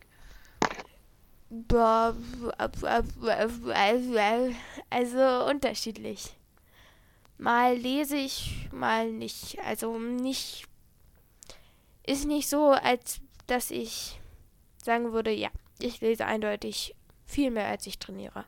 [4.90, 6.34] Also unterschiedlich.
[7.38, 9.58] Mal lese ich, mal nicht.
[9.60, 10.66] Also nicht.
[12.04, 14.20] Ist nicht so, als dass ich
[14.82, 16.94] sagen würde, ja, ich lese eindeutig
[17.26, 18.44] viel mehr, als ich trainiere.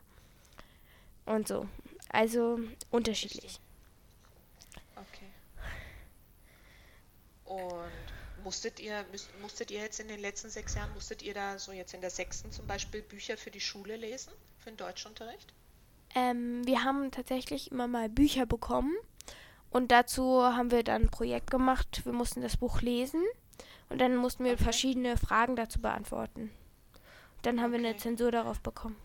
[1.25, 1.67] Und so.
[2.09, 3.59] Also unterschiedlich.
[4.95, 5.29] Okay.
[7.45, 8.08] Und
[8.49, 11.71] musstet ihr, müsst, musstet ihr jetzt in den letzten sechs Jahren, musstet ihr da so
[11.71, 15.53] jetzt in der sechsten zum Beispiel Bücher für die Schule lesen, für den Deutschunterricht?
[16.15, 18.95] Ähm, wir haben tatsächlich immer mal Bücher bekommen
[19.71, 22.01] und dazu haben wir dann ein Projekt gemacht.
[22.05, 23.23] Wir mussten das Buch lesen
[23.89, 24.57] und dann mussten wir Okay.
[24.57, 26.51] verschiedene Fragen dazu beantworten.
[27.43, 27.97] Dann haben wir eine Okay.
[27.97, 28.97] Zensur darauf bekommen.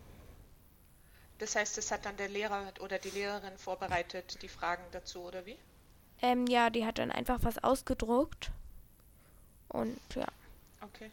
[1.37, 5.45] Das heißt, es hat dann der Lehrer oder die Lehrerin vorbereitet, die Fragen dazu, oder
[5.45, 5.57] wie?
[6.21, 8.51] Ähm, ja, die hat dann einfach was ausgedruckt.
[9.75, 10.27] Und ja.
[10.81, 11.11] Okay.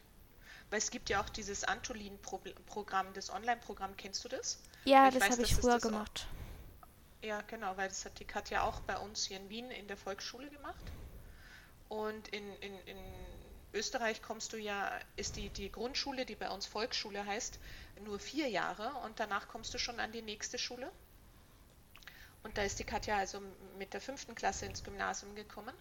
[0.71, 4.59] Weil es gibt ja auch dieses Antolin-Programm, das Online-Programm, kennst du das?
[4.85, 6.27] Ja, Ich das habe ich früher das auch- gemacht.
[7.23, 9.97] Ja, genau, weil das hat die Katja auch bei uns hier in Wien in der
[9.97, 10.83] Volksschule gemacht.
[11.89, 12.97] Und in, in, in
[13.75, 17.61] Österreich kommst du ja, ist die, die Grundschule, die bei uns Volksschule heißt,
[18.05, 20.91] nur vier Jahre und danach kommst du schon an die nächste Schule.
[22.43, 23.41] Und da ist die Katja also
[23.79, 25.75] mit der fünften Klasse ins Gymnasium gekommen.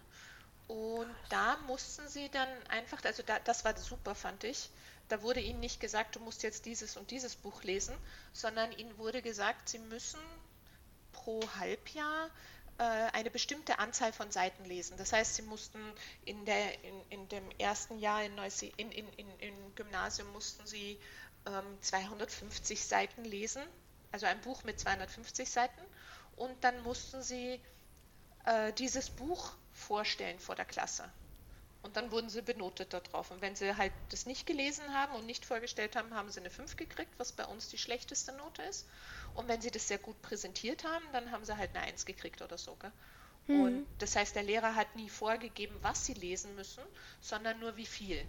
[0.72, 4.70] Und da mussten sie dann einfach, also da, das war super, fand ich.
[5.10, 7.94] Da wurde ihnen nicht gesagt, du musst jetzt dieses und dieses Buch lesen,
[8.32, 10.18] sondern ihnen wurde gesagt, sie müssen
[11.12, 12.30] pro Halbjahr
[12.78, 14.96] äh, eine bestimmte Anzahl von Seiten lesen.
[14.96, 15.78] Das heißt, sie mussten
[16.24, 20.66] in, der, in, in dem ersten Jahr in, Neusie in, in, in, im Gymnasium mussten
[20.66, 20.98] sie
[21.44, 23.62] ähm, 250 Seiten lesen,
[24.10, 25.82] also ein Buch mit 250 Seiten.
[26.36, 27.60] Und dann mussten sie
[28.44, 31.10] äh, dieses Buch vorstellen vor der Klasse.
[31.82, 33.30] Und dann wurden sie benotet darauf.
[33.32, 36.50] Und wenn sie halt das nicht gelesen haben und nicht vorgestellt haben, haben sie eine
[36.50, 38.86] 5 gekriegt, was bei uns die schlechteste Note ist.
[39.34, 42.40] Und wenn sie das sehr gut präsentiert haben, dann haben sie halt eine 1 gekriegt
[42.40, 42.76] oder so.
[43.48, 43.60] Mhm.
[43.60, 46.84] Und das heißt, der Lehrer hat nie vorgegeben, was sie lesen müssen,
[47.20, 48.24] sondern nur wie viel.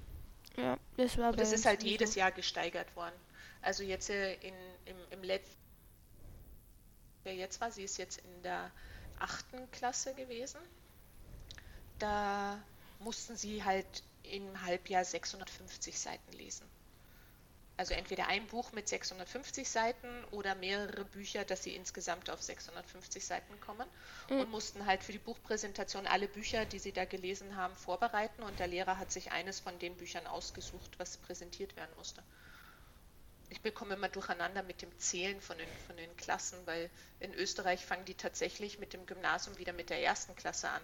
[0.57, 2.15] Ja, das war Und das ist halt jedes.
[2.15, 3.15] Jahr gesteigert worden.
[3.61, 4.55] Also jetzt äh, in,
[4.85, 5.55] im, im letzten,
[7.23, 8.71] wer jetzt war, sie ist jetzt in der
[9.23, 10.59] achten Klasse gewesen.
[11.99, 12.61] Da
[12.99, 16.67] mussten sie halt im Halbjahr 650 Seiten lesen.
[17.75, 23.25] Also entweder ein Buch mit 650 Seiten oder mehrere Bücher, dass sie insgesamt auf 650
[23.25, 23.87] Seiten kommen
[24.29, 28.59] und mussten halt für die Buchpräsentation alle Bücher, die sie da gelesen haben, vorbereiten und
[28.59, 32.21] der Lehrer hat sich eines von den Büchern ausgesucht, was präsentiert werden musste.
[33.49, 36.89] Ich bekomme immer durcheinander mit dem Zählen von den, von den Klassen, weil
[37.19, 40.81] in Österreich fangen die tatsächlich mit dem Gymnasium wieder mit der ersten Klasse an.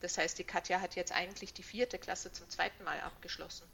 [0.00, 3.66] Das heißt, die Katja hat jetzt eigentlich die vierte Klasse zum zweiten Mal abgeschlossen.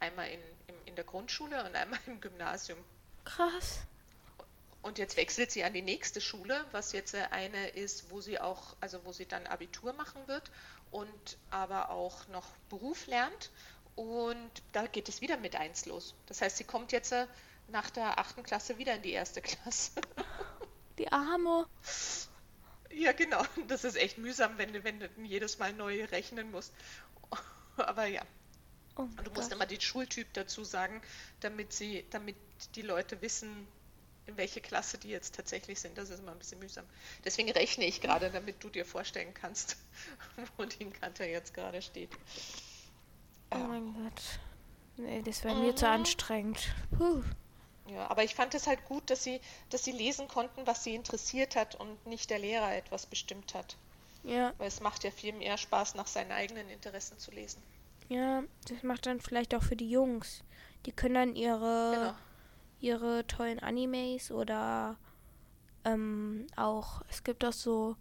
[0.00, 2.78] Einmal in, im, in der Grundschule und einmal im Gymnasium.
[3.24, 3.80] Krass.
[4.80, 8.40] Und jetzt wechselt sie an die nächste Schule, was jetzt äh, eine ist, wo sie
[8.40, 10.50] auch, also wo sie dann Abitur machen wird
[10.90, 13.50] und aber auch noch Beruf lernt.
[13.98, 16.14] Und da geht es wieder mit eins los.
[16.26, 17.26] Das heißt, sie kommt jetzt äh,
[17.66, 19.90] nach der achten Klasse wieder in die erste Klasse.
[20.98, 21.66] Die Arme.
[22.92, 23.42] ja, genau.
[23.66, 26.72] Das ist echt mühsam, wenn du, wenn du jedes Mal neu rechnen musst.
[27.76, 28.22] Aber ja.
[28.94, 29.56] Oh Und du mein musst Gott.
[29.56, 31.02] immer den Schultyp dazu sagen,
[31.40, 32.36] damit sie, damit
[32.76, 33.66] die Leute wissen,
[34.26, 35.98] in welche Klasse die jetzt tatsächlich sind.
[35.98, 36.86] Das ist immer ein bisschen mühsam.
[37.24, 39.76] Deswegen rechne ich gerade, damit du dir vorstellen kannst,
[40.56, 42.10] wo die Katja jetzt gerade steht.
[43.50, 43.66] Oh Ja.
[43.68, 44.22] mein Gott.
[44.96, 45.92] Nee, das wäre mir zu Mhm.
[45.92, 46.74] anstrengend.
[46.96, 47.22] Puh.
[47.86, 49.40] Ja, aber ich fand es halt gut, dass sie,
[49.70, 53.76] dass sie lesen konnten, was sie interessiert hat und nicht der Lehrer etwas bestimmt hat.
[54.22, 57.62] Ja, Weil es macht ja viel mehr Spaß, nach seinen eigenen Interessen zu lesen.
[58.08, 60.42] ja, das macht dann vielleicht auch für die Jungs.
[60.86, 62.14] Die können dann ihre, Genau.
[62.80, 64.96] ihre tollen Animes oder
[65.84, 67.96] ähm, auch, es gibt auch so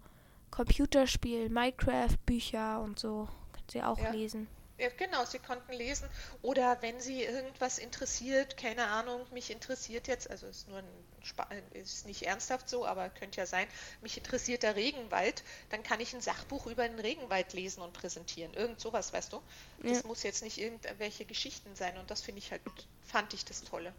[0.52, 3.28] Computerspiel, Minecraft-Bücher und so.
[3.54, 4.12] Können sie auch Ja.
[4.12, 4.48] lesen.
[4.78, 6.08] Ja, genau, sie konnten lesen.
[6.44, 11.48] Oder wenn sie irgendwas interessiert, keine Ahnung, mich interessiert jetzt, also ist nur ein Spa
[11.74, 13.68] ist nicht ernsthaft so, aber könnte ja sein,
[14.02, 18.54] mich interessiert der Regenwald, dann kann ich ein Sachbuch über den Regenwald lesen und präsentieren.
[18.54, 19.42] Irgend sowas, weißt du?
[19.82, 20.08] Das Ja.
[20.08, 22.62] muss jetzt nicht irgendwelche Geschichten sein und das finde ich halt,
[23.02, 23.94] fand ich das Tolle.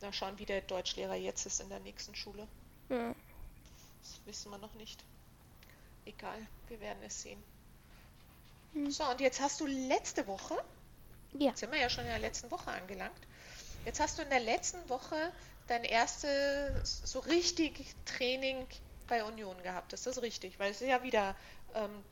[0.00, 2.48] Mal schauen, wie der Deutschlehrer jetzt ist in der nächsten Schule.
[2.88, 3.14] Ja.
[4.02, 5.04] Das wissen wir noch nicht.
[6.04, 7.40] Egal, wir werden es sehen.
[8.74, 8.90] Hm.
[8.90, 10.56] So, und jetzt hast du letzte Woche,
[11.32, 11.50] Ja.
[11.50, 13.12] jetzt sind wir ja schon in der letzten Woche angelangt,
[13.84, 15.32] jetzt hast du in der letzten Woche
[15.66, 18.66] dein erstes so richtig Training
[19.08, 19.92] bei Union gehabt.
[19.92, 20.58] Ist das richtig?
[20.58, 21.36] Weil es ist ja wieder
[21.74, 22.02] ähm,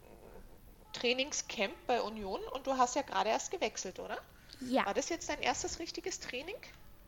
[0.93, 4.19] Trainingscamp bei Union und du hast ja gerade erst gewechselt, oder?
[4.61, 4.85] Ja.
[4.87, 6.57] War das jetzt dein erstes richtiges Training?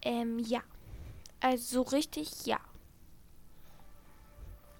[0.03, 0.63] Ähm, ja.
[1.41, 2.61] Also so richtig, ja.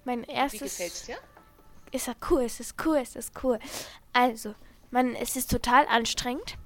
[0.05, 0.61] Mein Wie erstes.
[0.61, 1.17] gefällt's dir?
[1.93, 3.59] Ist ja cool, es ist cool, es ist cool.
[4.11, 4.55] Also,
[4.89, 6.57] man, es ist total anstrengend,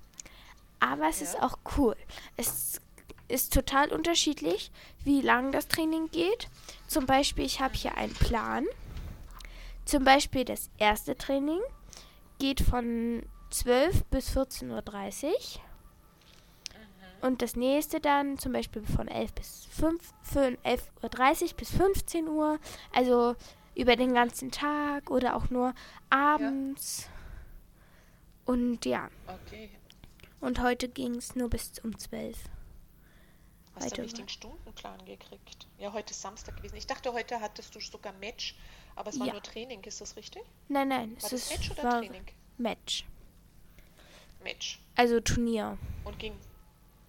[0.79, 1.43] aber es ist Ja.
[1.43, 1.95] auch cool.
[2.37, 2.81] Es
[3.27, 4.71] ist total unterschiedlich,
[5.03, 6.47] wie lang das Training geht.
[6.87, 8.65] Zum Beispiel, ich habe hier einen Plan.
[9.83, 11.59] Zum Beispiel das erste Training
[12.39, 15.33] geht von 12 bis 14.30 Uhr.
[17.19, 22.27] Und das nächste dann zum Beispiel von 11 bis 5, von 11.30 Uhr bis 15
[22.27, 22.59] Uhr.
[22.93, 23.35] Also
[23.77, 25.73] über den ganzen Tag oder auch nur
[26.09, 27.07] abends.
[28.45, 29.69] Und ja, Okay.
[30.41, 32.37] und heute ging es nur bis um 12.
[33.75, 35.67] Hast du Heute nicht war- den Stundenplan gekriegt?
[35.77, 36.77] Ja, heute ist Samstag gewesen.
[36.77, 38.55] Ich dachte, heute hattest du sogar Match,
[38.95, 39.33] aber es war Ja.
[39.33, 40.41] nur Training, ist das richtig?
[40.67, 42.25] Nein, nein, War es das ist Match oder war Training?
[42.57, 43.05] Match.
[44.43, 44.79] Match.
[44.95, 45.77] Also Turnier.
[46.05, 46.33] Und ging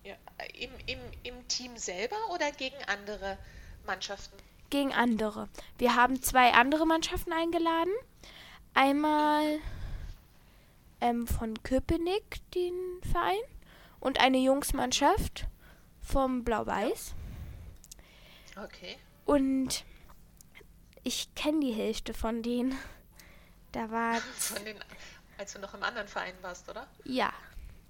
[0.04, 0.16] ja,
[0.54, 3.38] im, im, im Team selber oder gegen andere
[3.86, 4.36] Mannschaften?
[4.70, 5.48] Gegen andere.
[5.78, 7.92] Wir haben zwei andere Mannschaften eingeladen.
[8.74, 9.58] Einmal
[11.00, 12.74] ähm, von Köpenick, den
[13.10, 13.38] Verein,
[14.00, 15.46] und eine Jungsmannschaft
[16.00, 17.14] vom Blau-Weiß.
[18.62, 18.96] Okay.
[19.24, 19.84] Und
[21.04, 22.78] ich kenne die Hälfte von denen.
[23.72, 24.78] Da war Von den,
[25.36, 26.86] als du noch im anderen Verein warst, oder?
[27.04, 27.32] ja,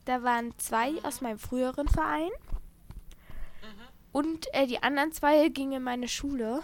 [0.04, 2.30] da waren zwei aus meinem früheren Verein.
[4.12, 6.62] Und äh, die anderen zwei gingen in meine Schule.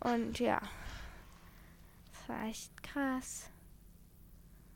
[0.00, 0.60] Und ja,
[2.12, 3.48] das war echt krass.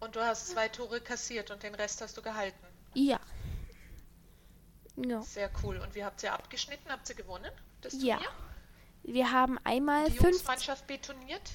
[0.00, 2.66] Und du hast zwei Tore kassiert und den Rest hast du gehalten.
[2.94, 3.20] Ja.
[4.96, 5.22] Ja.
[5.22, 5.78] Sehr cool.
[5.78, 6.90] Und wie habt ihr abgeschnitten?
[6.90, 7.50] Habt ihr gewonnen?
[7.80, 8.20] Das Ja.
[9.04, 10.32] Wir haben einmal Die fünf.
[10.32, 11.50] Jungsmannschaft betoniert?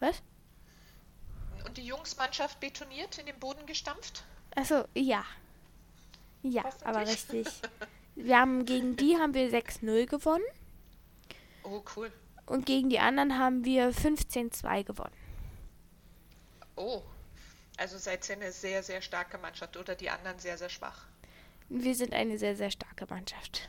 [0.00, 0.22] Was?
[1.64, 4.24] Und die Jungsmannschaft betoniert in den Boden gestampft?
[4.54, 5.24] Achso, ja.
[6.42, 7.46] Ja, aber richtig.
[8.16, 10.44] Wir haben gegen die haben wir 6-0 gewonnen
[11.64, 12.12] Oh, cool.
[12.46, 15.14] und gegen die anderen haben wir 15-2 gewonnen.
[16.76, 17.02] Oh.
[17.76, 21.06] Also seid ihr eine sehr, sehr starke Mannschaft oder die anderen sehr, sehr schwach?
[21.68, 23.68] Wir sind eine sehr, sehr starke Mannschaft.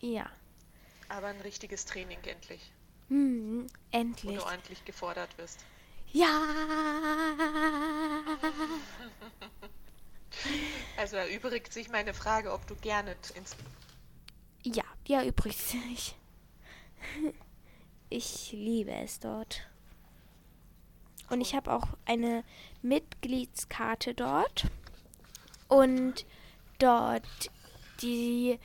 [0.00, 0.28] Ja.
[1.08, 2.70] Aber ein richtiges Training endlich,
[3.08, 4.36] Hm, wo endlich.
[4.38, 5.64] du ordentlich gefordert wirst.
[6.12, 6.26] Ja.
[10.96, 13.56] Also erübrigt sich meine Frage, ob du gerne ins
[14.62, 15.74] Ja, ja, übrigens.
[18.08, 19.66] Ich liebe es dort.
[21.28, 22.44] Und ich habe auch eine
[22.80, 24.68] Mitgliedskarte dort.
[25.66, 26.24] Und
[26.78, 27.50] dort,
[28.00, 28.60] die,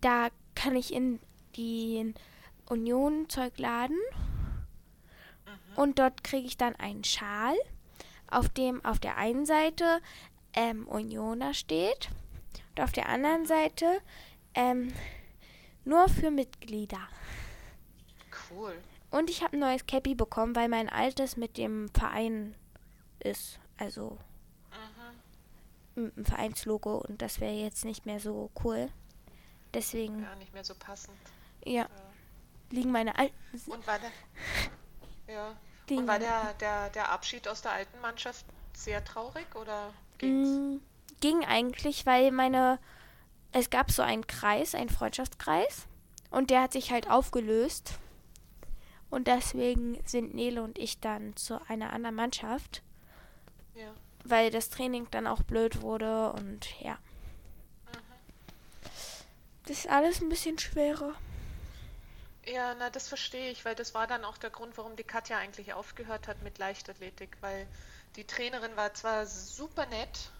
[0.00, 1.20] da kann ich in
[1.56, 2.14] den
[2.66, 3.98] Union-Zeug laden.
[5.76, 7.54] Und dort kriege ich dann einen Schal,
[8.30, 10.00] auf dem auf der einen Seite
[10.58, 12.08] ähm, Unioner steht.
[12.70, 14.00] Und auf der anderen Seite
[14.54, 14.92] ähm,
[15.84, 17.00] nur für Mitglieder.
[18.50, 18.76] Cool.
[19.10, 22.54] Und ich habe ein neues Cappy bekommen, weil mein altes mit dem Verein
[23.20, 23.58] ist.
[23.78, 24.18] Also
[25.94, 26.98] mit dem Vereinslogo.
[26.98, 28.88] Und das wäre jetzt nicht mehr so cool.
[29.74, 31.16] Deswegen, Ja, nicht mehr so passend.
[31.64, 31.88] ja,
[32.70, 33.36] liegen meine alten.
[33.66, 34.10] Und war der
[35.34, 35.56] Ja.
[35.90, 38.44] Und war der, der, der Abschied aus der alten Mannschaft
[38.74, 40.48] sehr traurig oder ging's?
[40.48, 40.76] Mm,
[41.20, 42.78] ging eigentlich, weil meine.
[43.50, 45.86] Es gab so einen Kreis, einen Freundschaftskreis.
[46.30, 47.98] Und der hat sich halt aufgelöst.
[49.10, 52.82] Und deswegen sind Nele und ich dann zu einer anderen Mannschaft.
[53.74, 53.90] Ja.
[54.24, 56.98] Weil das Training dann auch blöd wurde und ja.
[59.64, 61.14] Das ist alles ein bisschen schwerer.
[62.46, 65.36] Ja, na, das verstehe ich, weil das war dann auch der Grund, warum die Katja
[65.36, 67.66] eigentlich aufgehört hat mit Leichtathletik, weil
[68.18, 70.30] die Trainerin war zwar super nett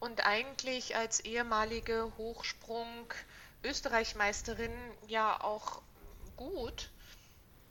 [0.00, 4.72] und eigentlich als ehemalige Hochsprung-Österreich-Meisterin
[5.06, 5.80] ja auch
[6.36, 6.90] gut,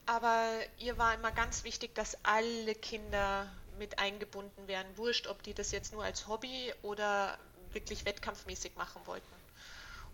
[0.06, 4.96] aber ihr war immer ganz wichtig, dass alle Kinder mit eingebunden werden.
[4.96, 7.38] Wurscht, ob die das jetzt nur als Hobby oder
[7.74, 9.36] wirklich wettkampfmäßig machen wollten.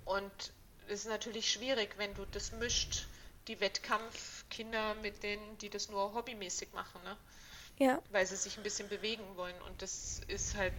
[0.06, 0.32] Und
[0.88, 3.06] es ist natürlich schwierig, wenn du das mischt,
[3.48, 7.16] die Wettkampfkinder mit denen, die das nur hobbymäßig machen, ne?
[7.80, 8.02] Ja.
[8.12, 9.60] Weil sie sich ein bisschen bewegen wollen.
[9.64, 10.74] Und das ist halt,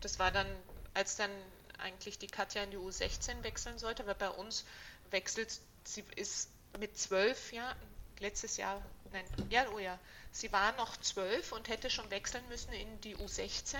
[0.00, 0.46] das war dann,
[0.92, 1.30] als dann
[1.78, 4.64] eigentlich die Katja in die U16 wechseln sollte, weil bei uns
[5.10, 7.74] wechselt, sie ist mit zwölf, ja,
[8.20, 8.80] letztes Jahr,
[9.12, 9.98] nein, ja, oh ja,
[10.30, 13.76] sie war noch zwölf und hätte schon wechseln müssen in die U16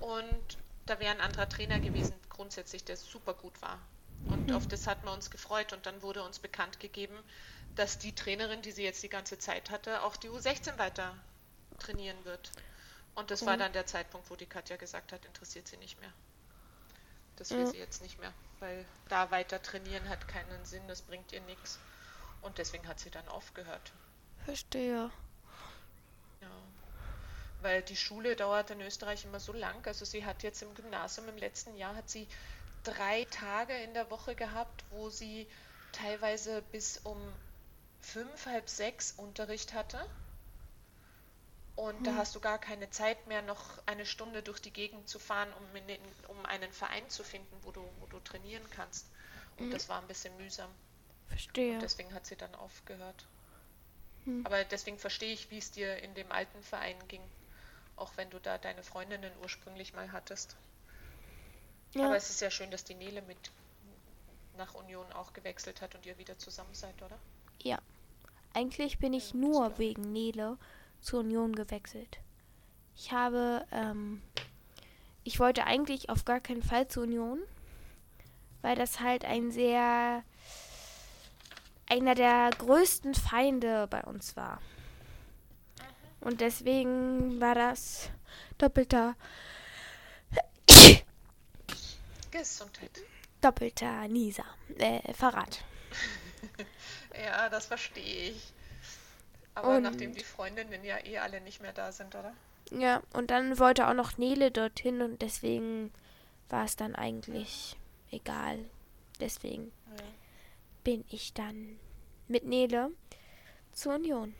[0.00, 3.78] und da wäre ein anderer Trainer gewesen, grundsätzlich, der super gut war.
[4.26, 4.56] Und mhm.
[4.56, 7.16] auf das hatten wir uns gefreut und dann wurde uns bekannt gegeben,
[7.74, 11.16] dass die Trainerin, die sie jetzt die ganze Zeit hatte, auch die U16 weiter
[11.82, 12.50] trainieren wird.
[13.14, 13.46] Und das mhm.
[13.46, 16.12] war dann der Zeitpunkt, wo die Katja gesagt hat, interessiert sie nicht mehr.
[17.36, 17.70] Das will mhm.
[17.70, 21.78] sie jetzt nicht mehr, weil da weiter trainieren hat keinen Sinn, das bringt ihr nichts.
[22.42, 23.92] Und deswegen hat sie dann aufgehört.
[24.44, 25.10] Verstehe.
[26.40, 26.50] Ja.
[27.60, 29.86] Weil die Schule dauert in Österreich immer so lang.
[29.86, 32.26] Also sie hat jetzt im Gymnasium im letzten Jahr hat sie
[32.82, 35.46] drei Tage in der Woche gehabt, wo sie
[35.92, 37.16] teilweise bis um
[38.00, 40.04] fünf, halb sechs Unterricht hatte.
[41.74, 42.04] Und hm.
[42.04, 45.48] da hast du gar keine Zeit mehr, noch eine Stunde durch die Gegend zu fahren,
[45.58, 49.06] um, den, um einen Verein zu finden, wo du, wo du trainieren kannst.
[49.58, 49.70] Und hm.
[49.70, 50.70] das war ein bisschen mühsam.
[51.28, 51.74] Verstehe.
[51.74, 53.26] Und deswegen hat sie dann aufgehört.
[54.24, 54.44] Hm.
[54.46, 57.22] Aber deswegen verstehe ich, wie es dir in dem alten Verein ging.
[57.96, 60.56] Auch wenn du da deine Freundinnen ursprünglich mal hattest.
[61.94, 62.06] Ja.
[62.06, 63.50] Aber es ist ja schön, dass die Nele mit
[64.56, 67.18] nach Union auch gewechselt hat und ihr wieder zusammen seid, oder?
[67.62, 67.78] Ja.
[68.54, 70.58] Eigentlich bin ich ja, nur wegen Nele
[71.02, 72.20] zur Union gewechselt.
[72.96, 74.22] Ich habe, ähm,
[75.24, 77.40] ich wollte eigentlich auf gar keinen Fall zur Union,
[78.62, 80.24] weil das halt ein sehr,
[81.88, 84.60] einer der größten Feinde bei uns war.
[86.20, 88.08] Und deswegen war das
[88.58, 89.16] doppelter
[92.30, 93.02] Gesundheit.
[93.40, 94.44] Doppelter Nisa.
[94.78, 95.64] Äh, Verrat.
[97.22, 98.52] ja, das verstehe ich.
[99.54, 102.32] Aber und nachdem die Freundinnen ja eh alle nicht mehr da sind, oder?
[102.70, 105.92] Ja, und dann wollte auch noch Nele dorthin und deswegen
[106.48, 107.76] war es dann eigentlich
[108.10, 108.58] egal.
[109.20, 110.04] Deswegen ja.
[110.84, 111.78] bin ich dann
[112.28, 112.90] mit Nele
[113.72, 114.34] zur Union.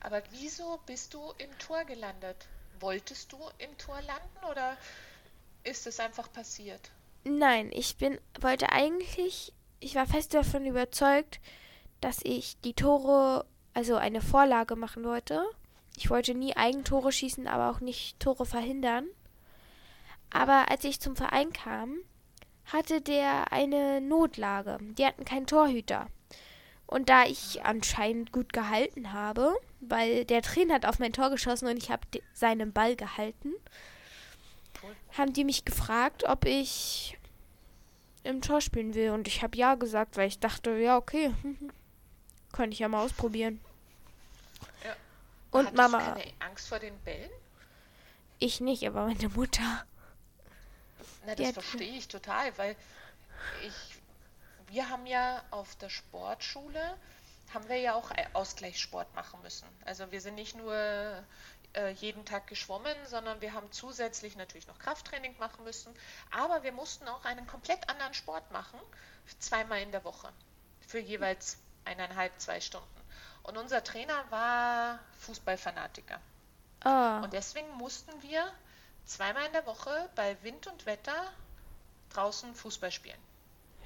[0.00, 2.46] Aber wieso bist du im Tor gelandet?
[2.78, 4.76] Wolltest du im Tor landen oder
[5.64, 6.92] ist es einfach passiert?
[7.24, 11.40] Nein, ich bin wollte eigentlich, ich war fest davon überzeugt,
[12.00, 13.46] dass ich die Tore
[13.76, 15.44] also eine Vorlage machen wollte.
[15.96, 19.04] Ich wollte nie Eigentore schießen, aber auch nicht Tore verhindern.
[20.30, 21.98] Aber als ich zum Verein kam,
[22.64, 24.78] hatte der eine Notlage.
[24.96, 26.06] Die hatten keinen Torhüter.
[26.86, 31.68] Und da ich anscheinend gut gehalten habe, weil der Trainer hat auf mein Tor geschossen
[31.68, 32.02] und ich habe
[32.32, 33.52] seinen Ball gehalten,
[35.18, 37.18] haben die mich gefragt, ob ich
[38.24, 39.10] im Tor spielen will.
[39.10, 41.30] Und ich habe ja gesagt, weil ich dachte, ja, okay,
[42.56, 43.60] könnte ich ja mal ausprobieren.
[45.50, 45.98] Und Hattest Mama.
[45.98, 47.30] Du keine Angst vor den Bällen?
[48.38, 49.84] Ich nicht, aber meine Mutter.
[51.24, 52.76] Na, das verstehe ich total, weil
[53.66, 56.96] ich, wir haben ja auf der Sportschule,
[57.54, 59.66] haben wir ja auch Ausgleichssport machen müssen.
[59.84, 64.78] Also wir sind nicht nur äh, jeden Tag geschwommen, sondern wir haben zusätzlich natürlich noch
[64.78, 65.94] Krafttraining machen müssen.
[66.30, 68.78] Aber wir mussten auch einen komplett anderen Sport machen,
[69.38, 70.28] zweimal in der Woche,
[70.86, 72.88] für jeweils eineinhalb, zwei Stunden.
[73.42, 76.20] Und unser Trainer war Fußballfanatiker.
[76.84, 77.24] Oh.
[77.24, 78.52] Und deswegen mussten wir
[79.04, 81.32] zweimal in der Woche bei Wind und Wetter
[82.10, 83.18] draußen Fußball spielen.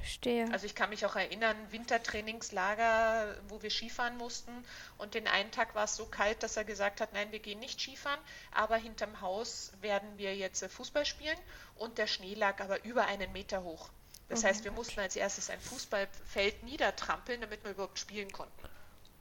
[0.00, 0.48] Verstehe.
[0.50, 4.64] Also ich kann mich auch erinnern, Wintertrainingslager, wo wir Skifahren mussten
[4.96, 7.58] und den einen Tag war es so kalt, dass er gesagt hat, nein, wir gehen
[7.58, 8.20] nicht Skifahren,
[8.52, 11.38] aber hinterm Haus werden wir jetzt Fußball spielen
[11.76, 13.90] und der Schnee lag aber über einen Meter hoch.
[14.30, 18.68] Das heißt, wir mussten als erstes ein Fußballfeld niedertrampeln, damit wir überhaupt spielen konnten.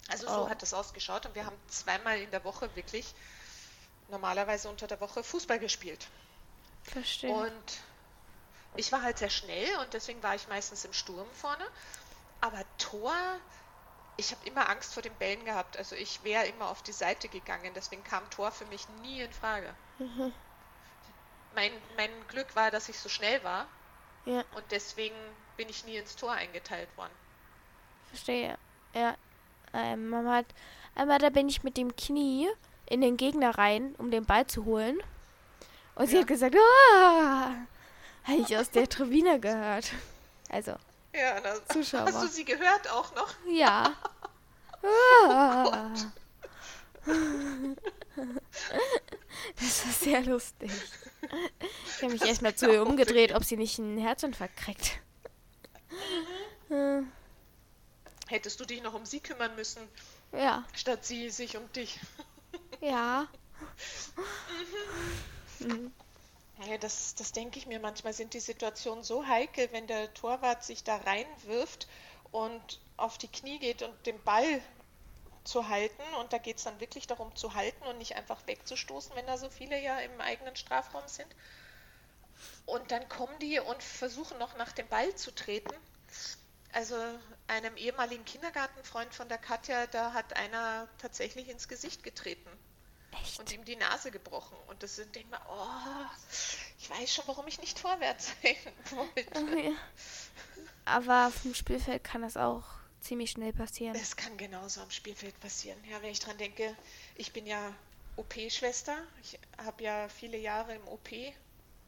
[0.08, 0.50] Also so oh.
[0.50, 3.14] hat es ausgeschaut und wir haben zweimal in der Woche wirklich
[4.10, 6.08] normalerweise unter der Woche Fußball gespielt.
[6.84, 7.32] Verstehe.
[7.32, 7.80] Und
[8.76, 11.66] ich war halt sehr schnell und deswegen war ich meistens im Sturm vorne.
[12.42, 13.16] Aber Tor,
[14.18, 15.76] ich habe immer Angst vor den Bällen gehabt.
[15.78, 17.74] Also ich wäre immer auf die Seite gegangen.
[17.74, 19.74] Deswegen kam Tor für mich nie in Frage.
[19.98, 20.32] Mhm.
[21.56, 23.68] Mein, mein Glück war, dass ich so schnell war.
[24.26, 24.44] Ja.
[24.56, 25.16] Und deswegen
[25.58, 27.12] bin ich nie ins Tor eingeteilt worden.
[28.10, 28.58] Verstehe.
[28.94, 29.16] Ja,
[29.74, 30.46] ähm, hat,
[30.96, 32.50] einmal da bin ich mit dem Knie
[32.86, 34.98] in den Gegner rein, um den Ball zu holen.
[35.96, 36.08] Und ja.
[36.08, 37.52] sie hat gesagt, ah,
[38.24, 39.92] habe ich aus der Tribüne gehört.
[40.50, 40.76] Also,
[41.14, 42.06] ja, das, Zuschauer.
[42.06, 43.34] Hast du sie gehört auch noch?
[43.48, 43.94] Ja.
[44.84, 45.72] oh
[49.56, 50.72] Das war sehr lustig.
[51.98, 55.00] Ich habe mich erstmal zu ihr umgedreht, ob sie nicht einen Herzinfarkt kriegt.
[56.70, 57.02] Äh,
[58.28, 59.82] Hättest du dich noch um sie kümmern müssen,
[60.32, 62.00] Ja, statt sie sich um dich.
[62.82, 63.28] ja.
[66.68, 67.80] Ja, das, das denke ich mir.
[67.80, 71.88] Manchmal sind die Situationen so heikel, wenn der Torwart sich da reinwirft
[72.32, 74.62] und auf die Knie geht und den Ball
[75.44, 76.02] zu halten.
[76.20, 79.38] Und da geht es dann wirklich darum zu halten und nicht einfach wegzustoßen, wenn da
[79.38, 81.28] so viele ja im eigenen Strafraum sind.
[82.66, 85.74] Und dann kommen die und versuchen noch nach dem Ball zu treten.
[86.72, 86.96] Also
[87.48, 92.50] einem ehemaligen Kindergartenfreund von der Katja, da hat einer tatsächlich ins Gesicht getreten
[93.22, 93.40] Echt?
[93.40, 94.56] und ihm die Nase gebrochen.
[94.68, 96.06] Und das sind, denke mal, oh,
[96.78, 98.56] ich weiß schon, warum ich nicht vorwärts sein
[98.92, 99.62] wollte.
[99.62, 99.72] Ja.
[100.86, 103.96] Aber auf dem Spielfeld kann das auch ziemlich schnell passieren.
[103.96, 105.78] Es kann genauso am Spielfeld passieren.
[105.90, 106.76] Ja, wenn ich dran denke,
[107.16, 107.74] ich bin ja
[108.18, 108.98] OP-Schwester.
[109.22, 111.10] Ich habe ja viele Jahre im OP,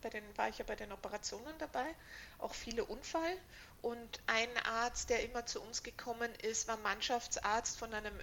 [0.02, 1.86] bei den, war ich ja bei den Operationen dabei,
[2.40, 3.38] auch viele Unfall.
[3.82, 8.14] Und ein Arzt, der immer zu uns gekommen ist, war Mannschaftsarzt von einem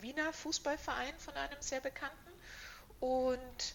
[0.00, 2.32] Wiener Fußballverein, von einem sehr bekannten.
[3.00, 3.74] Und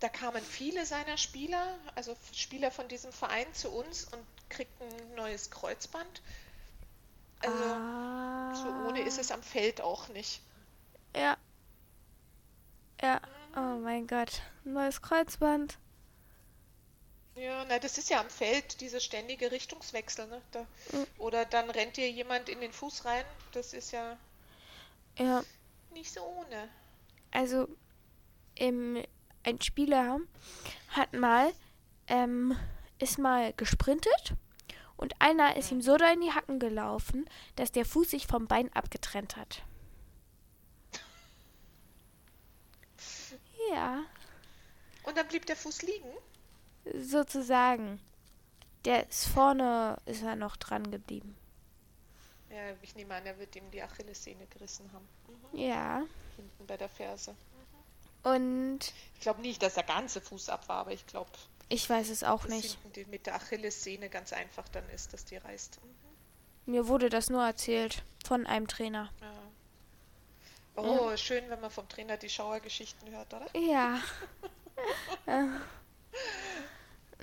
[0.00, 5.14] da kamen viele seiner Spieler, also Spieler von diesem Verein zu uns und kriegten ein
[5.14, 6.22] neues Kreuzband.
[7.44, 8.54] Also ah.
[8.54, 10.40] so ohne ist es am Feld auch nicht.
[11.16, 11.36] Ja.
[13.00, 13.20] Ja.
[13.56, 14.42] Oh mein Gott.
[14.64, 15.78] Neues Kreuzband.
[17.36, 20.40] Ja, na, das ist ja am Feld, diese ständige Richtungswechsel, ne?
[20.52, 20.60] Da,
[20.92, 21.06] Mhm.
[21.18, 23.24] oder dann rennt dir jemand in den Fuß rein.
[23.52, 24.16] Das ist ja
[25.18, 25.42] Ja.
[25.92, 26.68] nicht so ohne.
[27.32, 27.68] Also,
[28.54, 29.02] im,
[29.42, 30.20] ein Spieler
[30.88, 31.52] hat mal,
[32.06, 32.56] ähm,
[33.00, 34.34] ist mal gesprintet
[34.96, 38.46] und einer ist ihm so da in die Hacken gelaufen, dass der Fuß sich vom
[38.46, 39.62] Bein abgetrennt hat.
[43.72, 44.04] Ja,
[45.04, 46.10] Und dann blieb der Fuß liegen.
[47.00, 47.98] sozusagen.
[48.84, 51.34] Der ist vorne, ist er noch dran geblieben.
[52.50, 55.08] Ja, ich nehme an, er wird ihm die Achillessehne gerissen haben.
[55.52, 55.58] Mhm.
[55.58, 56.02] Ja.
[56.36, 57.34] Hinten bei der Ferse.
[58.22, 58.80] Und
[59.14, 61.30] Ich glaube nicht, dass der ganze Fuß ab war, aber ich glaube,
[61.68, 62.78] ich weiß es auch dass nicht.
[62.96, 65.80] die, mit der Achillessehne ganz einfach dann ist, dass die reißt.
[65.82, 66.72] Mhm.
[66.72, 69.10] Mir wurde das nur erzählt von einem Trainer.
[69.20, 69.32] Ja.
[70.76, 73.46] Oh, schön, wenn man vom Trainer die Schauergeschichten hört, oder?
[73.56, 74.00] Ja.
[75.26, 75.44] Äh.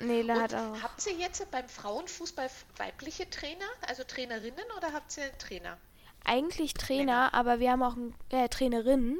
[0.02, 0.82] Nele hat auch.
[0.82, 5.76] Habt ihr jetzt beim Frauenfußball weibliche Trainer, also Trainerinnen oder habt ihr Trainer?
[6.24, 9.18] Eigentlich Trainer, aber wir haben auch ein, äh, Trainerinnen,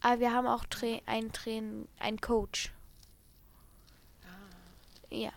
[0.00, 2.72] aber wir haben auch Tra einen Train einen Coach.
[5.10, 5.32] Ja.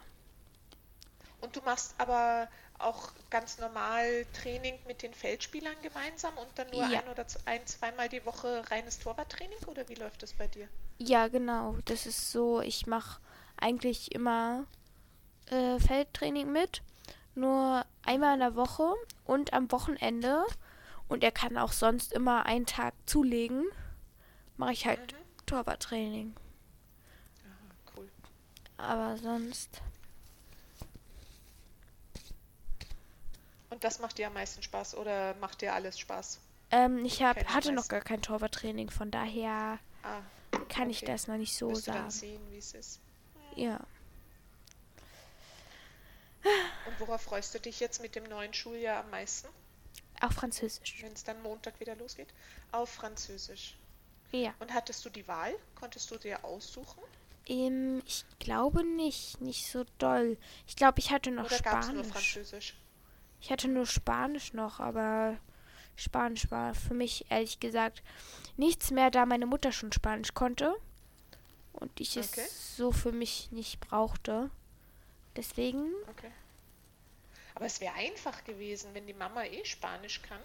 [1.42, 2.48] Und du machst aber
[2.80, 7.00] auch ganz normal Training mit den Feldspielern gemeinsam und dann nur Ja.
[7.00, 10.68] ein oder ein, zweimal die Woche reines Torwarttraining oder wie läuft das bei dir?
[10.98, 11.78] Ja, genau.
[11.86, 13.20] Das ist so, ich mache
[13.58, 14.66] eigentlich immer
[15.48, 16.82] äh, Feldtraining mit,
[17.36, 18.94] nur einmal in der Woche
[19.26, 20.46] und am Wochenende.
[21.10, 23.66] Und er kann auch sonst immer einen Tag zulegen,
[24.58, 25.14] mache ich halt
[25.46, 26.34] Torwarttraining.
[28.84, 29.82] Aber sonst.
[33.70, 36.40] Und das macht dir am meisten Spaß oder macht dir alles Spaß?
[36.72, 40.20] Ähm, ich hab, Keine hatte noch gar kein Torwarttraining, von daher Ah,
[40.70, 41.06] kann ich Okay.
[41.12, 42.12] das noch nicht so wirst du dann sagen.
[42.12, 43.00] sehen, wie es ist.
[43.56, 43.80] Ja.
[46.86, 49.48] Und worauf freust du dich jetzt mit dem neuen Schuljahr am meisten,
[50.20, 51.02] Auch Französisch.
[51.02, 52.28] wenn es dann Montag wieder losgeht?
[52.74, 53.76] Auf Französisch.
[54.32, 54.54] Ja.
[54.60, 55.54] Und hattest du die Wahl?
[55.76, 57.02] Konntest du dir aussuchen?
[57.48, 59.42] Ähm, ich glaube nicht.
[59.42, 60.38] Nicht so doll.
[60.68, 62.08] Ich glaube, ich hatte noch Oder es nur Spanisch.
[62.08, 62.76] Französisch?
[63.42, 65.38] Ich hatte nur Spanisch noch, aber
[65.96, 68.02] Spanisch war für mich ehrlich gesagt
[68.58, 70.74] nichts mehr, da meine Mutter schon Spanisch konnte
[71.74, 72.42] und ich Okay.
[72.42, 74.50] es so für mich nicht brauchte.
[75.36, 76.32] Deswegen, Okay.
[77.56, 80.42] Aber es wäre einfach gewesen, wenn die Mama eh Spanisch kann,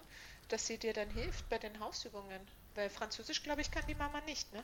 [0.47, 2.41] dass sie dir dann hilft bei den Hausübungen.
[2.75, 4.63] Weil Französisch, glaube ich, kann die Mama nicht, ne?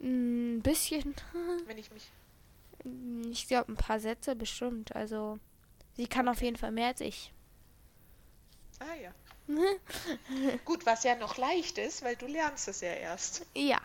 [0.00, 1.14] Ein bisschen,
[1.66, 2.10] Wenn ich mich.
[3.30, 4.94] ich glaube ein paar Sätze bestimmt.
[4.96, 5.38] Also
[5.96, 7.32] sie kann auf jeden Fall mehr als ich.
[8.78, 9.12] Ah ja.
[10.64, 13.44] Gut, was ja noch leicht ist, weil du lernst es ja erst.
[13.54, 13.80] Ja.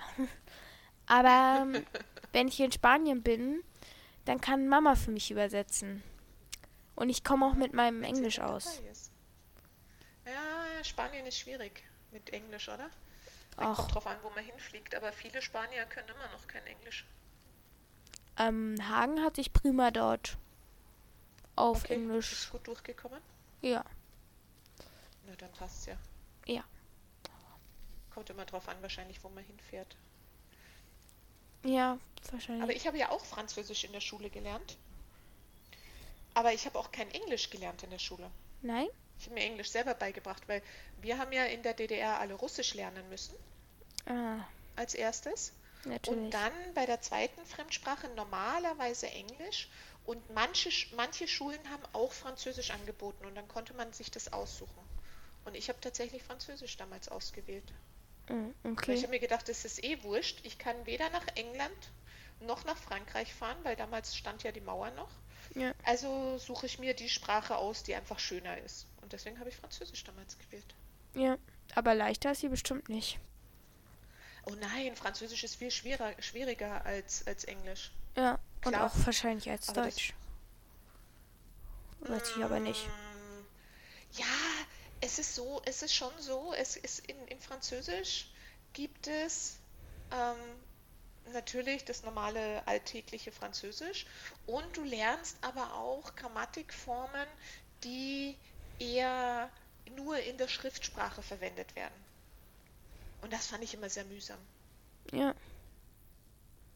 [1.08, 1.86] Aber ähm,
[2.34, 3.64] wenn ich in Spanien bin,
[4.26, 6.04] dann kann Mama für mich übersetzen.
[6.96, 8.82] Und ich komme auch mit meinem wenn sie Englisch aus.
[10.26, 12.90] Ja, Spanien ist schwierig mit Englisch, oder?
[13.58, 13.78] Ach.
[13.78, 17.06] Kommt drauf an, wo man hinfliegt, aber viele Spanier können immer noch kein Englisch.
[18.38, 20.38] Ähm, Hagen hat sich prima dort
[21.56, 22.32] auf Okay, Englisch.
[22.34, 23.22] Ist gut durchgekommen?
[23.62, 23.84] Ja.
[25.26, 25.98] Na, dann passt's ja.
[26.46, 26.64] Ja.
[28.14, 29.96] Kommt immer drauf an, wahrscheinlich, wo man hinfährt.
[31.64, 31.98] Ja,
[32.32, 32.64] wahrscheinlich.
[32.64, 34.78] Aber ich habe ja auch Französisch in der Schule gelernt.
[36.34, 38.30] Aber ich habe auch kein Englisch gelernt in der Schule.
[38.62, 38.88] Nein?
[39.18, 40.62] Ich habe mir Englisch selber beigebracht, weil
[40.98, 43.36] wir haben ja in der DDR alle Russisch lernen müssen
[44.08, 45.54] Ah, als erstes.
[45.84, 46.24] natürlich.
[46.24, 49.70] Und dann bei der zweiten Fremdsprache normalerweise Englisch.
[50.06, 54.88] Und manche, manche Schulen haben auch Französisch angeboten und dann konnte man sich das aussuchen.
[55.46, 57.74] Und ich habe tatsächlich Französisch damals ausgewählt.
[58.30, 58.52] Mm,
[58.86, 59.04] Weil ich okay.
[59.04, 60.40] habe mir gedacht, das ist eh wurscht.
[60.44, 61.94] Ich kann weder nach England
[62.40, 65.10] noch nach Frankreich fahren, weil damals stand ja die Mauer noch.
[65.56, 65.74] Ja.
[65.84, 68.88] Also suche ich mir die Sprache aus, die einfach schöner ist.
[69.06, 70.74] Und deswegen habe ich Französisch damals gewählt.
[71.14, 71.38] Ja,
[71.76, 73.20] aber leichter ist sie bestimmt nicht.
[74.48, 77.92] Oh nein, Französisch ist viel schwerer, schwieriger als, als Englisch.
[78.18, 78.88] Ja, und Klar.
[78.88, 80.16] auch wahrscheinlich als Deutsch.
[82.00, 82.84] Weiß ich aber nicht.
[82.88, 83.46] Mm,
[84.18, 84.26] Ja,
[85.02, 88.32] es ist so, es ist schon so, es ist in, in Französisch
[88.74, 89.60] gibt es
[90.12, 94.08] ähm, natürlich das normale alltägliche Französisch
[94.48, 97.28] und du lernst aber auch Grammatikformen,
[97.84, 98.36] die
[98.80, 99.52] eher
[99.96, 101.94] nur in der Schriftsprache verwendet werden.
[103.22, 104.40] Und das fand ich immer sehr mühsam.
[105.12, 105.36] Ja,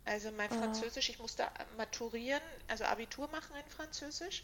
[0.06, 0.58] Also mein Ah.
[0.58, 4.44] Französisch, ich musste maturieren, also Abitur machen in Französisch.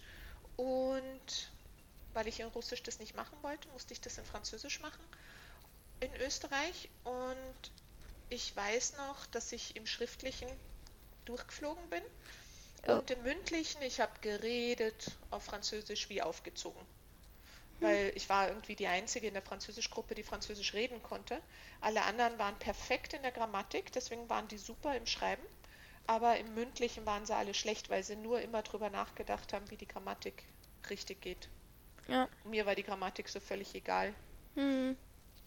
[0.58, 1.52] Und
[2.14, 5.04] weil ich in Russisch das nicht machen wollte, musste ich das in Französisch machen
[6.00, 6.90] in Österreich.
[7.04, 7.72] Und
[8.30, 10.50] ich weiß noch, dass ich im Schriftlichen
[11.26, 12.04] durchgeflogen bin.
[12.88, 12.94] Oh.
[12.94, 16.86] Und im Mündlichen, ich habe geredet auf Französisch wie aufgezogen.
[17.82, 21.42] Weil ich war irgendwie die Einzige in der Französischgruppe, die Französisch reden konnte.
[21.82, 25.44] Alle anderen waren perfekt in der Grammatik, deswegen waren die super im Schreiben.
[26.08, 29.78] Aber im Mündlichen waren sie alle schlecht, weil sie nur immer drüber nachgedacht haben, wie
[29.78, 30.44] die Grammatik
[30.90, 31.50] richtig geht.
[32.08, 32.30] ja.
[32.44, 34.14] Mir war die Grammatik so völlig egal.
[34.56, 34.96] Hm.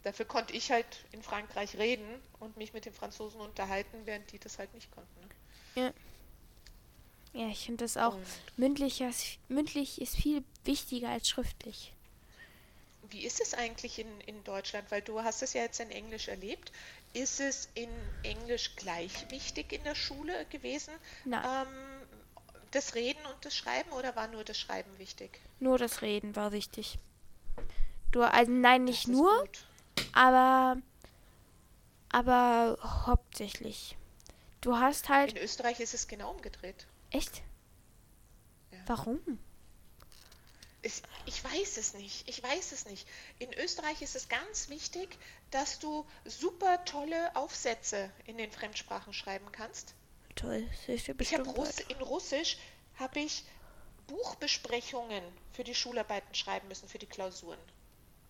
[0.02, 4.38] Dafür konnte ich halt in Frankreich reden und mich mit den Franzosen unterhalten, während die
[4.38, 5.28] das halt nicht konnten.
[5.74, 5.94] Ne?
[7.32, 8.14] Ja, ich finde das auch.
[8.14, 8.26] Und
[8.56, 9.02] Mündlich,
[9.48, 11.92] mündlich ist viel wichtiger als schriftlich.
[13.10, 14.90] Wie ist es eigentlich in, in Deutschland?
[14.90, 16.72] Weil du hast es ja jetzt in Englisch erlebt.
[17.14, 17.88] Ist es in
[18.22, 20.92] Englisch gleich wichtig in der Schule gewesen?
[21.24, 22.06] Nein, Ähm,
[22.72, 25.40] das Reden und das Schreiben oder war nur das Schreiben wichtig?
[25.60, 26.98] nur das Reden war wichtig.
[28.12, 29.58] Du, also nein, nicht nur, gut.
[30.12, 30.76] aber
[32.10, 33.96] aber hauptsächlich.
[34.60, 36.86] Du hast halt In Österreich ist es genau umgedreht.
[37.10, 37.42] echt.
[38.72, 38.78] Ja.
[38.86, 39.20] Warum?
[40.82, 42.28] Es, ich weiß es nicht.
[42.28, 43.06] Ich weiß es nicht.
[43.38, 45.18] In Österreich ist es ganz wichtig,
[45.50, 49.94] dass du super tolle Aufsätze in den Fremdsprachen schreiben kannst.
[50.36, 51.48] Toll, Ich habe bestimmt.
[51.56, 52.58] Russ in Russisch
[52.96, 53.44] habe ich
[54.06, 55.22] Buchbesprechungen
[55.52, 57.58] für die Schularbeiten schreiben müssen, für die Klausuren.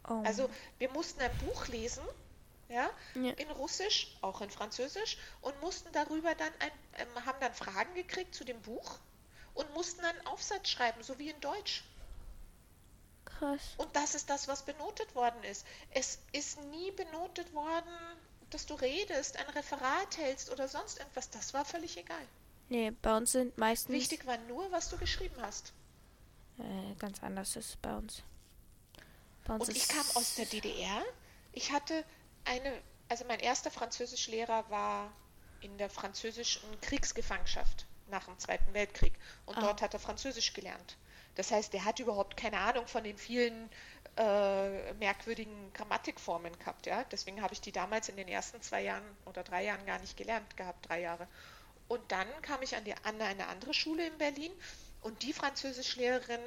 [0.09, 0.23] Oh.
[0.25, 0.49] Also
[0.79, 2.03] wir mussten ein Buch lesen,
[2.69, 3.31] ja, Ja.
[3.33, 8.35] in Russisch, auch in Französisch und mussten darüber dann ein, ähm, haben dann Fragen gekriegt
[8.35, 8.99] zu dem Buch
[9.55, 11.85] und mussten dann einen Aufsatz schreiben, so wie in Deutsch.
[13.39, 13.61] Krass.
[13.77, 15.67] Und das ist das, was benotet worden ist.
[15.91, 17.93] Es ist nie benotet worden,
[18.51, 21.31] dass du redest, ein Referat hältst oder sonst irgendwas.
[21.31, 22.27] Das war völlig egal.
[22.71, 25.73] Nee, bei uns sind meistens Wichtig war nur, was du geschrieben hast.
[26.59, 28.23] äh, ganz anders ist es bei uns.
[29.45, 31.03] Bei uns Und ich kam aus der DDR.
[31.53, 32.05] Ich hatte
[32.45, 32.73] eine,
[33.09, 35.11] also mein erster Französischlehrer war
[35.61, 39.15] in der französischen Kriegsgefangenschaft nach dem Zweiten Weltkrieg.
[39.47, 39.61] Und Ah.
[39.63, 40.97] dort hat er Französisch gelernt.
[41.39, 43.71] Das heißt, er hat überhaupt keine Ahnung von den vielen
[44.17, 46.87] äh, merkwürdigen Grammatikformen gehabt.
[46.87, 47.05] Ja?
[47.05, 50.17] Deswegen habe ich die damals in den ersten zwei Jahren oder drei Jahren gar nicht
[50.17, 51.29] gelernt gehabt, drei Jahre.
[51.87, 54.51] Und dann kam ich an, die, an eine andere Schule in Berlin
[55.01, 56.41] und die Französischlehrerin,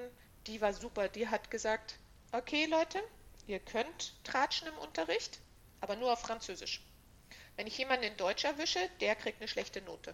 [0.45, 1.07] die war super.
[1.07, 1.97] Die hat gesagt,
[2.34, 3.01] okay Leute,
[3.47, 5.39] ihr könnt tratschen im Unterricht,
[5.80, 6.85] aber nur auf Französisch.
[7.55, 10.13] Wenn ich jemanden in Deutsch erwische, der kriegt eine schlechte Note.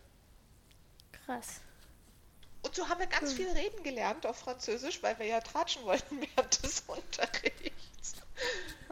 [1.26, 1.62] krass.
[2.62, 6.22] Und so haben wir ganz viel reden gelernt auf Französisch, weil wir ja tratschen wollten
[6.36, 8.16] während des Unterrichts.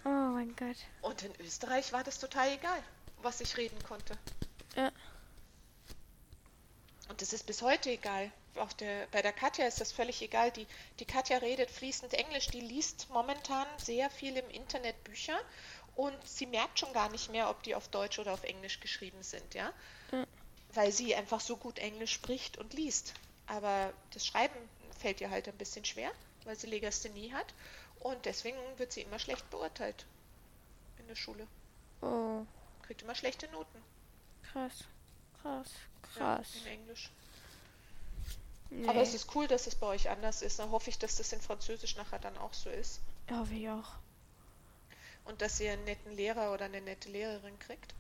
[0.04, 0.78] Oh mein Gott.
[1.02, 2.84] Und in Österreich war das total egal,
[3.22, 4.18] was ich reden konnte.
[4.76, 4.92] Ja.
[7.10, 8.32] Und das ist bis heute egal.
[8.56, 10.52] Auf der, bei der Katja ist das völlig egal.
[10.52, 10.66] Die,
[11.00, 15.38] die Katja redet fließend Englisch, die liest momentan sehr viel im Internet Bücher
[15.96, 19.24] und sie merkt schon gar nicht mehr, ob die auf Deutsch oder auf Englisch geschrieben
[19.24, 19.72] sind, ja.
[20.12, 20.26] Ja.
[20.74, 23.14] Weil sie einfach so gut Englisch spricht und liest.
[23.48, 24.56] Aber das Schreiben
[25.00, 26.12] fällt ihr halt ein bisschen schwer,
[26.46, 27.54] weil sie Legasthenie hat.
[28.00, 30.06] Und deswegen wird sie immer schlecht beurteilt
[31.00, 31.48] in der Schule.
[32.02, 32.44] Oh,
[32.84, 33.82] Kriegt immer schlechte Noten.
[34.52, 34.84] krass.
[35.42, 35.70] Krass.
[36.16, 36.48] Ja, Krass.
[36.62, 37.10] in Englisch.
[38.72, 38.88] Nee.
[38.88, 40.60] Aber es ist cool, dass es bei euch anders ist.
[40.60, 43.00] Dann hoffe ich, dass das in Französisch nachher dann auch so ist.
[43.32, 43.92] Hoffe ich auch.
[45.26, 47.94] Und dass ihr einen netten Lehrer oder eine nette Lehrerin kriegt.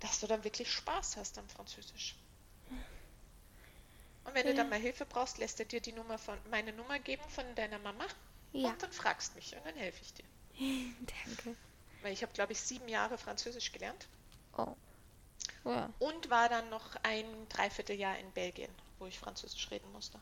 [0.00, 2.14] dass du dann wirklich Spaß hast am Französisch.
[4.28, 6.98] Und wenn du dann mal Hilfe brauchst, lässt er dir die Nummer von meine Nummer
[6.98, 8.04] geben von deiner Mama
[8.52, 10.24] Ja, und dann fragst mich und dann helfe ich dir.
[11.26, 11.56] danke.
[12.02, 14.06] Weil ich habe, glaube ich, sieben Jahre Französisch gelernt
[14.56, 14.74] Oh.
[15.64, 20.20] Ja, und war dann noch ein Dreivierteljahr in Belgien, wo ich Französisch reden musste.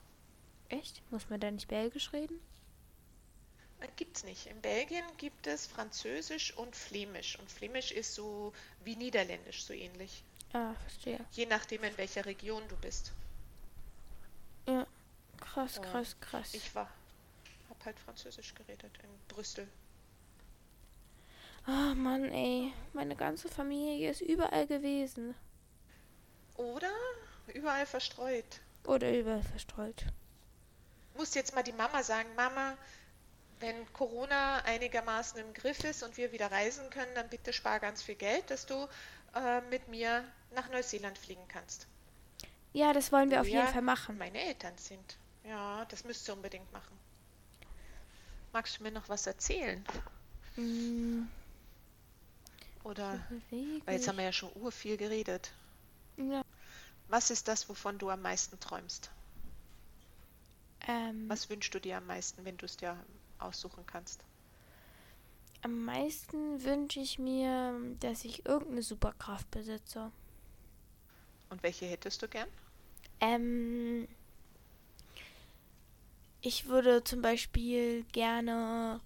[0.68, 1.02] echt?
[1.10, 2.38] Muss man da nicht Belgisch reden?
[3.80, 4.46] Äh, Gibt's nicht.
[4.46, 7.38] In Belgien gibt es Französisch und Flämisch.
[7.38, 8.52] Und Flämisch ist so
[8.84, 10.22] wie Niederländisch, so ähnlich.
[10.52, 11.24] Ah, verstehe.
[11.32, 13.12] Je nachdem, in welcher Region du bist.
[14.66, 14.86] Ja,
[15.40, 16.54] krass, krass, krass.
[16.54, 16.88] Ich war,
[17.70, 19.68] habe halt Französisch geredet in Brüssel.
[21.68, 22.72] Oh Mann, ey.
[22.92, 25.34] Meine ganze Familie ist überall gewesen.
[26.56, 26.92] Oder
[27.52, 28.60] überall verstreut.
[28.84, 30.04] Oder überall verstreut.
[31.16, 32.76] Muss jetzt mal die Mama sagen, Mama,
[33.60, 38.02] wenn Corona einigermaßen im Griff ist und wir wieder reisen können, dann bitte spar ganz
[38.02, 38.86] viel Geld, dass du
[39.34, 40.24] äh, mit mir
[40.54, 41.88] nach Neuseeland fliegen kannst.
[42.76, 44.18] Ja, das wollen wir auf jeden Fall machen.
[44.18, 45.18] Meine Eltern sind.
[45.44, 46.98] Ja, das müsst ihr unbedingt machen.
[48.52, 49.84] Magst du mir noch was erzählen?
[50.56, 51.24] Mm,
[52.84, 53.20] Oder,
[53.84, 55.52] weil jetzt haben wir ja schon ur viel geredet.
[56.16, 56.42] ja.
[57.08, 59.10] Was ist das, wovon du am meisten träumst?
[60.88, 62.96] ähm, Was wünschst du dir am meisten, wenn du es dir
[63.38, 64.24] aussuchen kannst?
[65.62, 70.12] am meisten wünsche ich mir, dass ich irgendeine Superkraft besitze.
[71.48, 72.48] Und welche hättest du gern?
[73.20, 74.08] Ähm,
[76.40, 79.00] ich würde zum Beispiel gerne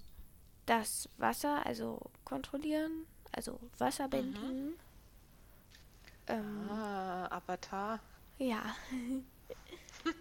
[0.67, 4.75] das Wasser, also kontrollieren, also Wasser binden.
[6.27, 8.01] Ähm, Ah, Avatar.
[8.39, 8.77] ja.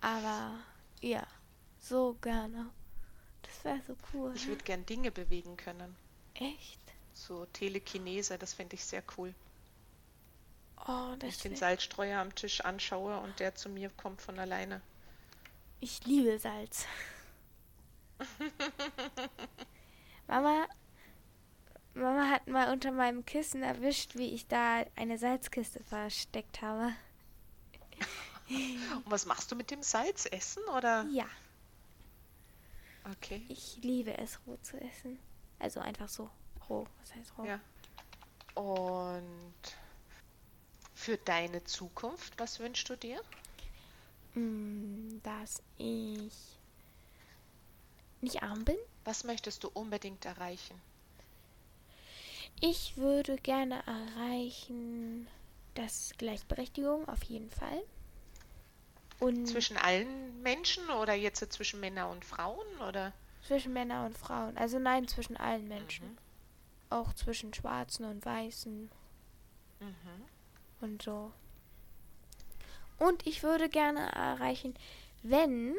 [0.00, 0.58] Aber
[1.00, 1.26] ja,
[1.80, 2.70] so gerne.
[3.42, 4.32] Das wäre so cool.
[4.34, 5.94] Ich würde gern Dinge bewegen können.
[6.34, 6.80] Echt?
[7.14, 9.34] So Telekinese, das fände ich sehr cool.
[10.86, 14.38] Oh, Wenn ich das den Salzstreuer am Tisch anschaue und der zu mir kommt von
[14.38, 14.80] alleine.
[15.80, 16.86] Ich liebe Salz.
[20.26, 20.66] Mama,
[21.94, 26.92] Mama hat mal unter meinem Kissen erwischt, wie ich da eine Salzkiste versteckt habe.
[28.48, 30.26] Und was machst du mit dem Salz?
[30.26, 31.06] Essen oder?
[31.10, 31.26] Ja,
[33.12, 33.44] Okay.
[33.48, 35.18] ich liebe es, roh zu essen.
[35.58, 36.30] Also einfach so
[36.68, 36.86] roh.
[37.00, 37.44] Was heißt roh?
[37.44, 37.60] Ja.
[38.54, 39.76] Und
[40.94, 43.20] für deine Zukunft, was wünschst du dir?
[44.34, 46.32] Mm, dass ich
[48.20, 48.76] nicht arm bin.
[49.04, 50.80] Was möchtest du unbedingt erreichen?
[52.60, 55.26] Ich würde gerne erreichen,
[55.74, 57.82] dass Gleichberechtigung auf jeden Fall.
[59.20, 63.12] Und Zwischen allen Menschen oder jetzt zwischen Männern und Frauen oder?
[63.46, 64.56] zwischen Männern und Frauen.
[64.56, 66.16] Also nein, zwischen allen Menschen.
[66.88, 68.90] Auch zwischen Schwarzen und Weißen
[69.80, 70.24] Mhm.
[70.80, 71.32] Und so.
[72.98, 74.74] Und ich würde gerne erreichen,
[75.22, 75.74] wenn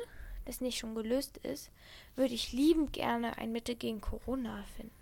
[0.45, 1.69] das nicht schon gelöst ist,
[2.15, 4.93] würde ich liebend gerne ein Mittel gegen Corona finden.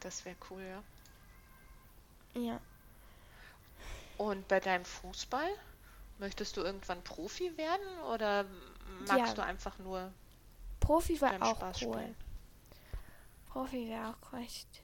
[0.00, 2.40] Das wäre cool, ja.
[2.40, 2.60] Ja.
[4.18, 5.48] Und bei deinem Fußball,
[6.18, 8.44] möchtest du irgendwann Profi werden oder
[9.06, 9.34] magst Ja.
[9.34, 10.12] du einfach nur
[10.80, 11.94] Profi war auch Spaß cool.
[11.94, 12.16] spielen?
[13.48, 14.82] Profi wäre auch recht.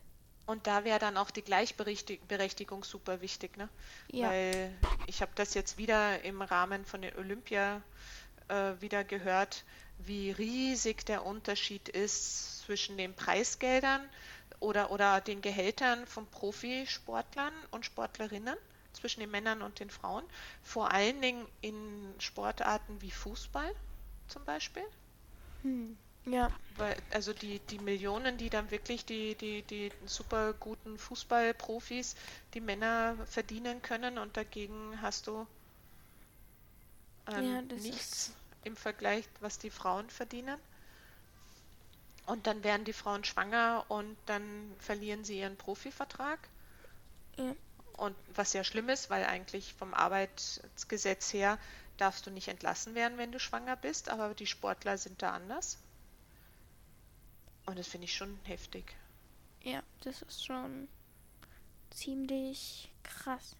[0.50, 3.68] Und da wäre dann auch die Gleichberechtigung super wichtig, ne?
[4.10, 4.30] Ja.
[4.30, 7.80] Weil ich habe das jetzt wieder im Rahmen von den Olympia
[8.48, 9.64] äh, wieder gehört,
[9.98, 14.00] wie riesig der Unterschied ist zwischen den Preisgeldern
[14.58, 18.56] oder, oder den Gehältern von Profisportlern und Sportlerinnen,
[18.92, 20.24] zwischen den Männern und den Frauen.
[20.64, 23.70] Vor allen Dingen in Sportarten wie Fußball
[24.26, 24.82] zum Beispiel.
[25.62, 25.96] Hm.
[26.30, 26.50] Ja.
[26.70, 32.14] Weil, also die, die Millionen, die dann wirklich die, die, die super guten Fußballprofis,
[32.54, 35.46] die Männer verdienen können und dagegen hast du
[37.26, 40.58] ähm, Ja, nichts ist- im Vergleich, was die Frauen verdienen.
[42.24, 46.48] Und dann werden die Frauen schwanger und dann verlieren sie ihren Profivertrag.
[47.36, 47.54] Ja.
[47.92, 51.56] Und was ja schlimm ist, weil eigentlich vom Arbeitsgesetz her
[51.98, 55.78] darfst du nicht entlassen werden, wenn du schwanger bist, aber die Sportler sind da anders.
[57.66, 58.94] Und das finde ich schon heftig.
[59.62, 60.88] Ja, das ist schon
[61.90, 63.56] ziemlich krass.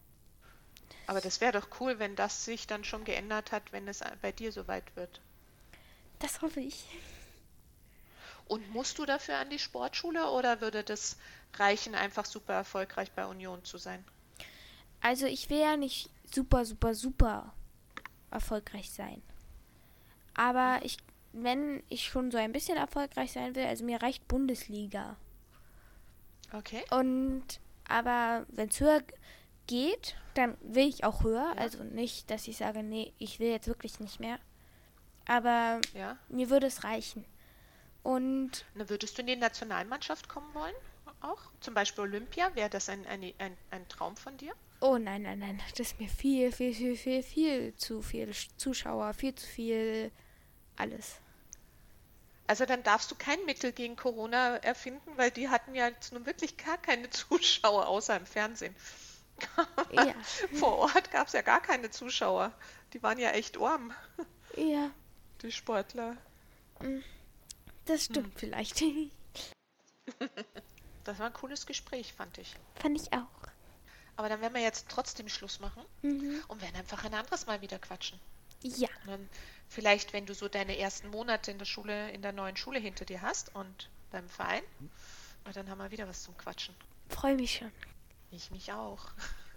[1.06, 4.32] Aber das wäre doch cool, wenn das sich dann schon geändert hat, wenn es bei
[4.32, 5.20] dir soweit wird.
[6.20, 6.84] Das hoffe ich.
[8.46, 11.16] Und musst du dafür an die Sportschule oder würde das
[11.54, 14.04] reichen, einfach super erfolgreich bei Union zu sein?
[15.00, 17.52] Also ich will ja nicht super, super, super
[18.30, 19.22] erfolgreich sein.
[20.34, 20.98] Aber ich,
[21.32, 25.16] wenn ich schon so ein bisschen erfolgreich sein will, also mir reicht Bundesliga.
[26.52, 26.82] Okay.
[26.90, 27.44] Und
[27.88, 29.02] aber wenn es höher
[29.66, 31.52] geht, dann will ich auch höher.
[31.56, 31.60] Ja.
[31.60, 34.38] Also nicht, dass ich sage, nee, ich will jetzt wirklich nicht mehr.
[35.26, 36.16] Aber Ja.
[36.28, 37.24] mir würde es reichen.
[38.02, 40.74] Und Na, würdest du in die Nationalmannschaft kommen wollen?
[41.20, 41.40] Auch?
[41.60, 42.54] Zum Beispiel Olympia?
[42.54, 44.52] Wäre das ein, ein, ein, ein Traum von dir?
[44.82, 49.12] oh nein, nein, nein, das ist mir viel, viel, viel, viel, viel zu viel Zuschauer,
[49.12, 50.10] viel zu viel
[50.76, 51.16] alles.
[52.46, 56.26] Also dann darfst du kein Mittel gegen Corona erfinden, weil die hatten ja jetzt nun
[56.26, 58.74] wirklich gar keine Zuschauer außer im Fernsehen.
[59.92, 60.14] Ja,
[60.58, 62.52] Vor Ort gab es ja gar keine Zuschauer.
[62.92, 63.92] Die waren ja echt arm,
[64.56, 64.90] ja,
[65.42, 66.16] die Sportler.
[67.86, 68.82] das stimmt vielleicht.
[71.04, 72.54] Das war ein cooles Gespräch, fand ich.
[72.76, 73.26] Fand ich auch.
[74.16, 76.42] Aber dann werden wir jetzt trotzdem Schluss machen Mhm.
[76.48, 78.20] und werden einfach ein anderes Mal wieder quatschen.
[78.62, 79.30] Ja, Und dann
[79.68, 83.04] vielleicht, wenn du so deine ersten Monate in der Schule, in der neuen Schule hinter
[83.04, 84.62] dir hast und beim Verein,
[85.44, 86.74] und dann haben wir wieder was zum Quatschen.
[87.08, 87.72] freue mich schon.
[88.30, 89.10] Ich mich auch.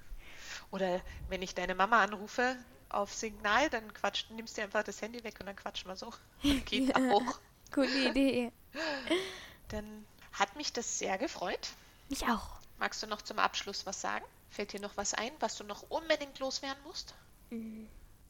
[0.72, 2.56] Oder wenn ich deine Mama anrufe
[2.90, 6.14] auf Signal, dann quatscht, nimmst du einfach das Handy weg und dann quatschen wir so.
[6.66, 7.12] Geht Ja.
[7.12, 7.40] auch.
[7.72, 8.52] Coole Idee.
[9.70, 11.70] Dann hat mich das sehr gefreut.
[12.10, 12.60] Mich auch.
[12.78, 14.26] Magst du noch zum Abschluss was sagen?
[14.52, 17.16] Fällt dir noch was ein, was du noch unbedingt loswerden musst?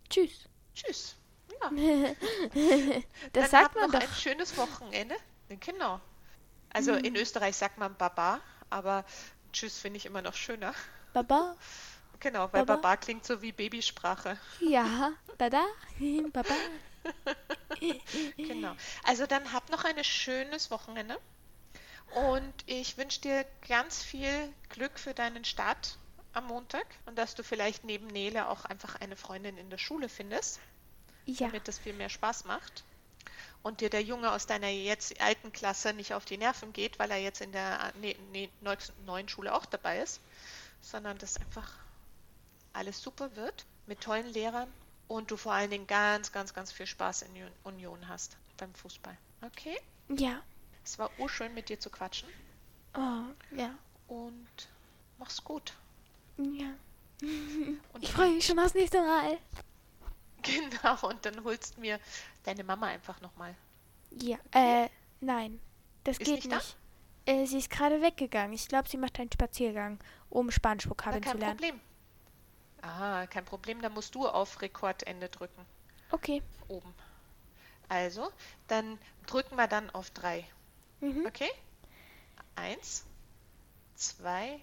[0.10, 0.48] Tschüss.
[0.76, 1.16] Tschüss.
[1.62, 1.72] Ja.
[3.34, 4.08] Das Dann sagt man noch doch.
[4.08, 5.16] ein schönes Wochenende.
[5.50, 6.00] Genau.
[6.72, 9.06] Also in Österreich sagt man Baba, aber
[9.52, 10.74] Tschüss finde ich immer noch schöner.
[11.14, 11.56] Baba.
[12.20, 12.76] Genau, weil Baba?
[12.78, 14.38] Baba klingt so wie Babysprache.
[14.60, 15.12] Ja.
[15.38, 15.66] Dada.
[16.32, 16.56] Baba.
[18.38, 18.74] Genau.
[19.04, 21.20] Also dann hab noch ein schönes Wochenende.
[22.32, 25.98] Und ich wünsche dir ganz viel Glück für deinen Start
[26.34, 30.10] am Montag und dass du vielleicht neben Nele auch einfach eine Freundin in der Schule
[30.10, 30.60] findest,
[31.26, 31.47] Ja.
[31.47, 32.84] damit das viel mehr Spaß macht.
[33.61, 37.11] Und dir der Junge aus deiner jetzt alten Klasse nicht auf die Nerven geht, weil
[37.11, 40.19] er jetzt in der ne, ne, neu- neuen Schule auch dabei ist,
[40.81, 41.72] sondern dass einfach
[42.73, 44.72] alles super wird mit tollen Lehrern
[45.07, 48.73] und du vor allen Dingen ganz, ganz, ganz viel Spaß in Union- Union hast beim
[48.73, 49.18] Fußball.
[49.41, 49.77] Okay?
[50.10, 50.41] Ja.
[50.84, 52.27] Es war urschön mit dir zu quatschen
[52.95, 53.73] Oh, ja.
[54.07, 54.47] und
[55.19, 55.73] mach's gut.
[56.38, 56.73] Ja.
[57.93, 59.38] Und Ich freue mich schon aufs nächste Mal.
[60.43, 61.99] Genau, und dann holst mir
[62.43, 63.55] deine Mama einfach nochmal.
[64.11, 64.38] Ja.
[64.51, 64.89] Äh,
[65.22, 65.61] nein.
[66.03, 66.77] Das Ist geht nicht nicht.
[67.26, 68.53] Äh, sie ist gerade weggegangen.
[68.53, 69.99] Ich glaube, sie macht einen Spaziergang,
[70.30, 71.57] um Na, Spanischvokabeln zu kein lernen.
[71.57, 71.81] Problem.
[72.81, 75.65] Ah, kein Problem, da musst du auf Rekordende drücken.
[76.11, 76.43] Okay.
[76.68, 76.93] Oben.
[77.88, 78.31] Also,
[78.68, 80.45] dann drücken wir dann auf drei.
[80.99, 81.26] Mhm.
[81.26, 81.49] Okay?
[82.55, 83.05] Eins,
[83.95, 84.60] zwei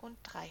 [0.00, 0.50] und drei.